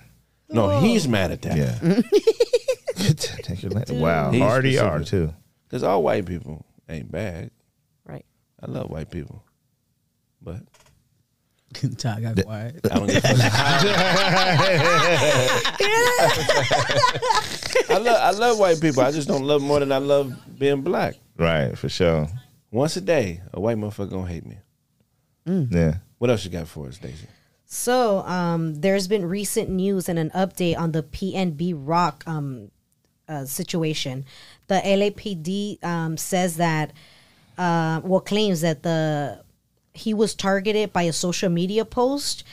[0.49, 1.57] No, he's mad at that.
[1.57, 1.79] Yeah.
[3.99, 4.31] wow.
[4.31, 5.33] He's Hardy are too.
[5.69, 7.51] Because all white people ain't bad.
[8.05, 8.25] Right.
[8.63, 9.43] I love white people.
[10.43, 10.61] But
[11.99, 12.81] Ty got quiet.
[12.91, 13.41] I don't give a fuck.
[17.89, 19.03] I love I love white people.
[19.03, 21.15] I just don't love more than I love being black.
[21.37, 22.29] Right, for sure.
[22.71, 24.59] Once a day, a white motherfucker gonna hate me.
[25.47, 25.97] Yeah.
[26.19, 27.27] What else you got for us, Daisy?
[27.67, 32.71] So, um, there's been recent news and an update on the PNB Rock um,
[33.29, 34.25] uh, situation.
[34.69, 36.93] The LAPD um, says that,
[37.57, 39.43] uh, well, claims that the
[39.95, 42.45] he was targeted by a social media post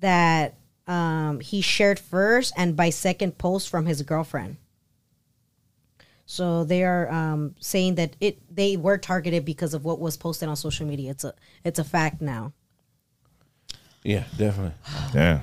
[0.00, 0.54] that
[0.86, 4.56] um, he shared first, and by second post from his girlfriend.
[6.26, 10.48] So they are um, saying that it they were targeted because of what was posted
[10.48, 11.12] on social media.
[11.12, 11.32] It's a
[11.64, 12.52] it's a fact now.
[14.02, 14.74] Yeah, definitely.
[15.14, 15.40] Yeah.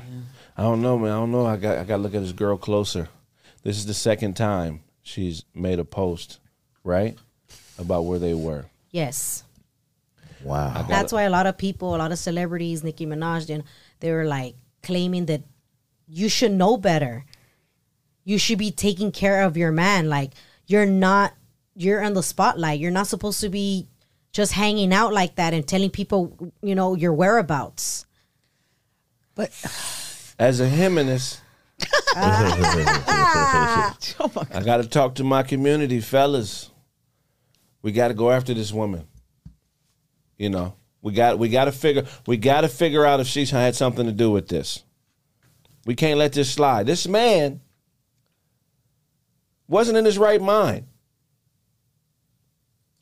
[0.56, 1.12] I don't know, man.
[1.12, 1.46] I don't know.
[1.46, 3.10] I got I got to look at this girl closer.
[3.64, 6.40] This is the second time she's made a post,
[6.84, 7.18] right,
[7.80, 8.66] about where they were.
[8.92, 9.44] Yes.
[10.44, 10.86] Wow.
[10.88, 13.64] That's why a lot of people, a lot of celebrities, Nicki Minaj, then
[14.02, 15.42] they were like claiming that
[16.08, 17.26] you should know better.
[18.26, 20.10] You should be taking care of your man.
[20.10, 20.34] Like
[20.66, 21.34] you're not,
[21.76, 22.80] you're in the spotlight.
[22.80, 23.88] You're not supposed to be
[24.32, 28.06] just hanging out like that and telling people, you know, your whereabouts.
[29.36, 29.52] But
[30.38, 31.42] As a humanist,
[32.16, 33.98] ah.
[34.20, 36.70] oh I got to talk to my community, fellas.
[37.82, 39.08] We got to go after this woman.
[40.38, 43.52] You know, we got we got to figure we got to figure out if she's
[43.52, 44.84] had something to do with this.
[45.86, 46.86] We can't let this slide.
[46.86, 47.62] This man
[49.74, 50.86] wasn't in his right mind.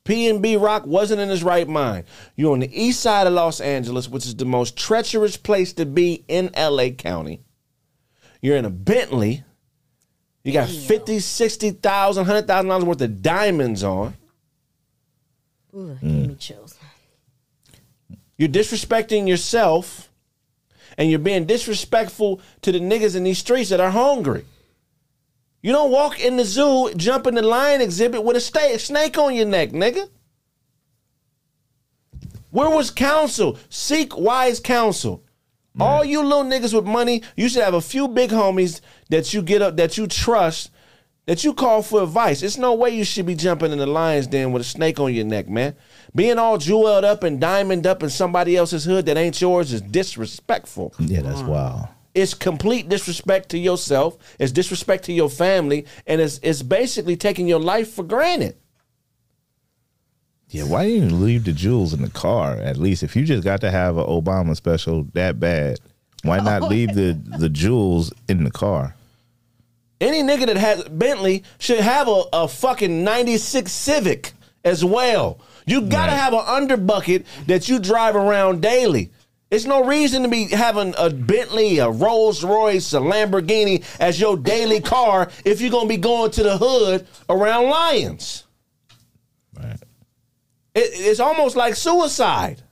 [0.04, 2.04] PNB Rock wasn't in his right mind.
[2.34, 5.86] You're on the east side of Los Angeles, which is the most treacherous place to
[5.86, 7.42] be in LA County.
[8.40, 9.44] You're in a Bentley.
[10.42, 14.14] You got 50, 60,000, 100,000 dollars worth of diamonds on.
[15.74, 16.28] Ooh, give mm.
[16.28, 16.76] me chills.
[18.36, 20.10] You're disrespecting yourself
[20.98, 24.44] and you're being disrespectful to the niggas in these streets that are hungry.
[25.62, 29.16] You don't walk in the zoo, jump in the lion exhibit with a sta- snake
[29.16, 30.08] on your neck, nigga.
[32.50, 33.58] Where was counsel?
[33.70, 35.24] Seek wise counsel.
[35.80, 39.40] All you little niggas with money, you should have a few big homies that you
[39.40, 40.70] get up, that you trust,
[41.24, 42.42] that you call for advice.
[42.42, 45.14] It's no way you should be jumping in the lion's den with a snake on
[45.14, 45.74] your neck, man.
[46.14, 49.80] Being all jeweled up and diamond up in somebody else's hood that ain't yours is
[49.80, 50.92] disrespectful.
[50.98, 51.88] Yeah, that's wild.
[52.14, 54.18] It's complete disrespect to yourself.
[54.38, 58.56] It's disrespect to your family, and it's it's basically taking your life for granted.
[60.48, 62.56] Yeah, why didn't you leave the jewels in the car?
[62.56, 65.78] At least if you just got to have an Obama special that bad,
[66.24, 68.94] why not leave the the jewels in the car?
[70.00, 74.32] Any nigga that has Bentley should have a, a fucking 96 Civic
[74.64, 75.40] as well.
[75.64, 76.18] You gotta Right.
[76.18, 79.10] have an underbucket that you drive around daily.
[79.52, 84.38] There's no reason to be having a Bentley, a Rolls Royce, a Lamborghini as your
[84.38, 88.44] daily car if you're gonna be going to the hood around lions.
[89.54, 89.76] Right.
[90.74, 92.62] It, it's almost like suicide.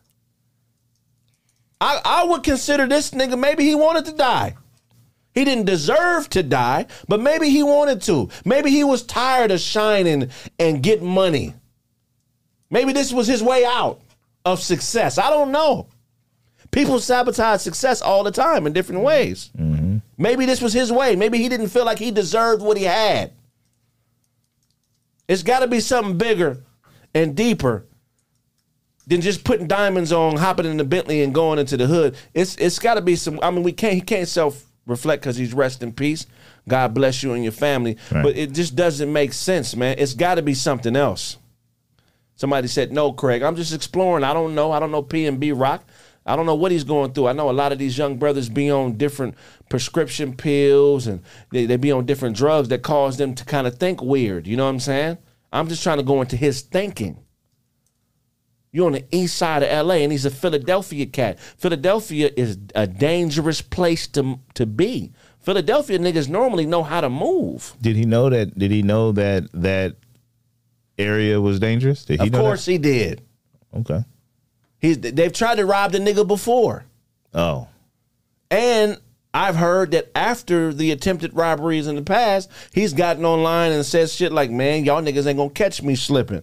[1.83, 4.57] I, I would consider this nigga maybe he wanted to die.
[5.35, 8.31] He didn't deserve to die, but maybe he wanted to.
[8.47, 11.53] Maybe he was tired of shining and getting money.
[12.71, 14.01] Maybe this was his way out
[14.47, 15.19] of success.
[15.19, 15.87] I don't know.
[16.71, 19.51] People sabotage success all the time in different ways.
[19.59, 19.99] Mm-hmm.
[20.17, 21.17] Maybe this was his way.
[21.17, 23.33] Maybe he didn't feel like he deserved what he had.
[25.27, 26.63] It's got to be something bigger
[27.15, 27.87] and deeper
[29.07, 32.17] than just putting diamonds on, hopping in the Bentley and going into the hood.
[32.35, 33.41] It's it's got to be some.
[33.43, 36.27] I mean, we can't he can't self reflect because he's rest in peace.
[36.69, 37.97] God bless you and your family.
[38.13, 38.23] Right.
[38.23, 39.97] But it just doesn't make sense, man.
[39.99, 41.39] It's got to be something else.
[42.37, 43.43] Somebody said, "No, Craig.
[43.43, 44.25] I'm just exploring.
[44.25, 44.73] I don't know.
[44.73, 45.85] I don't know PNB Rock.
[46.27, 47.29] I don't know what he's going through.
[47.29, 49.35] I know a lot of these young brothers be on different
[49.69, 53.79] prescription pills and they, they be on different drugs that cause them to kind of
[53.79, 54.47] think weird.
[54.47, 55.19] You know what I'm saying?
[55.53, 57.19] I'm just trying to go into his thinking.
[58.73, 61.41] You're on the east side of LA and he's a Philadelphia cat.
[61.41, 65.13] Philadelphia is a dangerous place to to be.
[65.41, 67.75] Philadelphia niggas normally know how to move.
[67.81, 68.57] Did he know that?
[68.57, 69.97] Did he know that that
[70.99, 72.05] area was dangerous?
[72.05, 73.23] Did he Of course he did.
[73.75, 74.05] Okay.
[74.81, 76.85] He's they've tried to rob the nigga before.
[77.35, 77.69] Oh,
[78.51, 78.99] And
[79.33, 84.13] I've heard that after the attempted robberies in the past, he's gotten online and says
[84.13, 86.43] shit like, man, y'all niggas ain't gonna catch me slipping.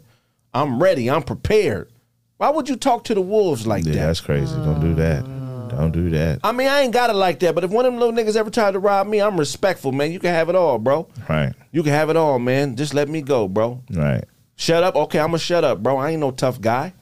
[0.54, 1.10] I'm ready.
[1.10, 1.92] I'm prepared.
[2.38, 3.90] Why would you talk to the wolves like that?
[3.90, 4.08] yeah, that?
[4.08, 4.56] that's crazy.
[4.56, 5.26] Don't do that.
[5.70, 6.40] Don't do that.
[6.44, 8.36] I mean, I ain't got it like that, but if one of them little niggas
[8.38, 10.12] ever tried to rob me, I'm respectful, man.
[10.12, 11.08] You can have it all, bro.
[11.28, 11.54] Right.
[11.72, 12.76] You can have it all, man.
[12.76, 13.84] Just let me go, bro.
[13.92, 14.24] Right.
[14.56, 14.96] Shut up.
[14.96, 15.98] Okay, I'm gonna shut up, bro.
[15.98, 16.94] I ain't no tough guy.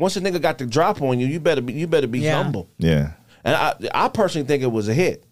[0.00, 2.42] Once a nigga got the drop on you, you better be you better be Yeah.
[2.42, 2.68] humble.
[2.78, 3.12] Yeah.
[3.44, 5.24] And I I personally think it was a hit.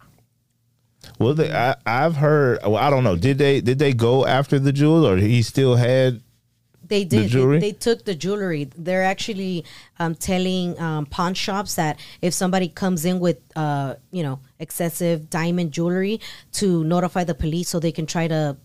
[1.19, 2.59] Well, they, I, I've heard.
[2.63, 3.17] Well, I don't know.
[3.17, 6.21] Did they did they go after the jewel, or he still had?
[6.87, 7.29] They did.
[7.29, 7.59] jewelry?
[7.61, 8.71] They, they took the jewelry.
[8.77, 9.65] They're actually
[9.99, 15.29] um, telling um, pawn shops that if somebody comes in with, uh, you know, excessive
[15.29, 16.21] diamond jewelry,
[16.53, 18.57] to notify the police so they can try to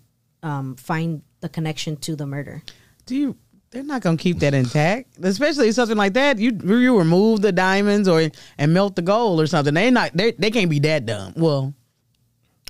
[0.42, 2.64] um, find the connection to the murder.
[3.06, 3.36] Do you?
[3.74, 6.38] They're not gonna keep that intact, especially something like that.
[6.38, 8.30] You you remove the diamonds or
[8.60, 9.74] and melt the gold or something.
[9.74, 11.34] They not they they can't be that dumb.
[11.36, 11.74] Well,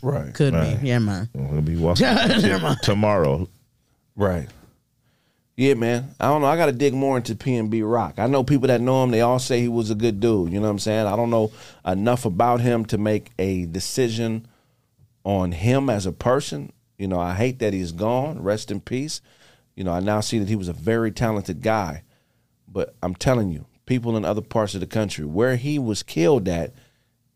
[0.01, 0.33] Right.
[0.33, 0.81] could Right.
[0.81, 0.87] be.
[0.87, 1.29] Yeah, man.
[1.33, 2.07] We'll be walking
[2.83, 3.47] tomorrow.
[4.15, 4.47] Right.
[5.55, 6.09] Yeah, man.
[6.19, 6.47] I don't know.
[6.47, 8.15] I got to dig more into PNB Rock.
[8.17, 9.11] I know people that know him.
[9.11, 10.51] They all say he was a good dude.
[10.51, 11.05] You know what I'm saying?
[11.05, 11.51] I don't know
[11.85, 14.47] enough about him to make a decision
[15.23, 16.73] on him as a person.
[16.97, 18.41] You know, I hate that he's gone.
[18.41, 19.21] Rest in peace.
[19.75, 22.03] You know, I now see that he was a very talented guy.
[22.67, 26.47] But I'm telling you, people in other parts of the country, where he was killed
[26.47, 26.73] at,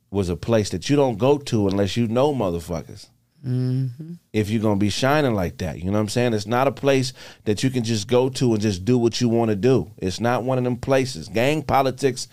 [0.09, 3.09] was a place that you don't go to unless you know motherfuckers
[3.45, 4.13] mm-hmm.
[4.33, 5.79] if you're gonna be shining like that.
[5.79, 6.33] You know what I'm saying?
[6.33, 7.13] It's not a place
[7.45, 9.91] that you can just go to and just do what you want to do.
[9.97, 11.29] It's not one of them places.
[11.29, 12.27] Gang politics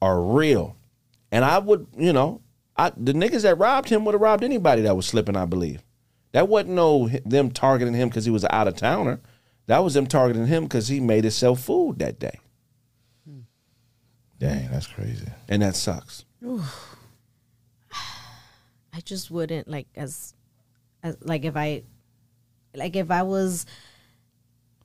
[0.00, 0.76] are real.
[1.32, 2.42] And I would, you know,
[2.76, 5.82] I the niggas that robbed him would have robbed anybody that was slipping, I believe.
[6.32, 9.20] That wasn't no them targeting him because he was an out of towner.
[9.66, 12.40] That was them targeting him because he made himself food that day.
[14.38, 15.26] Dang, that's crazy.
[15.48, 16.24] And that sucks.
[16.42, 16.60] I
[19.04, 20.34] just wouldn't like as,
[21.02, 21.84] as like if I,
[22.74, 23.66] like if I was,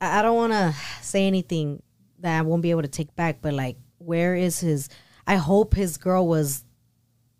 [0.00, 1.82] I, I don't want to say anything
[2.20, 4.88] that I won't be able to take back, but like, where is his?
[5.26, 6.64] I hope his girl was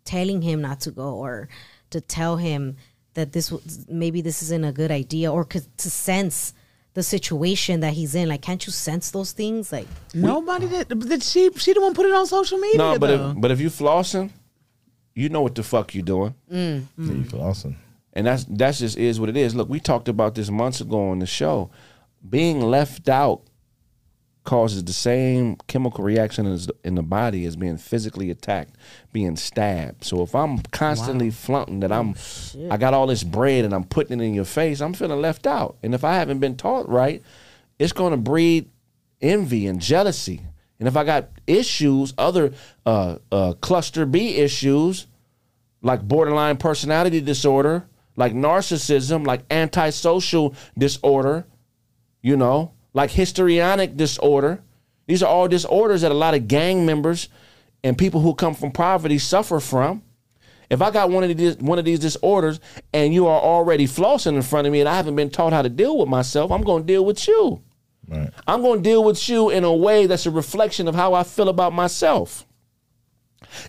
[0.05, 1.49] telling him not to go or
[1.89, 2.77] to tell him
[3.15, 6.53] that this was maybe this isn't a good idea or could, to sense
[6.93, 8.29] the situation that he's in.
[8.29, 9.71] Like, can't you sense those things?
[9.71, 10.87] Like, Nobody did.
[11.07, 11.51] Did she?
[11.55, 12.77] She the one put it on social media.
[12.77, 13.31] No, but though.
[13.31, 14.29] if, but if you flossing,
[15.15, 16.35] you know what the fuck you're doing.
[16.51, 16.87] Mm, mm.
[16.97, 17.75] Yeah, you feel awesome.
[18.13, 19.55] and that's that's just is what it is.
[19.55, 21.69] Look, we talked about this months ago on the show.
[22.27, 23.41] Being left out
[24.43, 28.75] causes the same chemical reaction as in the body as being physically attacked,
[29.13, 30.03] being stabbed.
[30.03, 32.15] So if I'm constantly flaunting that I'm,
[32.69, 35.47] I got all this bread and I'm putting it in your face, I'm feeling left
[35.47, 35.77] out.
[35.81, 37.21] And if I haven't been taught right,
[37.79, 38.69] it's going to breed
[39.21, 40.41] envy and jealousy.
[40.79, 42.53] And if I got issues, other
[42.85, 45.07] uh, uh, cluster B issues,
[45.81, 47.87] like borderline personality disorder,
[48.17, 51.45] like narcissism, like antisocial disorder,
[52.21, 54.61] you know, like histrionic disorder.
[55.07, 57.29] These are all disorders that a lot of gang members
[57.83, 60.03] and people who come from poverty suffer from.
[60.69, 62.59] If I got one of these one of these disorders
[62.93, 65.61] and you are already flossing in front of me and I haven't been taught how
[65.61, 67.61] to deal with myself, I'm going to deal with you.
[68.07, 68.29] Right.
[68.47, 71.23] I'm going to deal with you in a way that's a reflection of how I
[71.23, 72.45] feel about myself.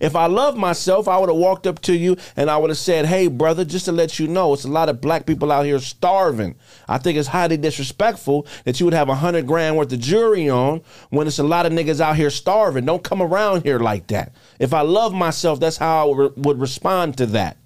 [0.01, 2.79] If I love myself, I would have walked up to you and I would have
[2.79, 5.65] said, Hey, brother, just to let you know, it's a lot of black people out
[5.65, 6.57] here starving.
[6.89, 10.49] I think it's highly disrespectful that you would have a hundred grand worth of jewelry
[10.49, 12.85] on when it's a lot of niggas out here starving.
[12.85, 14.35] Don't come around here like that.
[14.59, 17.57] If I love myself, that's how I would would respond to that.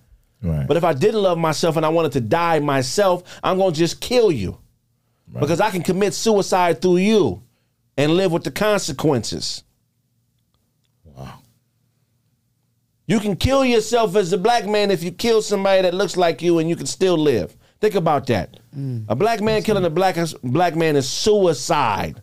[0.42, 0.66] Right.
[0.66, 3.78] But if I didn't love myself and I wanted to die myself, I'm going to
[3.78, 4.58] just kill you.
[5.32, 7.42] Because I can commit suicide through you
[7.96, 9.62] and live with the consequences.
[13.08, 16.42] You can kill yourself as a black man if you kill somebody that looks like
[16.42, 17.56] you and you can still live.
[17.80, 18.60] Think about that.
[18.76, 19.06] Mm.
[19.08, 22.20] A black man killing a black black man is suicide.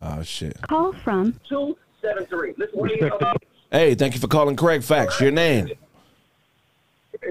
[0.02, 0.60] Oh, shit.
[0.62, 2.54] Call from 273.
[2.58, 3.36] Let's wait on
[3.70, 5.20] Hey, thank you for calling Craig Facts.
[5.20, 5.70] Your name?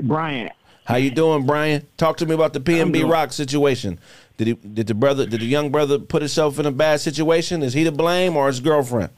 [0.03, 0.53] Bryant.
[0.89, 1.85] How you doing, Brian?
[1.97, 3.99] Talk to me about the PNB Rock situation.
[4.37, 4.53] Did he?
[4.53, 5.27] Did the brother?
[5.27, 7.61] Did the young brother put himself in a bad situation?
[7.61, 9.11] Is he to blame or his girlfriend?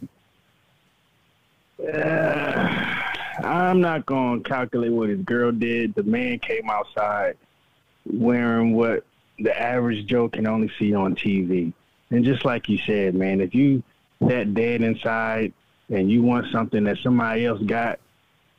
[1.82, 3.02] Uh,
[3.42, 5.96] I'm not going to calculate what his girl did.
[5.96, 7.38] The man came outside
[8.06, 9.06] wearing what
[9.40, 11.72] the average Joe can only see on TV.
[12.10, 13.82] And just like you said, man, if you
[14.20, 15.54] that dead inside
[15.90, 17.98] and you want something that somebody else got,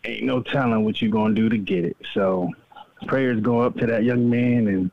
[0.02, 1.98] ain't no telling what you're going to do to get it.
[2.14, 2.51] So
[3.06, 4.90] prayers go up to that young man and,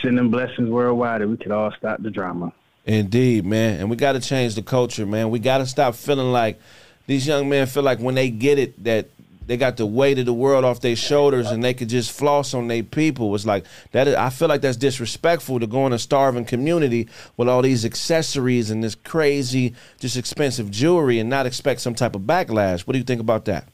[0.00, 2.50] send them blessings worldwide that we could all stop the drama.
[2.86, 3.80] Indeed, man.
[3.80, 5.28] And we got to change the culture, man.
[5.28, 6.58] We got to stop feeling like
[7.06, 9.10] these young men feel like when they get it that
[9.46, 12.54] they got the weight of the world off their shoulders and they could just floss
[12.54, 13.34] on their people.
[13.34, 14.08] It's like that.
[14.08, 17.84] Is, I feel like that's disrespectful to go in a starving community with all these
[17.84, 22.86] accessories and this crazy, just expensive jewelry and not expect some type of backlash.
[22.86, 23.68] What do you think about that?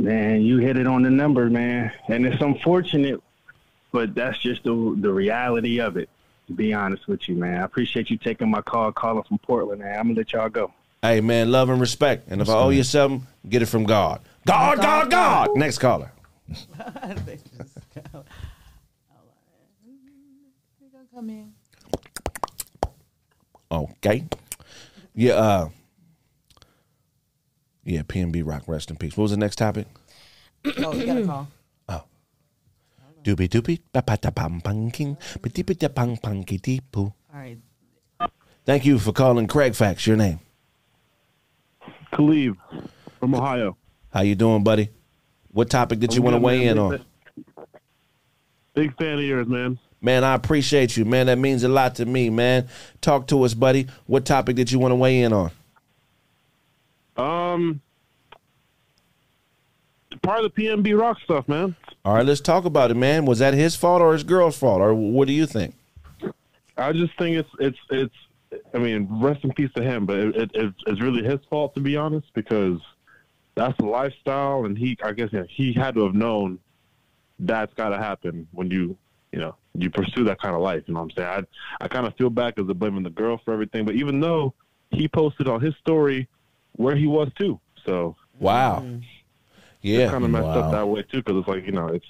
[0.00, 1.92] Man, you hit it on the number, man.
[2.08, 3.22] And it's unfortunate,
[3.92, 6.08] but that's just the the reality of it.
[6.46, 7.60] To be honest with you, man.
[7.60, 9.98] I appreciate you taking my call, calling from Portland, man.
[9.98, 10.72] I'm gonna let y'all go.
[11.02, 12.28] Hey, man, love and respect.
[12.28, 14.20] And if I owe you something, get it from God.
[14.46, 15.56] God, God, God.
[15.56, 16.12] Next caller.
[21.14, 21.52] Come in.
[23.70, 24.24] Okay.
[25.14, 25.68] Yeah, uh
[27.84, 29.16] Yeah, PNB Rock, rest in peace.
[29.16, 29.86] What was the next topic?
[30.78, 31.48] Oh, you got a call.
[31.88, 32.04] Oh.
[33.24, 36.58] Doobie doobie ba ba da bam bang king ba dee ba da bang bang ki
[36.58, 37.00] dee poo.
[37.02, 37.58] All right.
[38.64, 40.06] Thank you for calling Craig Facts.
[40.06, 40.38] Your name?
[42.12, 42.56] Khalib
[43.18, 43.76] from Ohio.
[44.12, 44.90] How you doing, buddy?
[45.50, 46.68] What topic did you I'm want to weigh man.
[46.68, 47.04] in on?
[48.74, 49.78] Big fan of yours, man.
[50.00, 51.26] Man, I appreciate you, man.
[51.26, 52.68] That means a lot to me, man.
[53.00, 53.86] Talk to us, buddy.
[54.06, 55.50] What topic did you want to weigh in on?
[57.20, 57.80] Um,
[60.22, 61.76] part of the PNB Rock stuff, man.
[62.04, 63.26] All right, let's talk about it, man.
[63.26, 65.74] Was that his fault or his girl's fault, or what do you think?
[66.76, 68.14] I just think it's it's it's.
[68.74, 71.72] I mean, rest in peace to him, but it, it, it's, it's really his fault
[71.76, 72.80] to be honest, because
[73.54, 76.58] that's the lifestyle, and he I guess yeah, he had to have known
[77.38, 78.96] that's got to happen when you
[79.30, 80.82] you know you pursue that kind of life.
[80.86, 81.46] You know what I'm saying?
[81.80, 84.20] I I kind of feel bad because they're blaming the girl for everything, but even
[84.20, 84.54] though
[84.90, 86.26] he posted on his story
[86.80, 88.82] where he was too, so Wow.
[88.84, 89.02] Mm.
[89.82, 90.10] Yeah.
[90.10, 90.60] kind of messed Wow.
[90.60, 92.06] up that way too, because it's like you know it's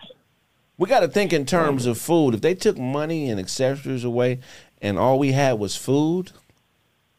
[0.79, 2.35] We got to think in terms of food.
[2.35, 4.39] If they took money and accessories away
[4.81, 6.33] and all we had was food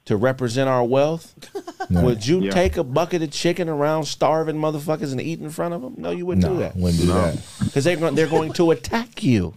[0.06, 1.36] to represent our wealth,
[1.92, 2.52] would you Yeah.
[2.52, 5.94] take a bucket of chicken around starving motherfuckers and eat in front of them?
[5.98, 6.76] No, you wouldn't do that.
[6.76, 7.14] wouldn't do No.
[7.22, 7.38] that.
[7.64, 9.54] Because they're, going- they're going to attack you.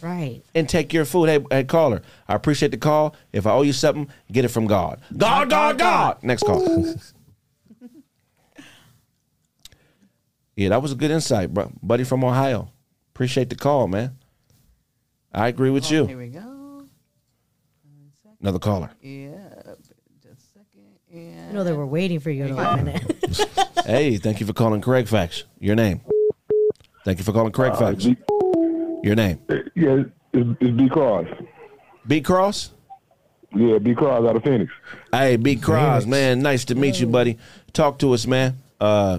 [0.00, 0.40] Right.
[0.54, 1.28] And take your food.
[1.28, 3.14] Hey, hey, caller, I appreciate the call.
[3.32, 5.00] If I owe you something, get it from God.
[5.16, 6.22] God, God, God.
[6.22, 6.94] Next call.
[10.60, 11.72] yeah, that was a good insight, bro.
[11.82, 12.70] buddy from Ohio.
[13.14, 14.18] Appreciate the call, man.
[15.32, 16.06] I agree with Here you.
[16.06, 16.84] Here we go.
[18.42, 18.90] Another caller.
[19.00, 19.30] Yeah.
[20.22, 20.98] Just a second.
[21.12, 23.48] And I know they were waiting for you to open it.
[23.86, 25.44] Hey, thank you for calling Craig Facts.
[25.58, 26.02] Your name.
[27.04, 28.04] Thank you for calling Craig Uh, Facts.
[28.04, 28.16] B-
[29.02, 29.40] Your name.
[29.74, 30.02] Yeah,
[30.34, 31.26] it's, it's B Cross.
[32.06, 32.70] B Cross?
[33.56, 34.70] Yeah, B Cross out of Phoenix.
[35.10, 36.40] Hey, B Cross, man.
[36.42, 37.38] Nice to meet you, buddy.
[37.72, 38.58] Talk to us, man.
[38.78, 39.18] Uh,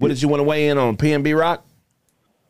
[0.00, 0.96] what did you want to weigh in on?
[0.96, 1.64] PNB Rock?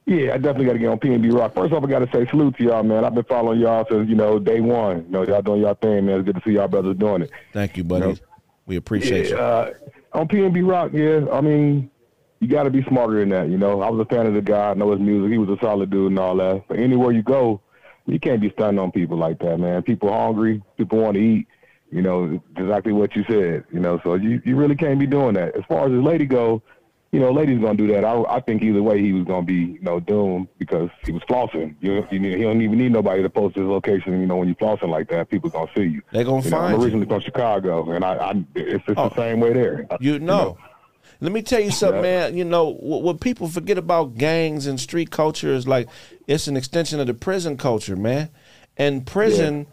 [0.06, 1.54] Yeah, I definitely got to get on PNB Rock.
[1.54, 3.04] First off, I got to say salute to y'all, man.
[3.04, 5.04] I've been following y'all since, you know, day one.
[5.04, 6.20] You know, y'all doing y'all thing, man.
[6.20, 7.30] It's good to see y'all brothers doing it.
[7.52, 8.06] Thank you, buddy.
[8.06, 8.16] No.
[8.66, 9.38] We appreciate yeah, you.
[9.38, 9.72] Uh,
[10.12, 11.90] on PNB Rock, yeah, I mean,
[12.40, 13.82] you got to be smarter than that, you know.
[13.82, 14.70] I was a fan of the guy.
[14.70, 15.30] I know his music.
[15.30, 16.64] He was a solid dude and all that.
[16.68, 17.60] But anywhere you go,
[18.06, 19.82] you can't be stunting on people like that, man.
[19.82, 20.62] People hungry.
[20.76, 21.46] People want to eat.
[21.92, 23.64] You know, exactly what you said.
[23.72, 25.56] You know, so you, you really can't be doing that.
[25.56, 26.62] As far as the lady go,
[27.12, 28.04] you know, lady's gonna do that.
[28.04, 31.22] I, I think either way he was gonna be, you know, doomed because he was
[31.22, 31.74] flossing.
[31.80, 34.20] You, you he don't even need nobody to post his location.
[34.20, 36.02] You know, when you flossing like that, people gonna see you.
[36.12, 36.84] They gonna you know, find I'm you.
[36.84, 39.86] originally from Chicago, and I, I it's, it's the same way there.
[40.00, 40.56] You know.
[41.22, 42.34] Let me tell you something, man.
[42.34, 45.86] You know what, what people forget about gangs and street culture is like
[46.26, 48.30] it's an extension of the prison culture, man.
[48.78, 49.66] And prison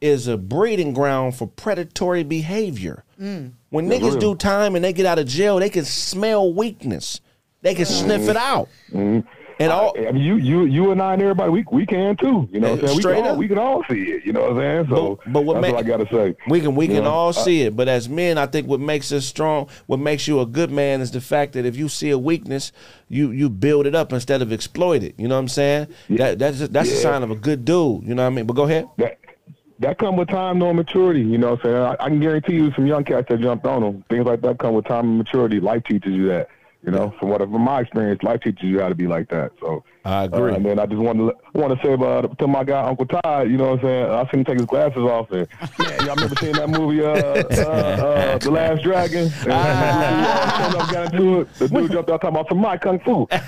[0.00, 3.04] is a breeding ground for predatory behavior.
[3.20, 3.52] Mm.
[3.74, 4.18] When Yeah, niggas real.
[4.20, 7.20] do time and they get out of jail, they can smell weakness.
[7.62, 8.68] They can sniff it out.
[8.92, 9.24] Mhm.
[9.58, 12.48] And all I mean, you, you, you and I and everybody, we, we can too.
[12.52, 13.38] You know, what I'm saying we Straight can, all, up.
[13.38, 14.24] we can all see it.
[14.24, 14.86] You know what I'm saying?
[14.96, 16.36] So But- but what that's ma- what I gotta say.
[16.48, 18.68] We can we You can know, all I- see it, but as men, I think
[18.68, 21.76] what makes us strong, what makes you a good man, is the fact that if
[21.76, 22.70] you see a weakness,
[23.08, 25.14] you you build it up instead of exploit it.
[25.18, 25.86] You know what I'm saying?
[26.10, 28.04] That that's a, that's a sign of a good dude.
[28.06, 28.46] You know what I mean?
[28.46, 28.86] But go ahead.
[28.98, 29.18] that
[29.84, 31.20] that come with time, no maturity.
[31.20, 31.76] You know what I'm saying?
[31.76, 34.04] I, I can guarantee you some young cats that jumped on them.
[34.08, 35.60] Things like that come with time and maturity.
[35.60, 36.48] Life teaches you that.
[36.84, 39.52] You know, from what from my experience, life teaches you how to be like that.
[39.58, 40.52] So I agree.
[40.52, 43.06] Uh, and then I just want to want to say about to my guy Uncle
[43.06, 43.48] Todd.
[43.50, 44.10] You know what I'm saying?
[44.10, 45.30] I seen him take his glasses off.
[45.30, 45.48] And
[45.78, 49.32] yeah, y'all remember seeing that movie, uh, uh, uh, The Last Dragon?
[49.44, 51.54] And uh, stand up, got into it.
[51.54, 53.26] The dude jumped out talking about some my kung fu.
[53.30, 53.40] Got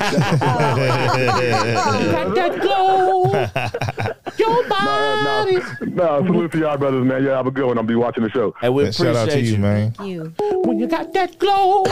[2.35, 3.33] that glow.
[4.39, 5.59] Your body.
[5.95, 7.23] No, salute to y'all brothers, man.
[7.23, 7.77] Yeah, have a good one.
[7.77, 8.55] I'll be watching the show.
[8.63, 9.91] And we Man, shout out to you, man.
[9.93, 10.33] Thank you.
[10.63, 11.85] When you got that glow.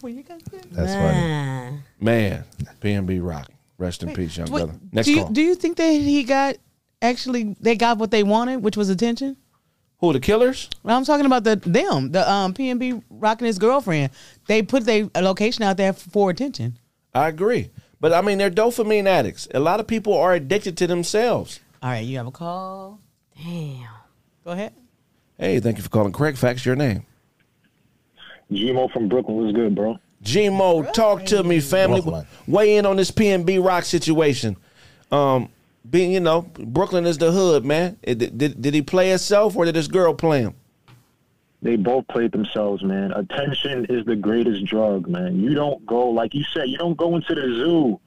[0.00, 0.70] When you got that.
[0.72, 1.78] That's funny.
[2.00, 2.44] Man,
[2.80, 3.50] PNB Rock.
[3.78, 4.78] Rest in peace, young Wait, brother.
[4.92, 5.30] Next do you call.
[5.30, 6.56] do you think that he got
[7.00, 9.36] actually they got what they wanted, which was attention?
[10.00, 10.68] Who the killers?
[10.82, 14.10] Well, I'm talking about the them, the um PNB rocking his girlfriend.
[14.46, 16.78] They put their location out there for attention.
[17.14, 17.70] I agree,
[18.00, 19.48] but I mean they're dopamine addicts.
[19.54, 21.60] A lot of people are addicted to themselves.
[21.82, 23.00] All right, you have a call.
[23.42, 23.88] Damn.
[24.44, 24.74] Go ahead.
[25.38, 26.12] Hey, thank you for calling.
[26.12, 27.06] Craig, Facts your name.
[28.50, 29.98] Gmo from Brooklyn was good, bro.
[30.24, 32.00] Gmo, talk to me, family.
[32.00, 32.26] Brooklyn.
[32.46, 34.56] Weigh in on this PNB Rock situation.
[35.10, 35.48] Um,
[35.88, 37.96] being you know, Brooklyn is the hood, man.
[38.02, 40.54] It- did, did, did he play himself or did this girl play him?
[41.62, 43.12] They both played themselves, man.
[43.12, 45.40] Attention is the greatest drug, man.
[45.40, 46.68] You don't go like you said.
[46.70, 48.00] You don't go into the zoo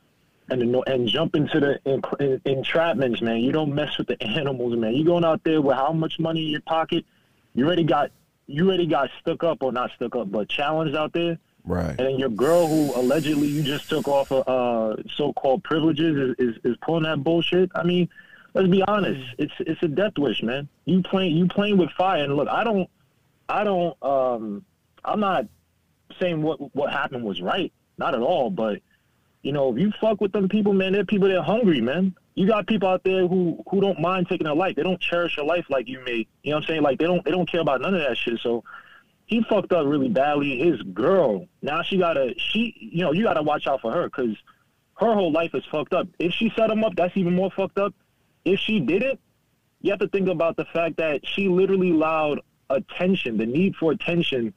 [0.49, 3.37] and and jump into the en- en- entrapments, man.
[3.37, 4.93] You don't mess with the animals, man.
[4.95, 7.05] You going out there with how much money in your pocket?
[7.53, 8.11] You already got
[8.47, 11.37] you already got stuck up or not stuck up, but challenged out there.
[11.65, 11.89] Right.
[11.89, 16.55] And then your girl, who allegedly you just took off of uh, so-called privileges, is,
[16.55, 17.71] is is pulling that bullshit.
[17.73, 18.09] I mean,
[18.53, 19.21] let's be honest.
[19.37, 20.67] It's it's a death wish, man.
[20.85, 22.23] You playing you playing with fire.
[22.23, 22.89] And look, I don't,
[23.47, 24.65] I don't, um,
[25.05, 25.47] I'm not
[26.19, 28.49] saying what what happened was right, not at all.
[28.49, 28.81] But
[29.41, 32.13] you know, if you fuck with them people, man, they're people that are hungry, man.
[32.35, 34.76] You got people out there who who don't mind taking a life.
[34.76, 36.27] They don't cherish your life like you may.
[36.43, 36.81] You know what I'm saying?
[36.81, 38.39] Like they don't they don't care about none of that shit.
[38.41, 38.64] So
[39.26, 40.57] he fucked up really badly.
[40.60, 44.35] His girl now she gotta she you know you gotta watch out for her because
[44.95, 46.07] her whole life is fucked up.
[46.19, 47.93] If she set him up, that's even more fucked up.
[48.45, 49.19] If she didn't,
[49.81, 52.39] you have to think about the fact that she literally allowed
[52.69, 54.53] attention, the need for attention,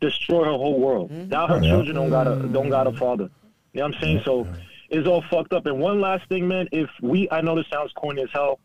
[0.00, 1.10] destroy her whole world.
[1.10, 1.28] Mm-hmm.
[1.30, 1.70] Now her Yeah.
[1.70, 2.98] children don't got a don't got a mm-hmm.
[2.98, 3.30] father.
[3.72, 4.22] You know what I'm saying?
[4.24, 4.46] So
[4.88, 5.66] it's all fucked up.
[5.66, 8.58] And one last thing, man, if we I know this sounds corny as hell,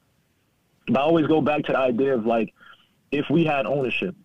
[0.88, 2.54] but I always go back to the idea of like
[3.12, 4.16] if we had ownership.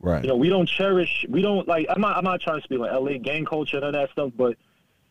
[0.00, 0.24] Right.
[0.24, 1.24] You know, we don't cherish.
[1.28, 1.86] We don't like.
[1.88, 2.16] I'm not.
[2.16, 4.56] I'm not trying to speak like LA gang culture and all that stuff, but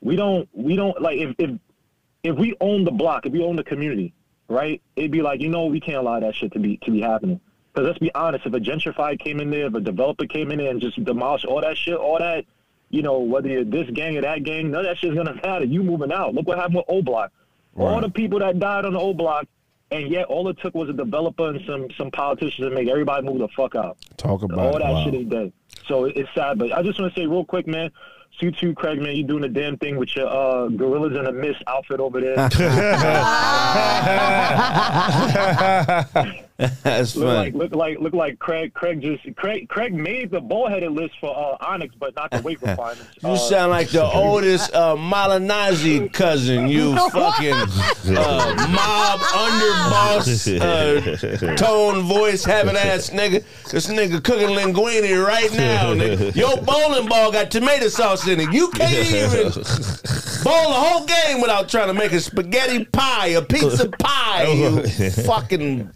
[0.02, 0.50] we don't.
[0.52, 1.52] We don't like if if
[2.24, 4.14] if we own the block, if we own the community,
[4.50, 4.82] right?
[4.98, 7.40] It'd be like you know we can't allow that shit to be to be happening.
[7.74, 10.58] Because let's be honest, if a gentrifier came in there, if a developer came in
[10.58, 12.44] there and just demolished all that shit, all that,
[12.92, 15.66] you know, whether you're this gang or that gang, none of that shit's gonna matter.
[15.66, 16.34] You moving out.
[16.36, 17.32] Look what happened with O Block.
[17.78, 19.46] All the people that died on the O Block,
[19.92, 23.26] and yet all it took was a developer and some some politicians to make everybody
[23.26, 23.98] move the fuck out.
[24.18, 24.80] Talk about All it.
[24.80, 25.04] that Wow.
[25.06, 25.54] shit is dead.
[25.88, 27.90] So it's sad, but I just want to say real quick, man.
[28.40, 29.16] You too, Craig, man.
[29.16, 32.36] You doing the damn thing with your uh, gorillas in a mist outfit over there.
[36.84, 37.52] That's look funny.
[37.52, 38.74] like look like look like Craig.
[38.74, 42.62] Craig just Craig Craig made the ball-headed list for uh, Onyx, but not the weight
[42.64, 43.10] requirements.
[43.24, 51.56] You Uh, sound like the oldest uh, Malinazi cousin, you fucking uh, mob underboss, uh,
[51.56, 53.44] tone voice having ass nigga.
[53.72, 56.36] This nigga cooking linguine right now, nigga.
[56.36, 58.54] Your bowling ball got tomato sauce in it.
[58.54, 59.52] You can't even
[60.44, 64.82] bowl a whole game without trying to make a spaghetti pie, a pizza pie, you
[65.24, 65.90] fucking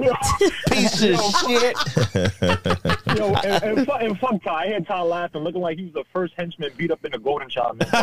[0.69, 1.75] piece of shit.
[3.17, 4.63] Yo, and, and, fuck, and fuck Ty.
[4.63, 7.19] I had Ty laughing, looking like he was the first henchman beat up in the
[7.19, 7.79] Golden Child.
[7.79, 7.89] Man.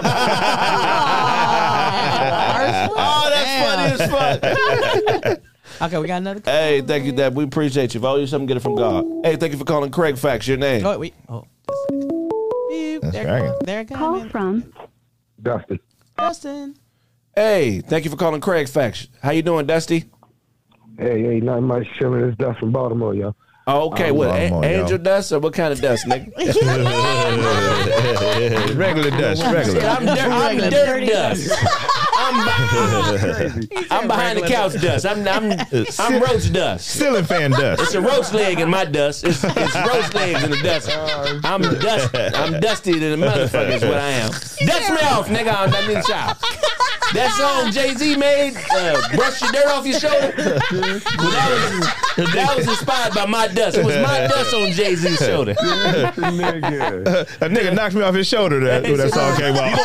[2.95, 5.39] oh, that's funny as fuck.
[5.81, 6.41] Okay, we got another.
[6.41, 6.53] Call.
[6.53, 7.35] Hey, thank you, Dad.
[7.35, 8.01] We appreciate you.
[8.01, 9.07] If I owe you something, get it from God.
[9.24, 10.47] Hey, thank you for calling Craig Facts.
[10.47, 10.85] Your name?
[10.85, 11.15] Oh, wait.
[11.29, 11.45] Oh.
[12.69, 13.01] Beep.
[13.01, 13.55] That's There, dragging.
[13.65, 13.99] there it goes.
[13.99, 14.29] Call man.
[14.29, 14.73] from
[15.41, 15.81] Dustin.
[16.19, 16.77] Dustin.
[17.35, 19.09] Hey, thank you for calling Craig Facts.
[19.23, 20.05] How you doing, Dusty?
[20.98, 22.20] Hey, hey, not much chilling.
[22.23, 23.35] It's Dust from Baltimore, yo.
[23.66, 24.10] Oh, okay.
[24.10, 24.28] What?
[24.28, 24.82] Baltimore, a- yo.
[24.82, 26.31] angel dust or what kind of dust, nigga?
[28.77, 29.81] regular dust, regular.
[29.81, 31.51] I'm, dir- I'm dirt dirty dust.
[32.24, 35.07] I'm, be- I'm behind the couch dust.
[35.07, 35.59] I'm I'm
[35.99, 36.86] I'm roach dust.
[36.89, 37.82] Ceiling fan dust.
[37.82, 39.24] It's a roach leg in my dust.
[39.24, 40.89] It's, it's roach legs in the dust.
[41.44, 42.15] I'm dust.
[42.15, 43.70] I'm dusty than a motherfucker.
[43.74, 44.31] Is what I am.
[44.31, 45.49] Dust me off, nigga.
[45.49, 46.36] I I need a shower.
[47.12, 52.32] That song Jay Z made, uh, "Brush Your Dirt Off Your Shoulder," well, that was
[52.32, 53.77] that was inspired by my dust.
[53.77, 55.53] It was my dust on Jay Z's shoulder.
[55.55, 57.03] nigga.
[57.43, 59.77] A nigga knocked me off his shoulder that, when that song came out.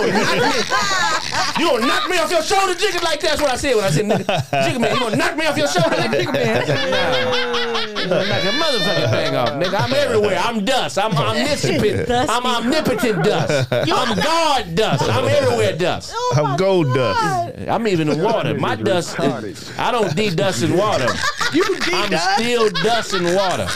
[1.59, 3.03] You gonna knock me off your shoulder, Jigga?
[3.03, 5.45] Like that's what I said when I said, nigga, Jigga man, you gonna knock me
[5.45, 6.61] off your shoulder like Jigga man?
[6.61, 8.01] I said, nah.
[8.01, 9.79] You gonna knock a motherfucking thing off, nigga.
[9.81, 10.37] I'm everywhere.
[10.37, 10.97] I'm dust.
[10.97, 12.09] I'm omniscient.
[12.29, 13.67] I'm omnipotent dust.
[13.71, 15.03] I'm God dust.
[15.09, 16.13] I'm everywhere dust.
[16.35, 17.57] I'm gold dust.
[17.67, 18.53] I'm even in water.
[18.53, 21.07] My dust, is, I don't de-dust in water.
[21.53, 21.91] You de-dust?
[21.91, 23.67] I'm still dust in water.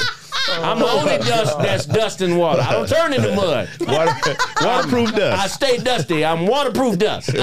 [0.62, 2.62] I'm the only dust that's dust in water.
[2.62, 3.70] I don't turn into mud.
[3.82, 4.14] Water,
[4.62, 5.44] waterproof dust.
[5.44, 6.26] I stay dusty.
[6.26, 7.34] I'm waterproof dust.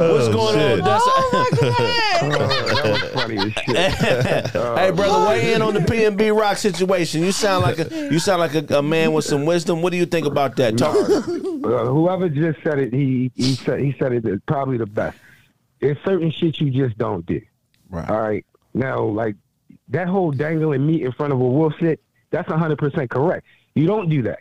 [0.00, 0.80] What's going shit.
[0.80, 1.04] on, Dust?
[1.06, 1.46] Oh,
[2.20, 3.36] that was funny
[3.66, 7.22] hey, brother, weigh in on the PNB Rock situation.
[7.22, 9.82] You sound like a you sound like a, a man with some wisdom.
[9.82, 10.78] What do you think about that?
[10.78, 10.96] Talk.
[10.96, 15.18] Uh, whoever just said it, he he said he said it is probably the best.
[15.80, 17.40] There's certain shit you just don't do.
[17.88, 18.08] Right.
[18.08, 18.44] All right.
[18.74, 19.36] Now, like
[19.90, 22.00] that whole dangling meat in front of a wolf shit,
[22.30, 23.46] that's 100% correct.
[23.74, 24.40] You don't do that.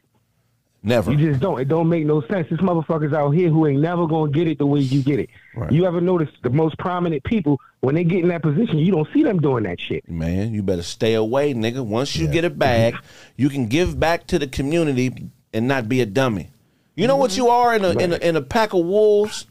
[0.82, 1.12] Never.
[1.12, 1.60] You just don't.
[1.60, 2.48] It don't make no sense.
[2.50, 5.30] There's motherfuckers out here who ain't never gonna get it the way you get it.
[5.54, 5.70] Right.
[5.72, 9.08] You ever notice the most prominent people when they get in that position, you don't
[9.14, 10.10] see them doing that shit.
[10.10, 11.86] Man, you better stay away, nigga.
[11.86, 12.60] Once you get a mm-hmm.
[12.60, 12.96] bag,
[13.36, 16.50] you can give back to the community and not be a dummy.
[16.96, 19.48] You know what you are in a, in a in a pack of wolves.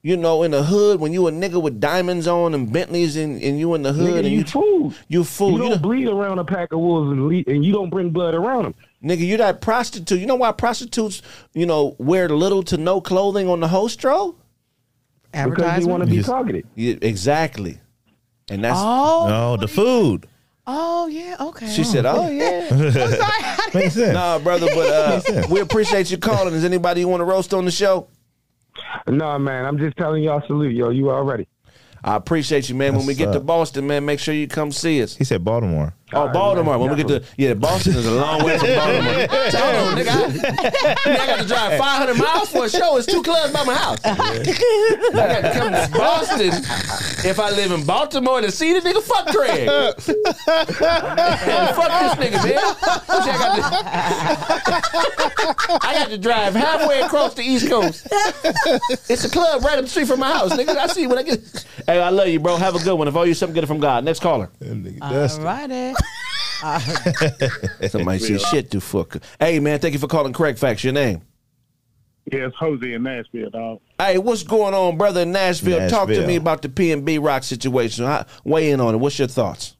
[0.00, 3.42] You know, in the hood, when you a nigga with diamonds on and Bentleys, and,
[3.42, 4.94] and you in the hood, Nigga, and you you fool.
[5.08, 5.48] you fool.
[5.50, 7.90] You You don't know- bleed around a pack of wolves and, le- and you don't
[7.90, 8.74] bring blood around them.
[9.04, 10.20] Nigga, you that prostitute.
[10.20, 11.20] You know why prostitutes,
[11.52, 14.36] you know, wear little to no clothing on the hostro?
[15.32, 16.26] Because they want to be Yes.
[16.26, 16.66] targeted.
[16.76, 17.78] Yeah, exactly.
[18.48, 20.26] And that's Oh, No, the food.
[20.66, 21.68] oh yeah, okay.
[21.68, 24.14] she said, "Oh yeah." Sorry, I Makes sense.
[24.14, 26.54] nah, brother, but uh, we appreciate you calling.
[26.54, 28.06] Is anybody you want to roast on the show?
[29.06, 30.90] No, man, I'm just telling y'all salute, yo.
[30.90, 31.48] You already.
[32.04, 32.94] I appreciate you, man.
[32.94, 33.40] when we That's get to.
[33.40, 35.16] Boston, man, make sure you come see us.
[35.16, 35.94] He said Baltimore.
[36.12, 36.78] Oh, Baltimore.
[36.78, 39.28] When we get to yeah, Boston is a long way from Baltimore.
[39.50, 40.08] So, hold on, nigga.
[40.08, 42.96] I, nigga, I got to drive 500 miles for a show.
[42.96, 43.98] It's two clubs by my house.
[44.04, 44.16] I
[45.12, 46.48] got to come to Boston.
[47.28, 49.68] If I live in Baltimore to see the nigga, fuck Craig.
[49.68, 49.96] fuck
[52.16, 52.44] this nigga, man.
[52.44, 52.56] See,
[53.30, 53.54] I, got
[55.60, 58.06] to, I got to drive halfway across the East Coast.
[59.10, 60.74] It's a club right up the street from my house, nigga.
[60.76, 61.40] I see when I get.
[61.86, 62.56] Hey, I love you, bro.
[62.56, 63.08] Have a good one.
[63.08, 64.04] If I owe you something, get it from God.
[64.04, 64.48] Next caller.
[66.60, 67.90] Alrighty.
[67.90, 69.18] Somebody say shit to fuck.
[69.38, 70.84] Hey man, thank you for calling Craig Facts.
[70.84, 71.22] Your name?
[72.30, 73.80] Yeah, it's Jose in Nashville, dog.
[73.98, 75.88] Hey, what's going on, brother in Nashville?
[75.88, 78.04] Talk to me about the PNB Rock situation.
[78.04, 78.98] How, weigh in on it.
[78.98, 79.76] What's your thoughts?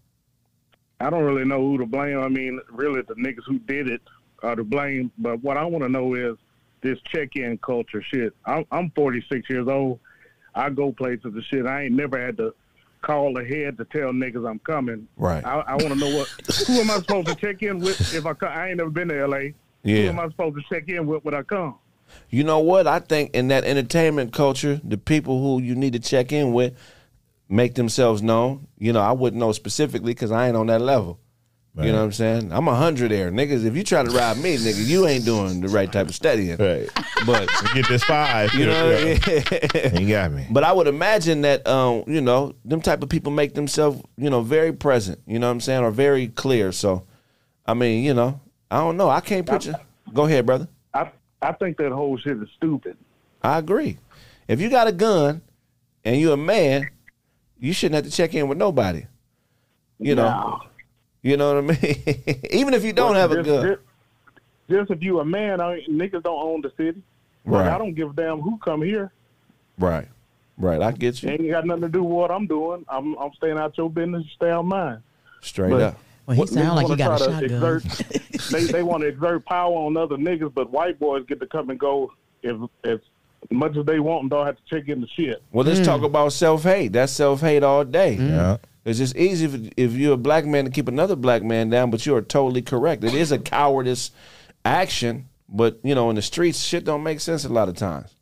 [1.01, 2.19] I don't really know who to blame.
[2.19, 4.01] I mean, really, the niggas who did it
[4.43, 5.13] are to blame.
[5.19, 6.37] But what I want to know is
[6.81, 8.33] this check-in culture shit.
[8.47, 10.01] I'm, I'm 46 years old.
[10.55, 11.67] I go places and shit.
[11.67, 12.55] I ain't never had to
[13.03, 15.09] call ahead to tell niggas I'm coming.
[15.17, 15.45] Right.
[15.45, 16.29] I, I want to know what
[16.67, 18.51] who am I supposed to check in with if I come?
[18.53, 19.55] I ain't never been to L.A.
[19.83, 20.03] Yeah.
[20.03, 21.77] Who am I supposed to check in with when I come?
[22.31, 22.87] You know what?
[22.87, 26.75] I think in that entertainment culture, the people who you need to check in with
[27.49, 28.69] make themselves known.
[28.79, 31.19] You know, I wouldn't know specifically because I ain't on that level.
[31.85, 32.53] You know what I'm saying?
[32.53, 33.65] I'm a hundred there, niggas.
[33.65, 36.57] If you try to rob me, nigga, you ain't doing the right type of studying.
[36.57, 36.89] Right.
[37.25, 38.53] But You get this five.
[38.53, 38.91] you know,
[39.95, 40.47] You got me.
[40.51, 44.29] But I would imagine that um, you know, them type of people make themselves, you
[44.29, 46.73] know, very present, you know what I'm saying, or very clear.
[46.73, 47.05] So
[47.65, 48.41] I mean, you know,
[48.71, 49.09] I don't know.
[49.09, 49.75] I can't picture
[50.13, 50.67] Go ahead, brother.
[50.95, 51.11] I
[51.41, 52.97] I think that whole shit is stupid.
[53.43, 53.99] I agree.
[54.49, 55.43] If you got a gun
[56.05, 56.91] and you're a man,
[57.59, 59.07] you shouldn't have to check in with nobody.
[60.01, 60.29] You know.
[60.29, 60.61] No.
[61.23, 62.41] You know what I mean?
[62.51, 63.67] Even if you don't have a gun.
[63.67, 63.81] Just,
[64.71, 67.03] just if you a man, I, niggas don't own the city.
[67.45, 67.75] Like, Right.
[67.75, 69.11] I don't give a damn who come here.
[69.79, 70.09] Right.
[70.59, 70.83] Right.
[70.83, 71.31] I get It you.
[71.31, 72.85] ain't got nothing to do with what I'm doing.
[72.89, 75.03] I'm I'm staying out your business, stay out mine.
[75.41, 75.99] Straight But up.
[76.27, 77.77] Well, he what sound like he got a try to shotgun.
[77.77, 81.47] Exert, they they want to exert power on other niggas, but white boys get to
[81.47, 82.13] come and go
[82.43, 83.01] if if
[83.51, 85.43] much as they want, and don't have to check in the shit.
[85.53, 86.07] Well, let's talk mm.
[86.07, 86.93] about self hate.
[86.93, 88.17] That's self hate all day.
[88.17, 88.29] Mm.
[88.29, 88.57] Yeah.
[88.89, 91.91] It's just easy if, if you're a black man to keep another black man down,
[91.91, 93.05] but you are totally correct.
[93.05, 94.11] It is a cowardice
[94.65, 98.15] action, but you know, in the streets, shit don't make sense a lot of times.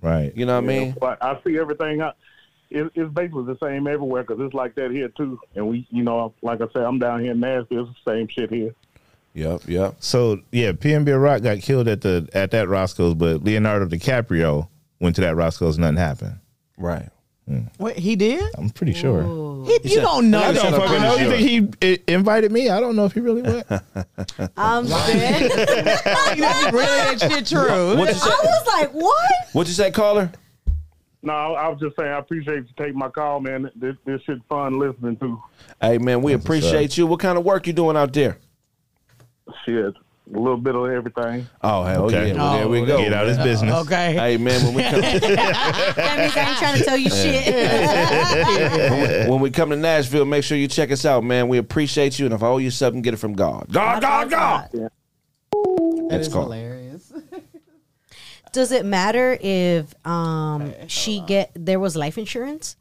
[0.00, 0.36] Right.
[0.36, 0.96] You know what I mean?
[1.00, 2.02] But I see everything.
[2.02, 2.12] I,
[2.70, 5.38] it, it's basically the same everywhere because it's like that here too.
[5.54, 7.88] And we, you know, like I said, I'm down here in Nashville.
[7.88, 8.74] It's the same shit here.
[9.34, 9.96] Yep, yep.
[9.98, 14.68] So yeah, PNB Rock got killed at the at that Roscoe's, but Leonardo DiCaprio
[15.00, 16.38] went to that Roscoe's, nothing happened.
[16.76, 17.08] Right.
[17.48, 17.70] Mm.
[17.76, 18.42] What he did?
[18.56, 19.22] I'm pretty sure.
[19.66, 20.40] He, you don't know.
[20.42, 20.80] I don't that.
[20.80, 21.16] fucking know.
[21.16, 22.70] You think he i- invited me?
[22.70, 23.66] I don't know if he really went.
[24.56, 25.42] I'm dead.
[26.72, 27.96] really that shit true?
[27.98, 28.30] What you say?
[28.30, 29.32] I was like, what?
[29.52, 30.32] What you say, caller?
[31.22, 33.70] No, I was just saying I appreciate you taking my call, man.
[33.76, 35.42] This this shit fun listening to.
[35.80, 37.06] Hey man, we what's appreciate you.
[37.06, 38.38] What kind of work you doing out there?
[39.64, 39.94] Shit,
[40.32, 41.46] a little bit of everything.
[41.62, 42.28] Oh hell Okay.
[42.28, 42.34] yeah!
[42.34, 42.98] Well, there we go.
[42.98, 43.74] Get out of his business.
[43.86, 44.14] Okay.
[44.14, 47.54] Hey man, when we come That means I ain't trying to tell you shit.
[48.90, 51.48] when we, when we come to Nashville, make sure you check us out, man.
[51.48, 53.66] We appreciate you, and if I owe you something, get it from God.
[53.70, 54.68] God, God, God.
[54.72, 54.90] That
[56.10, 56.46] That's is called.
[56.46, 57.12] hilarious.
[58.52, 62.76] Does it matter if um she get there was life insurance?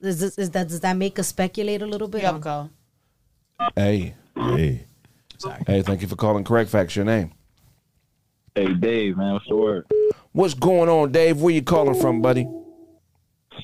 [0.00, 2.22] Is, this, is that does that make us speculate a little bit?
[2.22, 2.70] Yep, on- call.
[3.74, 4.84] Hey, Hey.
[5.66, 6.44] Hey, thank you for calling.
[6.44, 6.96] Craig Facts.
[6.96, 7.32] Your name.
[8.54, 9.86] Hey, Dave, man, what's the word?
[10.32, 11.40] What's going on, Dave?
[11.40, 12.48] Where you calling from, buddy?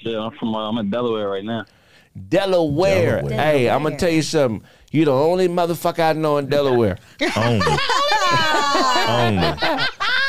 [0.02, 1.64] Shit, I'm from, uh, I'm in Delaware right now.
[2.28, 3.22] Delaware.
[3.22, 3.40] Delaware.
[3.40, 4.66] Hey, I'm gonna tell you something.
[4.90, 6.98] You the only motherfucker I know in Delaware.
[7.36, 7.66] Only.
[9.08, 9.58] Only.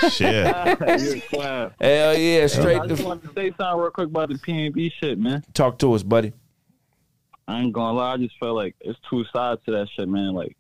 [0.10, 0.46] Shit.
[0.46, 1.74] You're a clown.
[1.82, 4.92] Hell yeah, I straight just to wanted to say something real quick about the PNB
[5.00, 5.44] shit, man.
[5.54, 6.34] talk to us, buddy.
[7.48, 10.34] I ain't gonna lie, I just feel like it's two sides to that shit, man.
[10.34, 10.56] Like,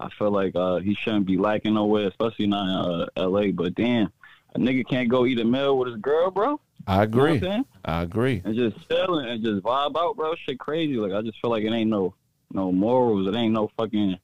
[0.00, 3.52] I feel like uh, he shouldn't be lacking nowhere, especially not in uh, L.A.
[3.52, 4.10] But damn,
[4.54, 6.58] a nigga can't go eat a meal with his girl, bro.
[6.86, 7.34] I agree.
[7.34, 7.64] You know what I'm?
[7.84, 8.42] I agree.
[8.44, 10.34] And just chill and- just vibe out, bro.
[10.46, 10.94] Shit crazy.
[10.96, 12.14] Like, I just feel like it ain't no
[12.52, 13.28] no morals.
[13.28, 14.16] It ain't no fucking.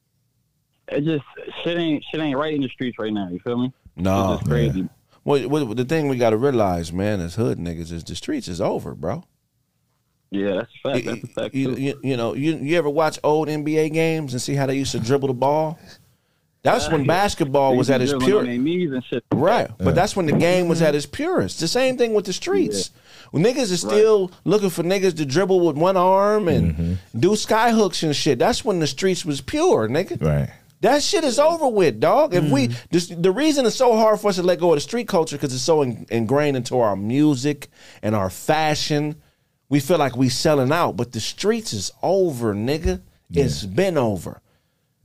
[0.89, 1.23] It just
[1.63, 3.29] shit ain't shit ain't right in the streets right now.
[3.29, 3.71] You feel me?
[3.95, 4.89] No, It's crazy.
[5.23, 8.47] Well, well, the thing we got to realize, man, as hood niggas, is the streets
[8.47, 9.23] is over, bro.
[10.29, 11.05] Yeah, that's a fact.
[11.05, 11.81] That's a fact You, too.
[11.81, 14.91] you, you know, you you ever watch old NBA games and see how they used
[14.91, 15.79] to dribble the ball?
[16.63, 18.39] That's when basketball was at its Dribbling pure.
[18.39, 19.23] on their knees and shit.
[19.31, 20.87] Right, but that's when the game was mm-hmm.
[20.87, 21.59] at its purest.
[21.61, 22.91] The same thing with the streets.
[23.31, 27.19] When niggas is still looking for niggas to dribble with one arm and mm-hmm.
[27.19, 28.39] do sky hooks and shit.
[28.39, 30.21] That's when the streets was pure, nigga.
[30.21, 30.49] Right.
[30.81, 32.35] That shit is over with, dog.
[32.35, 32.77] If we mm.
[32.91, 35.35] this, the reason it's so hard for us to let go of the street culture
[35.35, 37.69] because it's so in, ingrained into our music
[38.03, 39.15] and our fashion.
[39.69, 43.01] We feel like we selling out, but the streets is over, nigga.
[43.31, 44.41] It's been over.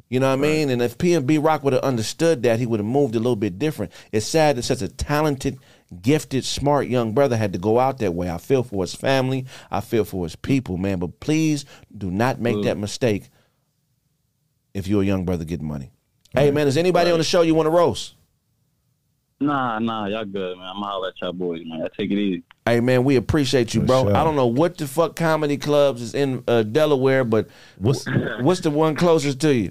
[0.09, 0.69] You know what I mean?
[0.69, 3.59] And if PNB Rock would have understood that, he would have moved a little bit
[3.59, 3.93] different.
[4.13, 5.59] It's sad that such a talented,
[6.03, 8.31] gifted, smart young brother had to go out that way.
[8.31, 9.47] I feel for his family.
[9.71, 10.99] I feel for his people, man.
[10.99, 11.65] But please
[11.97, 13.31] do not make that mistake
[14.75, 15.91] if you're a young brother getting money.
[16.35, 18.15] Hey man, is anybody on the show you want to roast?
[19.41, 20.67] Nah, nah, y'all good, man.
[20.67, 21.83] I'm gonna holler at y'all boys, man.
[21.83, 22.43] I take it easy.
[22.65, 24.05] Hey man, we appreciate you, bro.
[24.05, 24.17] sure.
[24.17, 27.49] I don't know what the fuck comedy clubs is in uh, Delaware, but
[27.79, 28.05] What's
[28.41, 29.71] what's the one closest to you?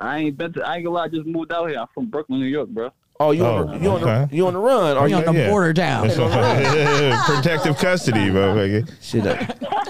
[0.00, 1.78] I ain't been to, I ain't gonna lie, I just moved out here.
[1.78, 2.90] I'm from Brooklyn, New York, bro.
[3.20, 4.96] Oh, you Oh, on the, you on the you on the run?
[4.96, 5.50] Are You you on the yeah.
[5.50, 6.08] border town.
[7.26, 8.82] protective custody, bro.
[9.00, 9.26] shit?
[9.26, 9.36] uh,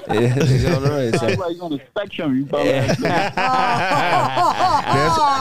[0.09, 1.19] yeah, nigga on the run.
[1.19, 2.71] Sounds so- like on the spectrum, you brother.
[2.73, 3.01] That's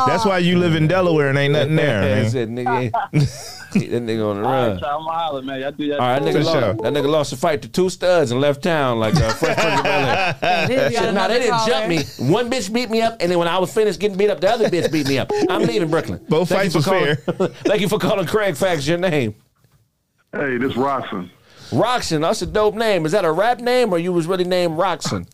[0.05, 2.31] that's why you live in Delaware and ain't nothing there, He man.
[2.31, 4.79] said, nigga, that nigga on the run.
[4.79, 5.61] y'all, I'm gonna holler, man.
[5.61, 6.73] Y'all do y'all All right, that nigga, lost, sure.
[6.73, 9.77] that nigga lost a fight to two studs and left town like a Fresh Prince
[9.79, 10.37] of Bel-Air.
[10.91, 12.03] Shit, they didn't jump me.
[12.31, 14.49] One bitch beat me up, and then when I was finished getting beat up, the
[14.49, 15.31] other bitch beat me up.
[15.49, 16.23] I'm leaving Brooklyn.
[16.29, 18.87] Both Thank fights you for was calling- Thank you for calling Craig Facts.
[18.87, 19.35] Your name,
[20.31, 21.29] Hey, this Roxon.
[21.73, 22.21] Roxon.
[22.21, 23.05] That's a dope name.
[23.05, 25.27] Is that a rap name, or you was really named Roxon?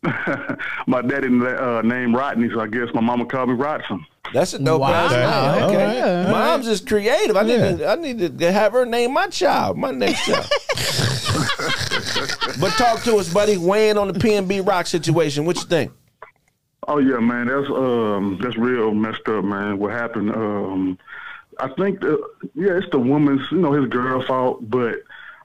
[0.86, 4.04] my daddy uh, named Rodney, so I guess my mama called me Rodson.
[4.32, 5.08] That's a dope Wow.
[5.08, 5.62] name.
[5.62, 7.36] All Okay, right, all mom's is creative.
[7.36, 7.76] I need Yeah.
[7.76, 7.88] to.
[7.88, 10.46] I need to have her name my child, my next child.
[12.60, 13.56] but talk to us, buddy.
[13.56, 15.44] Weighing on the PNB Rock situation.
[15.44, 15.92] What you think?
[16.86, 19.78] Oh yeah, man, that's um that's real messed up, man.
[19.78, 20.30] What happened?
[20.30, 20.98] Um,
[21.60, 22.18] I think the
[22.54, 24.94] yeah, it's the woman's, you know, his girl fault, but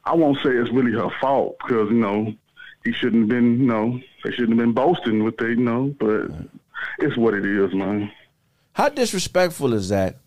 [0.05, 2.33] I won't say it's really her fault because you know
[2.83, 5.95] he shouldn't have been, you know, they shouldn't have been boasting with they, you know,
[5.99, 6.29] but
[6.99, 8.11] it's what it is, man.
[8.73, 10.17] How disrespectful is that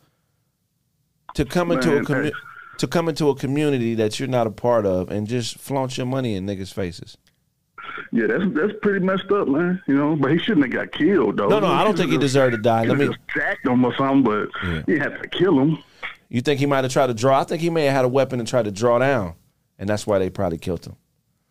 [1.35, 2.33] to come into a commu-
[2.79, 6.07] to come into a community that you're not a part of and just flaunt your
[6.07, 7.17] money in niggas' faces?
[8.13, 9.83] Yeah, that's that's pretty messed up, man.
[9.87, 11.49] You know, but he shouldn't have got killed though.
[11.49, 12.85] No, no, I don't think he deserved to die.
[12.85, 13.11] Let me.
[13.35, 14.49] jacked him or something, but
[14.87, 15.79] you have to kill him.
[16.29, 17.41] You think he might have tried to draw?
[17.41, 19.35] I think he may have had a weapon and tried to draw down,
[19.79, 20.97] and that's why they probably killed him.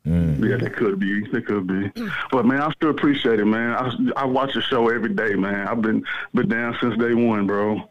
[0.08, 1.26] Yeah, they could be.
[1.32, 1.92] They could be.
[2.32, 3.72] But man, I still appreciate it, man.
[3.72, 5.68] I, I watch the show every day, man.
[5.68, 6.04] I've been
[6.36, 7.82] been down since day one, bro.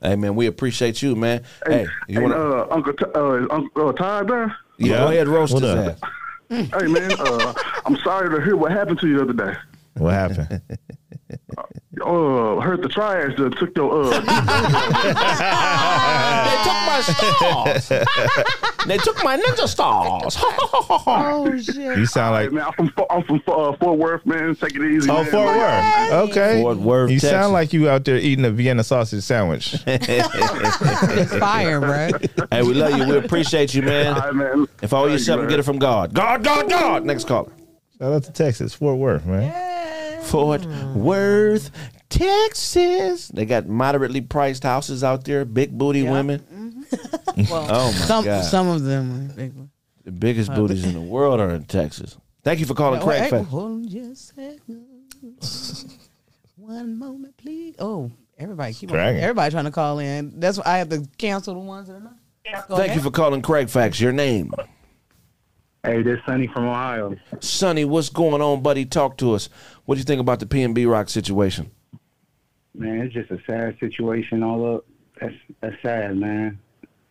[0.00, 1.42] Hey man, we appreciate you, man.
[1.66, 2.40] Hey, you want to?
[2.40, 4.56] uh, Uncle T- uh, is Uncle uh, Todd there?
[4.78, 6.00] Yeah, go ahead, roast What his ass.
[6.48, 7.52] hey man, uh,
[7.84, 9.58] I'm sorry to hear what happened to you the other day.
[9.98, 10.62] What happened?
[12.04, 14.10] Uh, heard the triads that took your uh.
[14.16, 14.16] they
[16.62, 17.88] took my stars.
[18.86, 20.36] they took my ninja stars.
[20.40, 21.96] oh shit!
[21.96, 24.54] You sound like man, I'm from I'm from uh, Fort Worth, man.
[24.56, 25.08] Take it easy.
[25.10, 25.30] Oh, man.
[25.30, 26.12] Fort Worth.
[26.30, 26.60] Okay.
[26.60, 27.30] Fort Worth, You Texas.
[27.30, 29.76] sound like you out there eating a Vienna sausage sandwich.
[29.86, 32.10] It's fire, bro.
[32.50, 33.06] hey, we love you.
[33.08, 34.12] We appreciate you, man.
[34.14, 34.66] All right, man.
[34.82, 36.12] If I owe you Thank you, something, get it from God.
[36.12, 37.04] God, God, God.
[37.04, 37.52] Next caller.
[37.98, 39.50] Shout out to Texas, Fort Worth, man.
[40.26, 41.70] Fort Worth,
[42.08, 43.28] Texas.
[43.28, 46.40] They got moderately priced houses out there, big booty women.
[46.40, 47.52] Mm-hmm.
[47.52, 48.44] Well, Oh my some God.
[48.44, 49.30] some of them.
[49.30, 49.54] Are big.
[50.04, 52.16] The biggest uh, booties in the world are in Texas.
[52.44, 53.22] Thank you for calling Wait, Craig.
[53.22, 53.48] wait, Fact.
[53.50, 54.86] hold on just a second.
[56.56, 57.74] One moment, please.
[57.78, 60.38] Oh, everybody keep on, everybody trying to call in.
[60.40, 62.16] That's why I have to cancel the ones that are not.
[62.68, 62.96] Go Thank ahead.
[62.96, 64.00] you for calling Craig Facts.
[64.00, 64.52] Your name,
[65.86, 67.16] Hey, this is Sonny from Ohio.
[67.38, 67.84] Sonny.
[67.84, 68.84] What's going on, buddy?
[68.84, 69.48] Talk to us.
[69.84, 71.70] What do you think about the PNB Rock situation?
[72.74, 74.84] Man, it's just a sad situation all up.
[75.20, 76.58] That's that's sad, man.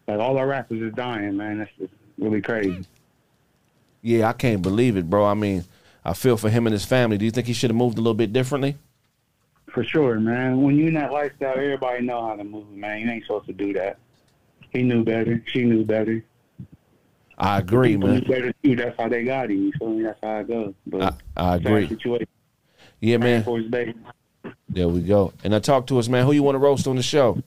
[0.10, 1.60] Like all our rappers is dying, man.
[1.60, 2.85] That's just really crazy.
[4.02, 5.26] Yeah, I can't believe it, bro.
[5.26, 5.64] I mean,
[6.03, 7.18] I feel for him and his family.
[7.18, 8.77] Do you think he should have moved a little bit differently?
[9.68, 10.61] For sure, man.
[10.61, 12.99] When you in that lifestyle, everybody know how to move, man.
[12.99, 13.99] You ain't supposed to do that.
[14.72, 15.41] He knew better.
[15.47, 16.22] She knew better.
[17.38, 18.16] I agree, man.
[18.20, 18.76] knew better too.
[18.76, 19.57] That's how they got him.
[19.66, 20.03] You feel me?
[20.03, 20.74] That's how it goes.
[20.88, 21.02] But
[21.36, 21.88] I, I agree.
[21.88, 22.28] situation.
[23.02, 23.44] Yeah, man.
[23.44, 23.94] For his baby.
[24.70, 25.34] There we go.
[25.44, 26.26] And now talk to us, man.
[26.26, 27.41] Who you want to roast on the show?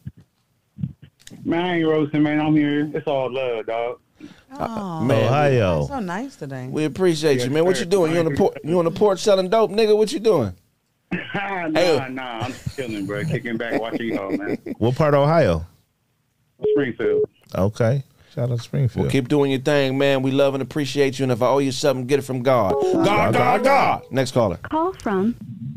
[1.45, 2.41] Man, I ain't roasting, man.
[2.41, 2.91] I'm here.
[2.95, 4.01] It's all love, dog.
[4.21, 4.29] Oh,
[4.59, 5.87] oh man, Ohio.
[5.87, 6.67] so nice today.
[6.69, 7.65] We appreciate Yes, you, man.
[7.65, 7.85] What sir.
[7.85, 8.13] you doing?
[8.13, 9.97] You on the por- you on the porch selling dope, nigga?
[9.97, 10.55] What you doing?
[11.13, 12.07] nah, Hey.
[12.11, 12.41] nah.
[12.41, 13.25] I'm chilling, bro.
[13.25, 14.59] Kicking back, watching y'all, man.
[14.79, 15.65] What part of Ohio?
[16.73, 17.25] Springfield.
[17.55, 18.03] Okay.
[18.39, 19.07] Shout out to Springfield.
[19.07, 20.23] Well, keep doing your thing, man.
[20.23, 21.25] We love and appreciate you.
[21.25, 22.73] And if I owe you something, get it from God.
[22.81, 24.03] God, God, God.
[24.13, 24.59] Next caller.
[24.59, 25.35] Call from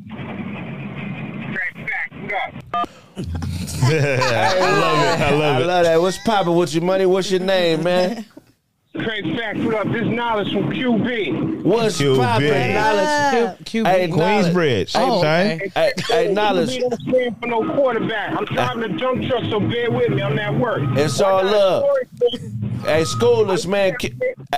[3.18, 3.24] I
[3.90, 5.22] love it.
[5.22, 5.64] I love it.
[5.64, 6.02] I love that.
[6.02, 7.08] What's poppin' with your money?
[7.08, 8.26] What's your name, man?
[8.94, 9.88] Craig Fact, what up?
[9.94, 11.64] This knowledge from QB.
[11.64, 12.18] What's QB.
[12.18, 13.58] poppin', Knowledge?
[13.60, 13.88] QB.
[13.88, 14.92] Hey, Queensbridge.
[14.96, 15.62] Oh, Shine.
[15.62, 15.72] okay.
[15.74, 16.72] Hey, hey, Knowledge.
[16.72, 18.36] QB don't stand for no quarterback.
[18.36, 20.22] I'm driving a junk truck, so bear with me.
[20.22, 20.82] I'm at work.
[20.98, 21.86] It's all love.
[22.84, 23.96] Hey, schoolers, man.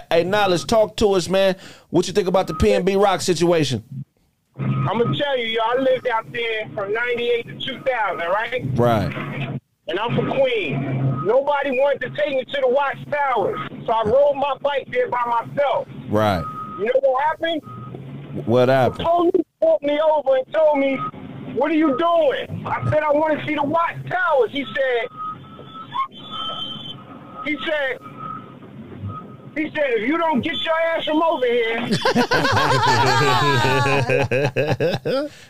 [0.10, 1.55] Hey, Knowledge, talk to us, man.
[1.91, 3.84] What you think about the PNB Rock situation?
[4.57, 8.64] I'm gonna tell you, yo, I lived out there from '98 to 2000, right?
[8.73, 9.60] Right.
[9.94, 11.24] And I'm from Queens.
[11.24, 15.07] Nobody wanted to take me to the Watts Towers, so I rode my bike there
[15.07, 15.88] by myself.
[16.10, 16.44] Right.
[16.80, 17.61] You know what happened?
[18.48, 19.06] What happened?
[19.06, 20.95] Told me, pulled me over and told me,
[21.53, 25.07] "What are you doing?" I said, "I want to see the Watts Towers." He said,
[27.45, 28.12] "He said."
[29.56, 31.96] He said, if you don't get your ass from over here, he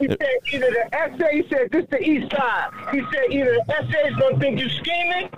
[0.07, 0.19] said
[0.51, 2.69] either the SA, he said, this the east side.
[2.91, 5.29] He said either the SA is gonna think you're scheming,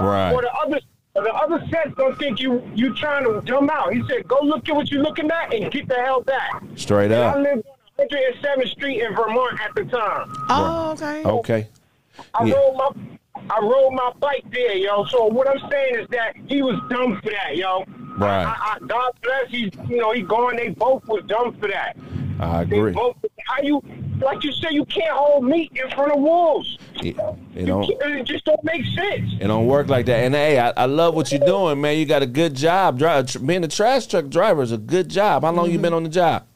[0.00, 0.32] Right.
[0.32, 0.80] or the other
[1.16, 3.92] or the other set's gonna think you you trying to dumb out.
[3.92, 6.62] He said, go look at what you're looking at and get the hell back.
[6.76, 7.36] Straight And I up.
[7.38, 7.66] lived
[7.98, 10.32] on 107th Street in Vermont at the time.
[10.48, 11.24] Oh, okay.
[11.24, 11.68] Okay.
[12.34, 12.54] I Yeah.
[12.54, 12.88] rode my
[13.50, 15.04] I rode my bike there, yo.
[15.06, 17.84] So what I'm saying is that he was dumb for that, yo.
[18.16, 18.44] Right.
[18.44, 20.56] I, I, God bless he's you know he gone.
[20.56, 21.96] They both was dumb for that.
[22.40, 22.92] I agree.
[22.92, 23.16] both
[23.46, 23.82] how you
[24.20, 26.78] like you said you can't hold meat in front of wolves.
[26.96, 27.16] It,
[27.54, 29.32] You don't it just don't make sense.
[29.40, 30.20] it don't work like that.
[30.24, 31.98] And hey, I, I love what you're doing, man.
[31.98, 32.98] You got a good job.
[32.98, 35.42] Drive, being a trash truck driver is a good job.
[35.42, 36.46] How long you been on the job?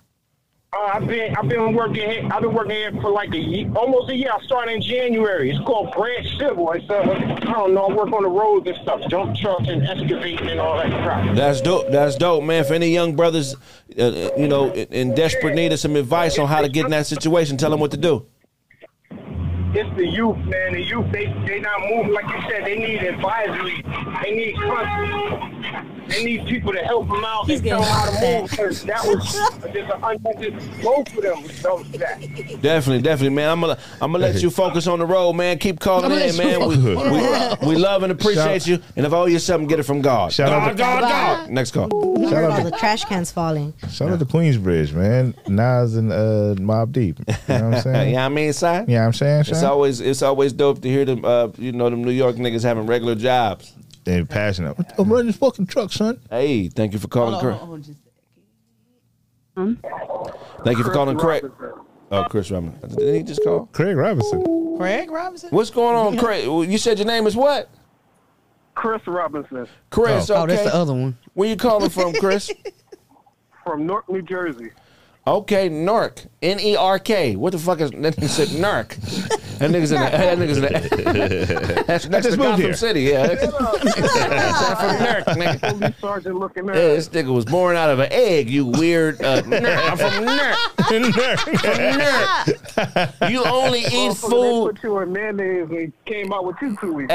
[0.71, 2.31] Uh, I've been I've been working.
[2.31, 4.31] I've been working here for like a year, almost a year.
[4.31, 5.51] I started in January.
[5.51, 6.73] It's called Branch Civil.
[6.73, 7.87] It's uh, I don't know.
[7.87, 11.35] I work on the roads and stuff, dump trucks and excavating and all that crap.
[11.35, 11.91] That's dope.
[11.91, 12.65] That's dope, man.
[12.65, 13.55] For any young brothers,
[13.99, 16.85] uh, uh, you know, in, in desperate need of some advice on how to get
[16.85, 18.27] in that situation, tell them what to do.
[19.75, 20.73] It's the youth, man.
[20.73, 22.65] The youth, they they not moving like you said.
[22.65, 23.83] They need advisory.
[24.23, 25.85] They need country.
[26.09, 28.51] They need people to help them out He's and tell them how to move.
[28.51, 29.23] Because that was
[29.75, 30.83] just a unnecessary.
[30.83, 32.19] Both of them was dumb that.
[32.63, 33.51] Definitely, definitely, man.
[33.51, 35.59] I'm gonna I'm gonna let you focus on the road, man.
[35.59, 36.61] Keep calling I'ma in, man.
[36.67, 38.79] We, focus on the we, we love and appreciate Shout- you.
[38.97, 40.33] And if I owe you something, get it from God.
[40.33, 41.51] Shout out God, to- God, God.
[41.51, 41.91] Next call.
[41.91, 43.75] Shout Heard out all to the trash cans falling.
[43.91, 45.35] Shout out to Queensbridge, man.
[45.47, 47.19] Nas and uh, Mobb Deep.
[47.19, 48.15] You know what I'm saying?
[48.15, 48.87] yeah, I mean, son.
[48.89, 49.45] Yeah, I'm saying.
[49.45, 51.25] Shout it's always it's always dope to hear them.
[51.25, 53.75] Uh, you know, them New York niggas having regular jobs.
[54.05, 54.77] They're passionate.
[54.99, 56.21] I'm running this fucking truck, son.
[56.31, 57.33] Hey, thank you for calling.
[57.35, 57.55] Hold Craig.
[57.55, 57.99] on, hold on, just-
[60.65, 61.45] Thank you for calling, Craig.
[62.11, 62.97] Oh, Chris Robinson.
[62.97, 63.67] Did he just call?
[63.73, 64.77] Craig Robinson.
[64.79, 65.51] Craig Robinson.
[65.51, 66.45] What's going on, Craig?
[66.47, 67.69] You said your name is what?
[68.75, 70.31] Chris Robinson Chris.
[70.31, 71.19] Oh, that's the other one.
[71.35, 72.51] Where you calling from, Chris?
[73.65, 74.71] from Newark, New Jersey.
[75.29, 76.27] Okay, Narc.
[76.41, 77.35] N E R K.
[77.37, 78.15] What the fuck is that?
[78.19, 78.91] He said Narc.
[79.59, 80.07] That nigga's in the.
[80.09, 81.85] That nigga's in the.
[81.87, 82.75] That's next just to Gotham here.
[82.75, 83.01] City.
[83.03, 83.27] Yeah.
[83.35, 85.61] That's, that's from Narc, nigga.
[85.79, 86.77] Police sergeant looking Yeah, at.
[86.77, 88.49] this nigga was born out of an egg.
[88.49, 89.21] You weird.
[89.21, 89.91] Uh, nerd.
[89.91, 90.57] I'm from Narc.
[90.87, 91.03] From
[91.99, 93.15] Narc.
[93.31, 94.75] You only eat Motherfucker, They food.
[94.77, 97.13] put you in mayonnaise and came out with you two weeks.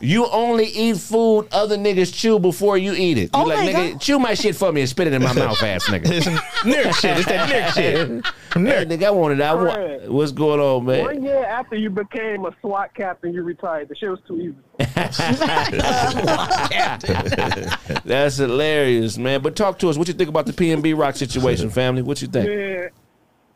[0.00, 3.22] you only eat food other niggas chew before you eat it.
[3.24, 5.32] You Oh like, my nigga, chew my shit for me and spit it in my
[5.32, 6.40] mouth, ass nigga.
[6.54, 7.18] It's some nerd shit.
[7.18, 8.08] It's that nerd shit.
[8.54, 9.40] Hey, nigga, I wanted.
[9.40, 9.72] I want.
[9.72, 10.08] Fred.
[10.08, 11.04] What's going on, man?
[11.04, 13.88] One year after you became a SWAT captain, you retired.
[13.88, 14.54] The shit was too easy.
[18.04, 19.42] That's hilarious, man.
[19.42, 19.98] But talk to us.
[19.98, 22.02] What you think about the PNB Rock situation, family?
[22.02, 22.48] What you think?
[22.48, 22.88] Yeah,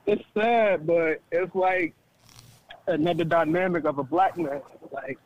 [0.06, 1.94] it's sad, but it's like
[2.86, 4.60] another dynamic of a black man,
[4.90, 5.18] like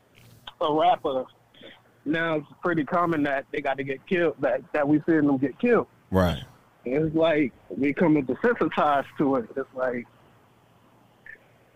[0.60, 1.24] a rapper.
[2.04, 5.38] Now it's pretty common that they got to get killed, that that we seeing them
[5.38, 5.86] get killed.
[6.10, 6.42] Right.
[6.84, 9.46] It's like we coming desensitized to it.
[9.56, 10.06] It's like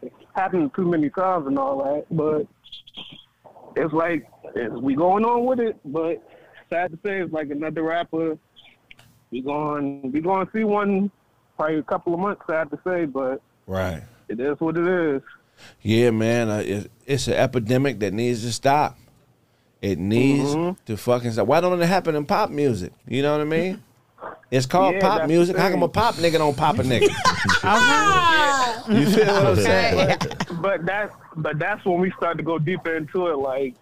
[0.03, 2.47] it's happened too many times and all that, but
[3.77, 5.79] it's like it's, we going on with it.
[5.85, 6.23] But
[6.71, 8.37] sad to say, it's like another rapper.
[9.31, 11.11] We going we going to see one
[11.57, 12.43] probably a couple of months.
[12.49, 14.03] Sad to say, but Right.
[14.29, 15.23] it is what it is.
[15.83, 16.49] Yeah, man.
[16.51, 18.99] Uh, it, it's an epidemic that needs to stop.
[19.83, 20.85] It needs Mm-hmm.
[20.87, 21.47] to fucking stop.
[21.47, 22.93] Why don't it happen in pop music?
[23.07, 23.83] You know what I mean?
[24.51, 25.57] It's called Yeah, pop music.
[25.57, 27.03] the How come a pop nigga don't pop a nigga?
[28.89, 30.19] you feel what I'm saying?
[30.61, 33.75] but that's but that's when we start to go deeper into it, like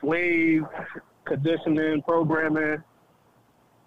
[0.00, 0.64] slave
[1.24, 2.82] conditioning, programming.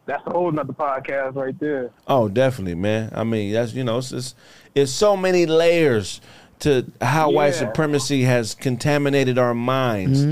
[0.05, 1.91] That's a whole nother podcast right there.
[2.07, 3.11] Oh, definitely, man.
[3.13, 4.35] I mean, that's you know, it's just,
[4.73, 6.21] it's so many layers
[6.61, 10.25] to how white supremacy has contaminated our minds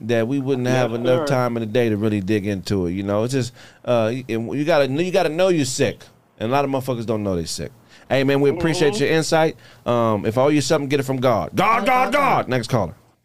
[0.00, 1.34] that we wouldn't have Yes, enough sir.
[1.34, 2.92] time in the day to really dig into it.
[2.92, 3.52] You know, it's just
[3.84, 6.02] uh, you gotta you gotta know you're sick,
[6.38, 7.70] and a lot of motherfuckers don't know they're sick.
[8.08, 9.56] Hey, man, we appreciate your insight.
[9.86, 11.50] Um, if I owe you something, get it from God.
[11.54, 12.48] God, God, God.
[12.48, 12.94] Next caller.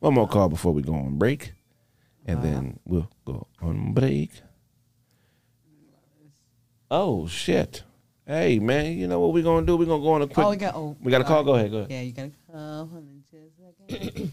[0.00, 1.52] One more call before we go on break,
[2.26, 4.30] and then we'll go on break.
[6.90, 7.82] Oh shit!
[8.26, 9.76] Hey man, you know what we're gonna do?
[9.76, 10.44] We're gonna go on a quick.
[10.44, 10.74] Oh, we got.
[10.74, 11.44] Oh, we got a call.
[11.44, 11.70] Go ahead.
[11.70, 11.90] Go ahead.
[11.92, 12.86] Yeah, you got a call.
[12.86, 13.44] Hold on just
[13.80, 14.32] a second.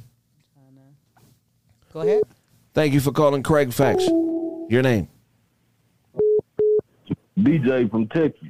[1.94, 2.24] Go ahead.
[2.74, 4.08] Thank you for calling Craig Facts.
[4.08, 5.08] Your name,
[7.38, 8.48] DJ from Texas.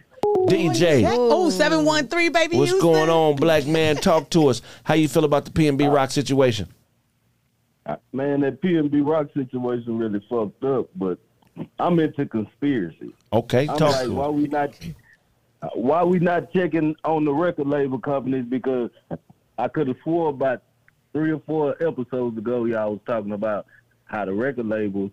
[0.47, 1.05] DJ.
[1.11, 2.57] Oh, 713, baby.
[2.57, 2.91] What's Houston.
[2.91, 3.97] going on, black man?
[3.97, 4.61] Talk to us.
[4.85, 6.69] How you feel about the PNB Rock situation?
[7.85, 11.19] Uh, Man, that PNB Rock situation really fucked up, but
[11.79, 13.13] I'm into conspiracy.
[13.33, 14.73] Okay, I'm talk like, to why we not
[15.73, 18.45] why we not checking on the record label companies?
[18.49, 18.89] Because
[19.57, 20.61] I could have swore about
[21.13, 23.65] three or four episodes ago, y'all was talking about
[24.05, 25.11] how the record labels,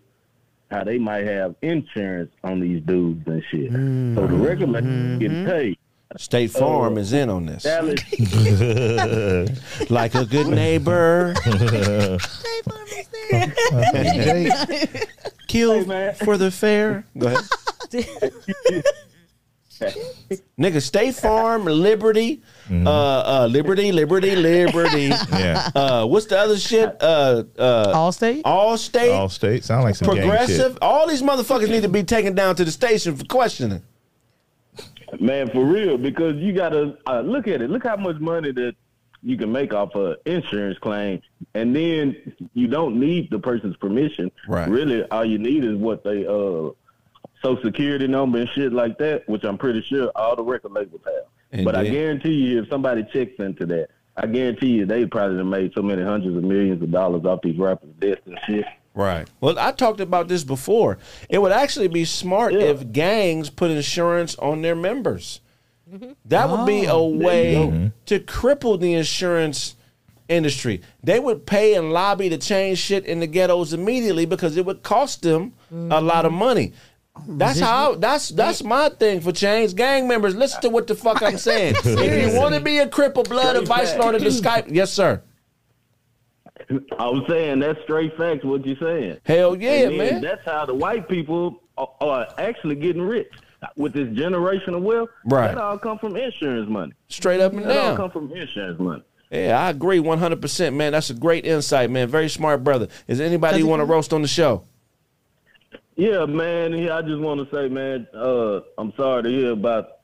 [0.69, 3.71] how they might have insurance on these dudes and shit.
[3.71, 5.77] So the record labels getting paid.
[6.17, 7.65] State Farm Uh, is in on this.
[9.89, 11.35] Like a good nightbur.
[15.47, 15.83] Kill
[16.15, 17.05] for the fair.
[17.17, 18.83] Go ahead.
[20.59, 22.41] Nigga, State Farm, Liberty,
[22.71, 25.11] uh, uh, Liberty, Liberty, Liberty.
[25.31, 25.69] Yeah.
[25.75, 26.95] Uh, what's the other shit?
[27.01, 28.43] Uh, uh, Allstate?
[28.43, 30.73] Allstate, All state sound like some Progressive.
[30.73, 30.77] shit.
[30.81, 33.81] All these motherfuckers need to be taken down to the station for questioning.
[35.19, 37.69] man, for real, because you gotta uh, look at it.
[37.69, 38.75] Look how much money that
[39.23, 41.21] you can make off a insurance claim,
[41.53, 42.15] and then
[42.53, 44.31] you don't need the person's permission.
[44.47, 44.69] Right.
[44.69, 46.69] Really, all you need is what they uh,
[47.41, 51.01] social security number and shit like that, which I'm pretty sure all the record labels
[51.05, 51.65] have.
[51.65, 55.73] But I guarantee you, if somebody checks into that, I guarantee you they probably made
[55.73, 58.65] so many hundreds of millions of dollars off these rappers' deaths and shit.
[58.93, 59.27] Right.
[59.39, 60.97] Well, I talked about this before.
[61.29, 65.39] It would actually be smart if gangs put insurance on their members.
[66.25, 69.75] That would be a oh, way to cripple the insurance
[70.29, 70.81] industry.
[71.03, 74.83] They would pay and lobby to change shit in the ghettos immediately because it would
[74.83, 76.73] cost them a lot of money.
[77.27, 77.95] That's how.
[77.95, 79.75] That's that's my thing for change.
[79.75, 81.75] Gang members, listen to what the fuck I'm saying.
[81.83, 84.01] if you want to be a cripple, blood Straight advice fact.
[84.01, 85.21] lord of the Skype, yes sir.
[86.97, 88.45] I was saying that's straight facts.
[88.45, 89.17] What you saying?
[89.25, 90.21] Hell yeah, And man.
[90.21, 93.31] That's how the white people are, are actually getting rich
[93.75, 95.47] with this generational wealth, Right.
[95.49, 96.93] that all come from insurance money.
[97.09, 97.97] Straight up and That all down.
[97.97, 99.03] come from insurance money.
[99.31, 100.91] Yeah, I agree 100%, man.
[100.93, 102.07] That's a great insight, man.
[102.07, 102.87] Very smart brother.
[103.07, 104.63] Is anybody want to roast on the show?
[105.95, 106.73] Yeah, man.
[106.73, 109.99] Yeah, I just want to say, man, uh, I'm sorry to hear about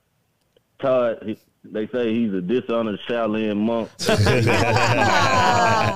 [0.79, 1.19] Todd.
[1.25, 3.89] He, they say he's a dishonored Shaolin monk.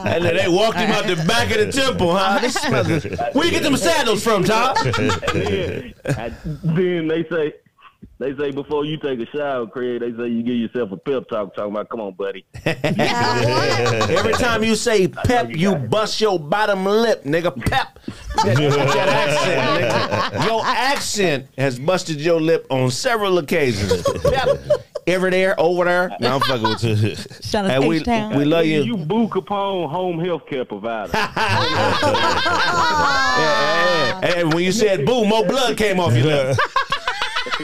[0.04, 2.40] And then they walked him out the back of the temple, huh?
[2.40, 3.00] This mother-
[3.34, 4.76] Where you get them sandals from, Todd?
[5.34, 7.54] then, and then they say,
[8.20, 11.28] they say before you take a shower, Craig, they say you give yourself a pep
[11.28, 12.46] talk, talking about, come on, buddy.
[12.66, 17.56] Every time you say pep, you bust your bottom lip, nigga.
[17.66, 18.00] Pep.
[18.44, 20.48] That, that accent, nigga.
[20.48, 24.02] Your accent has busted your lip on several occasions.
[24.24, 24.48] Pep.
[25.06, 26.16] Ever there, over there.
[26.20, 27.16] No, I'm fucking with you.
[27.42, 28.38] Shout out Hey, we, H-Town.
[28.38, 28.84] we love you.
[28.84, 31.12] You Boo Capone home health care provider.
[34.24, 36.58] And when you said boo, more blood came off your lip.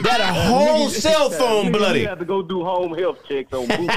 [0.02, 2.00] That a whole cell phone bloody.
[2.00, 3.88] You have to go do home health checks on Boo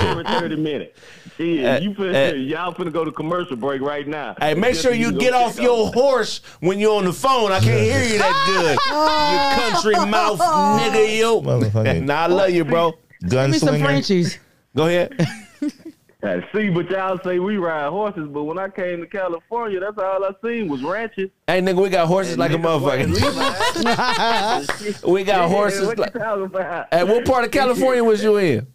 [0.00, 0.98] every 30 minutes.
[1.36, 4.34] Shit, Uh, you finna, uh, y'all finna go to commercial break right now.
[4.40, 7.52] Hey, make Just sure for you get off your horse when you're on the phone.
[7.52, 9.92] I can't hear you that good.
[9.92, 11.40] you country mouth nigga, you.
[11.40, 12.94] Motherfucking Nah, I love you, bro.
[13.28, 13.78] Give me some.
[13.80, 14.38] Frenchies.
[14.76, 15.14] Go ahead.
[16.20, 19.96] Uh, see, but y'all say we ride horses, but when I came to California, that's
[19.98, 21.30] all I seen was ranches.
[21.46, 23.06] Hey, nigga, we got horses like a motherfucker.
[25.12, 25.86] we got horses.
[25.86, 26.92] What Like, you talking about?
[26.92, 28.66] hey, what part of California was you in?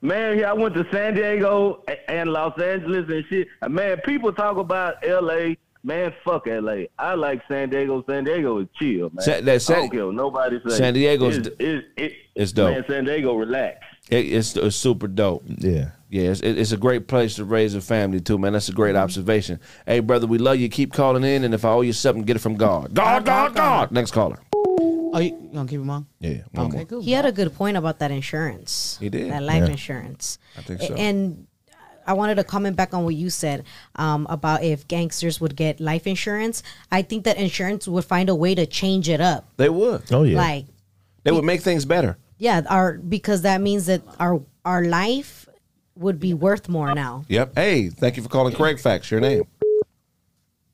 [0.00, 3.48] Man, yeah, I went to San Diego and Los Angeles and shit.
[3.68, 5.58] Man, people talk about L.A.
[5.84, 6.88] Man, fuck L.A.
[6.98, 8.02] I like San Diego.
[8.08, 9.22] San Diego is chill, man.
[9.22, 10.76] Sa- that San- I don't care what nobody say.
[10.76, 12.70] San Diego's It's, it's, it, it's dope.
[12.72, 13.84] Man, San Diego, relax.
[14.08, 15.44] It, it's, it's super dope.
[15.46, 15.90] Yeah.
[16.12, 18.52] Yeah, it's, it's a great place to raise a family too, man.
[18.52, 19.58] That's a great observation.
[19.86, 20.68] Hey, brother, we love you.
[20.68, 22.92] Keep calling in, and if I owe you something, get it from God.
[22.92, 23.90] God, God, God.
[23.92, 24.38] Next caller.
[24.54, 26.06] Oh, you, you gonna keep him on?
[26.20, 26.42] Yeah.
[26.52, 26.84] one Okay, more.
[26.84, 27.00] cool.
[27.02, 28.98] He had a good point about that insurance.
[29.00, 29.30] He did.
[29.30, 29.70] That life Yeah.
[29.70, 30.38] insurance.
[30.58, 30.92] I think so.
[30.94, 31.46] And
[32.06, 33.64] I wanted to comment back on what you said
[33.96, 36.62] um, about if gangsters would get life insurance.
[36.90, 39.48] I think that insurance would find a way to change it up.
[39.56, 40.02] They would.
[40.12, 40.36] Oh yeah.
[40.36, 40.66] Like,
[41.24, 42.18] They would make things better.
[42.36, 45.41] yeah, our because that means that our our life
[45.96, 47.24] would be worth more now.
[47.28, 47.52] Yep.
[47.54, 49.10] Hey, thank you for calling Craig Facts.
[49.10, 49.44] Your name.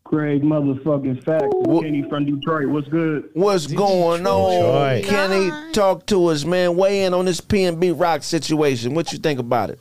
[0.05, 1.55] Craig motherfucking Facts.
[1.83, 2.69] Kenny from Detroit.
[2.69, 3.29] What's good?
[3.35, 5.05] What's going on, Detroit.
[5.05, 5.73] Kenny?
[5.73, 6.77] Talk to us, man.
[6.77, 8.95] Weigh in on this PNB Rock situation.
[8.95, 9.81] What you think about it?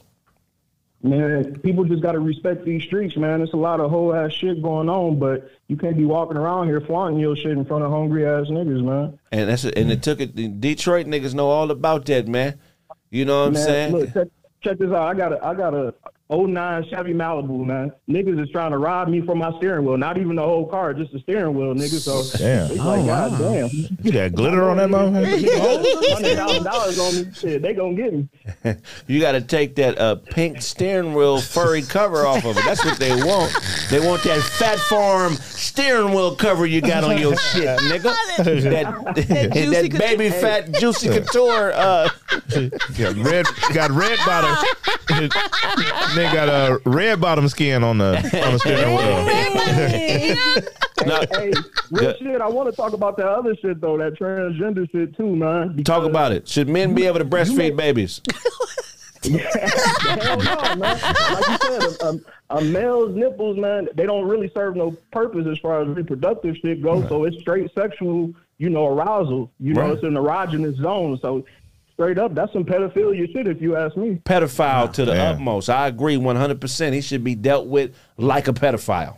[1.04, 3.40] Man, people just got to respect these streets, man.
[3.40, 6.68] There's a lot of whole ass shit going on, but you can't be walking around
[6.68, 9.18] here flaunting your shit in front of hungry ass niggas, man.
[9.32, 10.60] And that's and it took it.
[10.60, 12.60] Detroit niggas know all about that, man.
[13.12, 13.94] You know what I'm saying?
[13.94, 14.28] look, check,
[14.68, 15.08] check this out.
[15.08, 15.94] I got a, I got a
[16.30, 17.92] 09 Chevy Malibu, man.
[18.10, 19.98] Niggas is trying to rob me from my steering wheel.
[19.98, 22.00] Not even the whole car, just the steering wheel, nigga.
[22.00, 22.70] So Damn.
[22.72, 23.70] it's like, Oh, god damn.
[24.04, 26.14] You got glitter on that motherfucker?
[26.14, 27.62] Hundred thousand dollars on me, shit.
[27.62, 28.28] They gonna get me.
[29.08, 32.66] You got to take that uh, pink steering wheel furry cover off of it.
[32.66, 33.56] That's what they want.
[33.90, 38.14] They want that Phat Farm steering wheel cover you got on your shit, nigga.
[38.38, 40.42] That, that, juicy baby couture.
[40.42, 41.72] fat juicy couture.
[41.74, 42.10] Uh,
[42.98, 44.68] got red got red bottom.
[46.18, 49.24] They got a red bottom skin on the on the steering wheel.
[51.06, 51.54] no, Hey,
[51.92, 52.42] real shit.
[52.42, 55.84] I want to talk about that other shit though, that transgender shit too, man.
[55.84, 56.48] talk about it.
[56.48, 58.22] Should men be able to breastfeed babies?
[59.24, 61.00] Hell no, man.
[61.00, 62.06] Like you said, a,
[62.50, 66.56] a, a male's nipples, man, they don't really serve no purpose as far as reproductive
[66.58, 67.08] shit goes.
[67.10, 69.52] So it's straight sexual, you know, arousal.
[69.60, 71.20] You know, it's an erogenous zone.
[71.22, 71.46] So
[71.98, 74.22] straight up, that's some pedophilia shit, if you ask me.
[74.24, 75.32] Pedophile to the Yeah.
[75.32, 75.68] utmost.
[75.68, 76.94] I agree 100%.
[76.94, 79.18] He should be dealt with like a pedophile.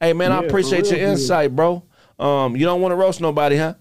[0.00, 1.08] Hey, man, I Yeah, for appreciate real, your dude.
[1.10, 1.82] insight, bro.
[2.18, 3.74] Um, you don't want to roast nobody, huh?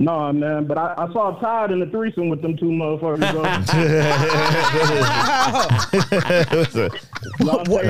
[0.00, 3.20] No, man, but I, I saw Todd in the threesome with them two motherfuckers.
[7.40, 7.84] What- what-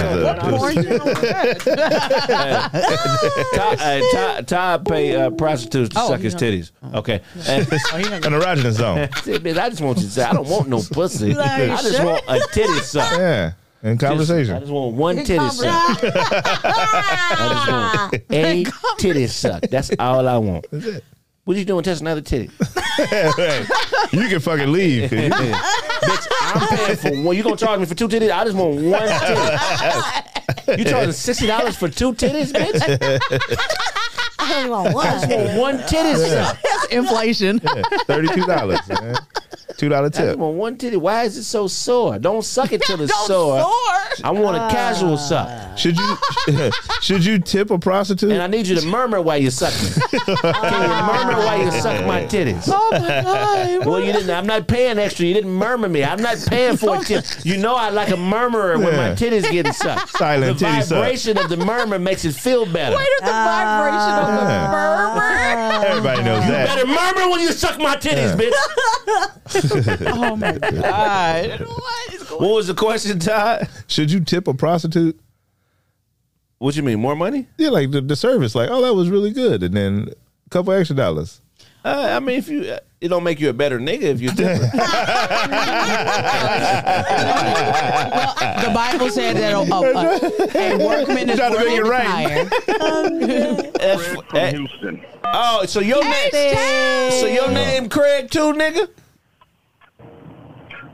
[3.54, 6.70] Todd, uh, Todd, Todd pay uh, prostitutes to Oh, suck his don't- titties.
[6.94, 7.20] Okay.
[7.46, 7.72] And-
[8.24, 9.08] An erogenous zone.
[9.22, 11.34] See, bitch, I just want you to say, I don't want no pussy.
[11.36, 13.12] I just want a titty suck.
[13.18, 13.52] Yeah.
[13.82, 14.60] In Just- I conversation.
[14.60, 16.00] just want one titty suck.
[16.02, 18.64] I just want a
[18.98, 19.62] titty suck.
[19.62, 20.66] That's all I want.
[21.51, 22.44] What you doing touching another titty?
[24.16, 25.10] you can fucking leave.
[25.10, 27.36] Bitch, I'm paying for one.
[27.36, 28.31] You gonna charge me for two titties?
[28.31, 29.09] I just want one
[30.62, 30.78] titty.
[30.81, 32.81] You charging sixty dollars for two titties, bitch?
[34.39, 35.39] I don't want I just one.
[35.40, 36.56] want one titty suck.
[36.62, 37.59] That's inflation.
[37.59, 38.78] Thirty-two dollars.
[39.77, 40.39] Two dollar I just tip.
[40.39, 40.97] want one titty.
[40.97, 42.18] Why is it so sore?
[42.18, 43.60] Don't suck it till it's Don't sore.
[43.60, 44.24] sore.
[44.24, 45.16] I want a casual ah.
[45.16, 45.78] suck.
[45.78, 46.16] Should you
[47.01, 48.31] should you tip a prostitute?
[48.32, 49.89] And I need you to murmur while you suck me.
[50.10, 52.68] Can you murmur while you suck my titties?
[52.70, 53.86] Oh my god.
[53.86, 54.31] Well, you didn't.
[54.31, 55.24] I'm not paying extra.
[55.27, 56.05] You didn't murmur me.
[56.05, 57.24] I'm not paying for a tip.
[57.44, 60.10] You know I like a murmurer when my titties getting sucked.
[60.10, 60.98] Silent the titty suck.
[60.98, 62.97] vibration of the murmur makes it feel better.
[62.97, 65.14] Where did the vibration of the ah.
[65.14, 65.86] murmur?
[65.86, 66.66] Everybody knows You that.
[66.66, 69.31] better murmur when you suck my titties, bitch.
[70.06, 71.60] Oh my god.
[71.60, 73.68] What is going What was the question, Todd?
[73.86, 75.18] Should you tip a prostitute?
[76.58, 77.00] What you mean?
[77.00, 77.46] More money?
[77.56, 80.08] Yeah, like the, the service, like, oh, that was really good, and then
[80.46, 81.40] a couple extra dollars.
[81.82, 84.28] Uh, I mean, if you, uh, it don't make you a better nigga if you
[84.30, 84.70] tip her.
[88.60, 89.62] The Bible said that a, a,
[90.82, 92.06] a workman is Trying to make worthy it of right.
[92.06, 92.44] hire.
[93.72, 95.02] That's- From Houston.
[95.24, 96.30] oh, so your name,
[97.12, 98.88] so your name Craig too, nigga?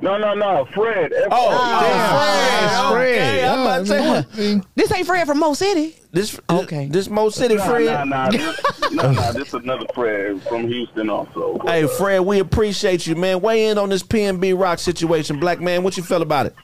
[0.00, 1.12] No, no, no, Fred.
[1.12, 2.92] F- Oh, oh Damn, Fred.
[2.92, 3.18] Fred.
[3.18, 4.64] Okay, I'm about to say what?
[4.74, 5.96] This ain't Fred from Mo City.
[6.12, 6.86] This Okay.
[6.86, 7.84] this Mo City Nah, Fred.
[7.86, 8.60] nah, nah, this,
[8.92, 11.58] nah, nah, this another Fred from Houston also.
[11.66, 13.40] Hey Fred, we appreciate you, man.
[13.40, 15.82] Weigh in on this PNB Rock situation, black man.
[15.82, 16.54] What you feel about it?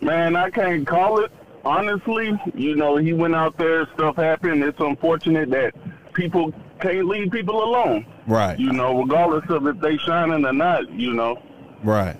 [0.00, 1.30] Man, I can't call it.
[1.64, 4.62] Honestly, you know, he went out there, stuff happened.
[4.62, 5.74] It's unfortunate that
[6.14, 8.06] people can't leave people alone.
[8.26, 11.42] Right, You know, regardless of if they shining or not, you know.
[11.82, 12.16] Right.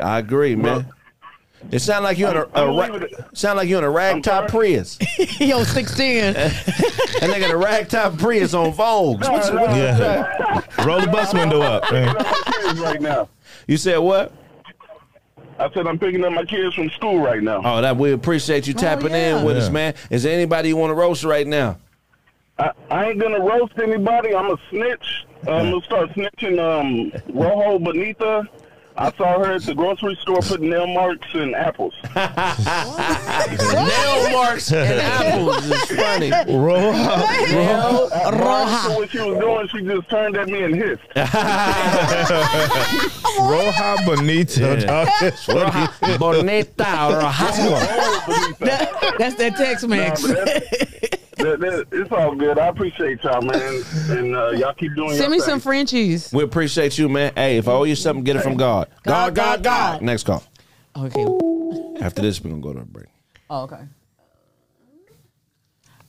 [0.00, 0.86] I agree, man.
[1.70, 3.88] It sound like you in a, I'm- a I'm ra- sound like you in a
[3.88, 4.98] ragtop Prius.
[5.40, 9.22] Yo, sixteen, and they got a ragtop Prius on Vogue.
[9.22, 10.60] What you, what Yeah.
[10.84, 12.08] Roll the bus window up, man.
[12.08, 13.28] I'm picking up my kids right now.
[13.66, 14.32] you said what?
[15.58, 17.62] I said I'm picking up my kids from school right now.
[17.64, 19.38] Oh, that we appreciate you tapping yeah.
[19.38, 19.94] in with us, man.
[20.10, 21.78] Is there anybody you want to roast right now?
[22.58, 24.34] I, I ain't gonna roast anybody.
[24.34, 25.24] I'm a snitch.
[25.48, 26.58] I'm gonna start snitching.
[26.58, 28.44] Um, Rojo Bonita.
[28.96, 31.92] I saw her at the grocery store putting nail marks in apples.
[32.14, 32.30] Nail
[34.30, 36.30] marks and apples is funny.
[36.56, 38.94] Roll Nail- Rojo.
[38.96, 41.02] What she was doing, she just turned at me and hissed.
[43.40, 44.76] Roja Bonito.
[44.76, 45.08] dog.
[45.20, 45.88] That's funny.
[46.18, 47.70] Bonita or Rojo
[48.26, 48.56] Bonita.
[48.60, 50.22] That- that's that Tex Mex.
[50.24, 50.48] Nah, but
[51.44, 52.58] That- that- it's all good.
[52.58, 55.10] I appreciate y'all, man, and uh, y'all keep doing.
[55.10, 55.16] It.
[55.18, 55.46] Send me thing.
[55.46, 56.32] some Frenchies.
[56.32, 57.32] We appreciate you, man.
[57.36, 58.88] Hey, if I owe you something, get it from God.
[59.02, 59.92] God, God, God, God.
[59.98, 60.02] God.
[60.02, 60.42] Next call.
[60.96, 62.02] Okay.
[62.02, 63.08] After this, we're gonna go to a break.
[63.50, 63.80] Oh, okay.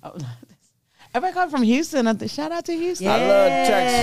[0.04, 0.16] Oh,
[1.14, 2.08] Everybody come from Houston.
[2.08, 3.08] I think- Shout out to Houston.
[3.08, 3.98] I love Texas,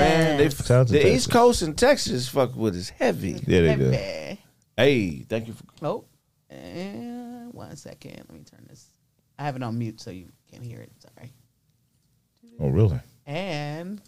[0.00, 0.38] man.
[0.38, 1.14] They, Shout out the Texas.
[1.16, 3.40] East Coast and Texas fuck with is heavy.
[3.46, 3.90] Yeah, they do.
[4.76, 6.04] Hey, thank you for Oh,
[6.50, 8.16] and one second.
[8.28, 8.86] Let me turn this.
[9.38, 10.92] I have it on mute so you can't hear it.
[10.98, 11.32] Sorry.
[12.60, 13.00] Oh, really?
[13.26, 14.00] And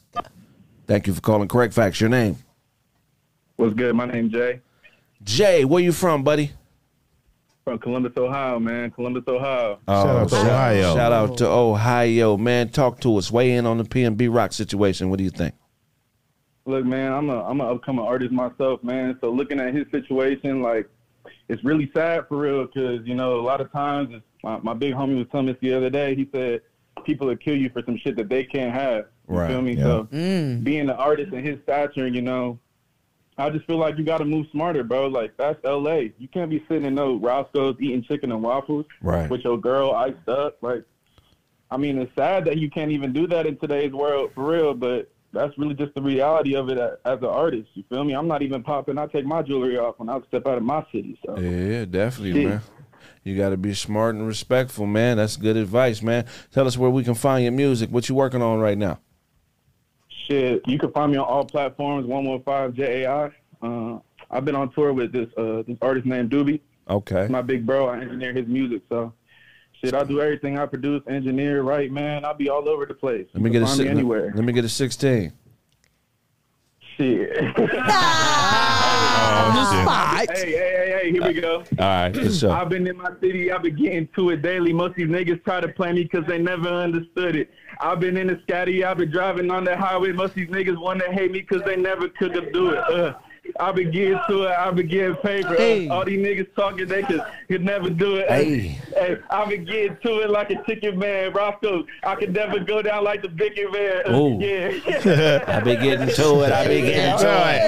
[0.86, 2.00] thank you for calling Craig Facts.
[2.00, 2.36] Your name?
[3.56, 3.94] What's good?
[3.94, 4.60] My name's Jay
[5.22, 5.64] Jay.
[5.64, 6.52] Where you from, buddy?
[7.68, 8.90] from Columbus, Ohio, man.
[8.90, 9.78] Columbus, Ohio.
[9.86, 10.94] Oh, shout out to Ohio.
[10.94, 12.70] Shout out to Ohio, man.
[12.70, 13.30] Talk to us.
[13.30, 15.10] Weigh in on the PNB Rock situation.
[15.10, 15.54] What do you think?
[16.64, 19.18] Look, man, I'm a I'm an upcoming artist myself, man.
[19.20, 20.88] So looking at his situation, like,
[21.48, 24.74] it's really sad for real, because you know a lot of times, it's, my my
[24.74, 26.14] big homie was telling me this the other day.
[26.14, 26.60] He said
[27.04, 29.06] people will kill you for some shit that they can't have.
[29.28, 29.74] You Right, feel me?
[29.74, 29.84] yeah.
[29.84, 32.58] So mm, being an artist in his stature, you know,
[33.36, 35.06] I just feel like you got to move smarter, bro.
[35.06, 36.12] Like that's L.A.
[36.18, 39.30] You can't be sitting in no Roscoe's eating chicken and waffles Right.
[39.30, 40.56] with your girl iced up.
[40.62, 40.82] Like,
[41.70, 44.74] I mean, it's sad that you can't even do that in today's world for real,
[44.74, 47.68] but that's really just the reality of it a- as an artist.
[47.74, 48.14] You feel me?
[48.14, 48.96] I'm not even popping.
[48.98, 51.18] I take my jewelry off when I step out of my city.
[51.24, 52.48] So Yeah, definitely, Yeah.
[52.48, 52.62] man.
[53.24, 55.16] You got to be smart and respectful, man.
[55.16, 56.26] That's good advice, man.
[56.52, 57.90] Tell us where we can find your music.
[57.90, 59.00] What you working on right now?
[60.28, 62.06] shit, you can find me on all platforms.
[62.06, 63.30] One one five JAI.
[63.62, 63.98] Uh,
[64.30, 66.60] I've been on tour with this uh, this artist named Doobie.
[66.88, 67.26] Okay.
[67.28, 67.88] my big bro.
[67.88, 69.12] I engineer his music, so
[69.72, 70.58] shit, I do everything.
[70.58, 72.24] I produce, engineer, write, man.
[72.24, 73.26] I'll be all over the place.
[73.34, 74.32] Let me You get a me anywhere.
[74.34, 75.32] Let me get a sixteen.
[76.98, 77.54] Shit.
[79.50, 80.36] Oh, shit.
[80.36, 81.58] hey, hey, hey, hey, here we go.
[81.58, 82.50] All right, for sure.
[82.50, 84.72] I've been in my city, I've been getting to it daily.
[84.72, 87.50] Most of these niggas try to play me because they never understood it.
[87.80, 90.12] I've been in the scatty, I've been driving on the highway.
[90.12, 92.78] Most of these niggas want to hate me because they never could have do it.
[92.78, 93.14] Uh,
[93.60, 95.48] I've been getting to it, I've been getting paper.
[95.48, 95.88] Uh, Hey.
[95.88, 98.28] all these niggas talking, they could, could never do it.
[98.30, 98.58] Uh, Hey.
[98.94, 101.32] hey, I've been getting to it like a chicken man.
[101.32, 104.02] Roscoe, I could never go down like the bigger man.
[104.06, 104.38] Uh, Ooh.
[104.40, 105.44] yeah.
[105.46, 106.52] I be getting to it.
[106.52, 107.60] I be getting to it.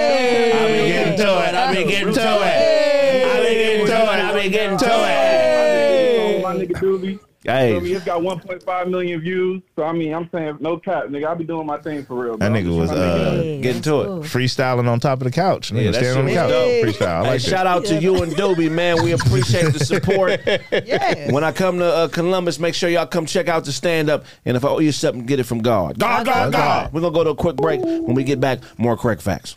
[0.55, 1.55] I be getting to it.
[1.55, 2.25] I be getting to it.
[2.25, 4.19] I be getting to it.
[4.19, 6.41] I be getting to it.
[6.43, 7.19] My nigga Doobie.
[7.43, 7.71] Hey.
[7.71, 9.63] So, I mean, it's got 1.5 million views.
[9.75, 11.25] So I mean, I'm saying no cap, nigga.
[11.25, 12.37] I'll be doing my thing for real.
[12.37, 12.49] Bro.
[12.49, 13.63] That I'm nigga was trying to make uh, it up.
[13.63, 14.05] Getting to it.
[14.25, 15.71] freestyling on top of the couch.
[15.71, 16.51] Nigga Yeah, standing on the couch.
[16.51, 17.01] was dope.
[17.01, 17.07] Freestyle.
[17.07, 19.01] I Hey, like shout out to you and Doobie, man.
[19.03, 20.39] We appreciate the support.
[20.71, 21.31] Yeah.
[21.31, 24.25] When I come to uh, Columbus, make sure y'all come check out the stand up.
[24.45, 25.97] And if I owe you something, get it from God.
[25.99, 26.93] God, God, God.
[26.93, 27.81] We're going to go to a quick break.
[27.81, 29.55] When we get back, more correct facts.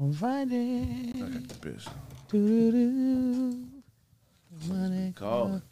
[0.00, 1.12] On Friday.
[2.28, 3.64] Doo-doo-doo.
[4.68, 5.62] Money Call.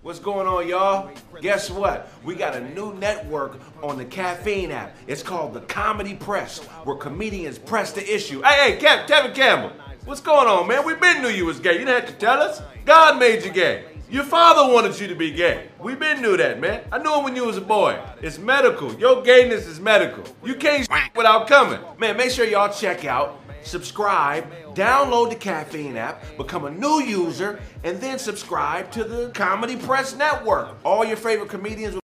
[0.00, 1.10] What's going on, y'all?
[1.42, 2.08] Guess what?
[2.24, 4.96] We got a new network on the Caffeine app.
[5.06, 8.40] It's called the Comedy Press, where comedians press the issue.
[8.40, 9.72] Hey, hey, Kev, Kevin Campbell,
[10.06, 10.86] what's going on, man?
[10.86, 11.72] We been knew you was gay.
[11.72, 12.62] You didn't have to tell us.
[12.86, 13.84] God made you gay.
[14.08, 15.66] Your father wanted you to be gay.
[15.78, 16.82] We been knew that, man.
[16.90, 18.00] I knew it when you was a boy.
[18.22, 18.94] It's medical.
[18.94, 20.24] Your gayness is medical.
[20.42, 21.80] You can't without coming.
[21.98, 27.60] Man, make sure y'all check out subscribe, download the Caffeine app, become a new user,
[27.84, 30.76] and then subscribe to the Comedy Press Network.
[30.84, 31.94] All your favorite comedians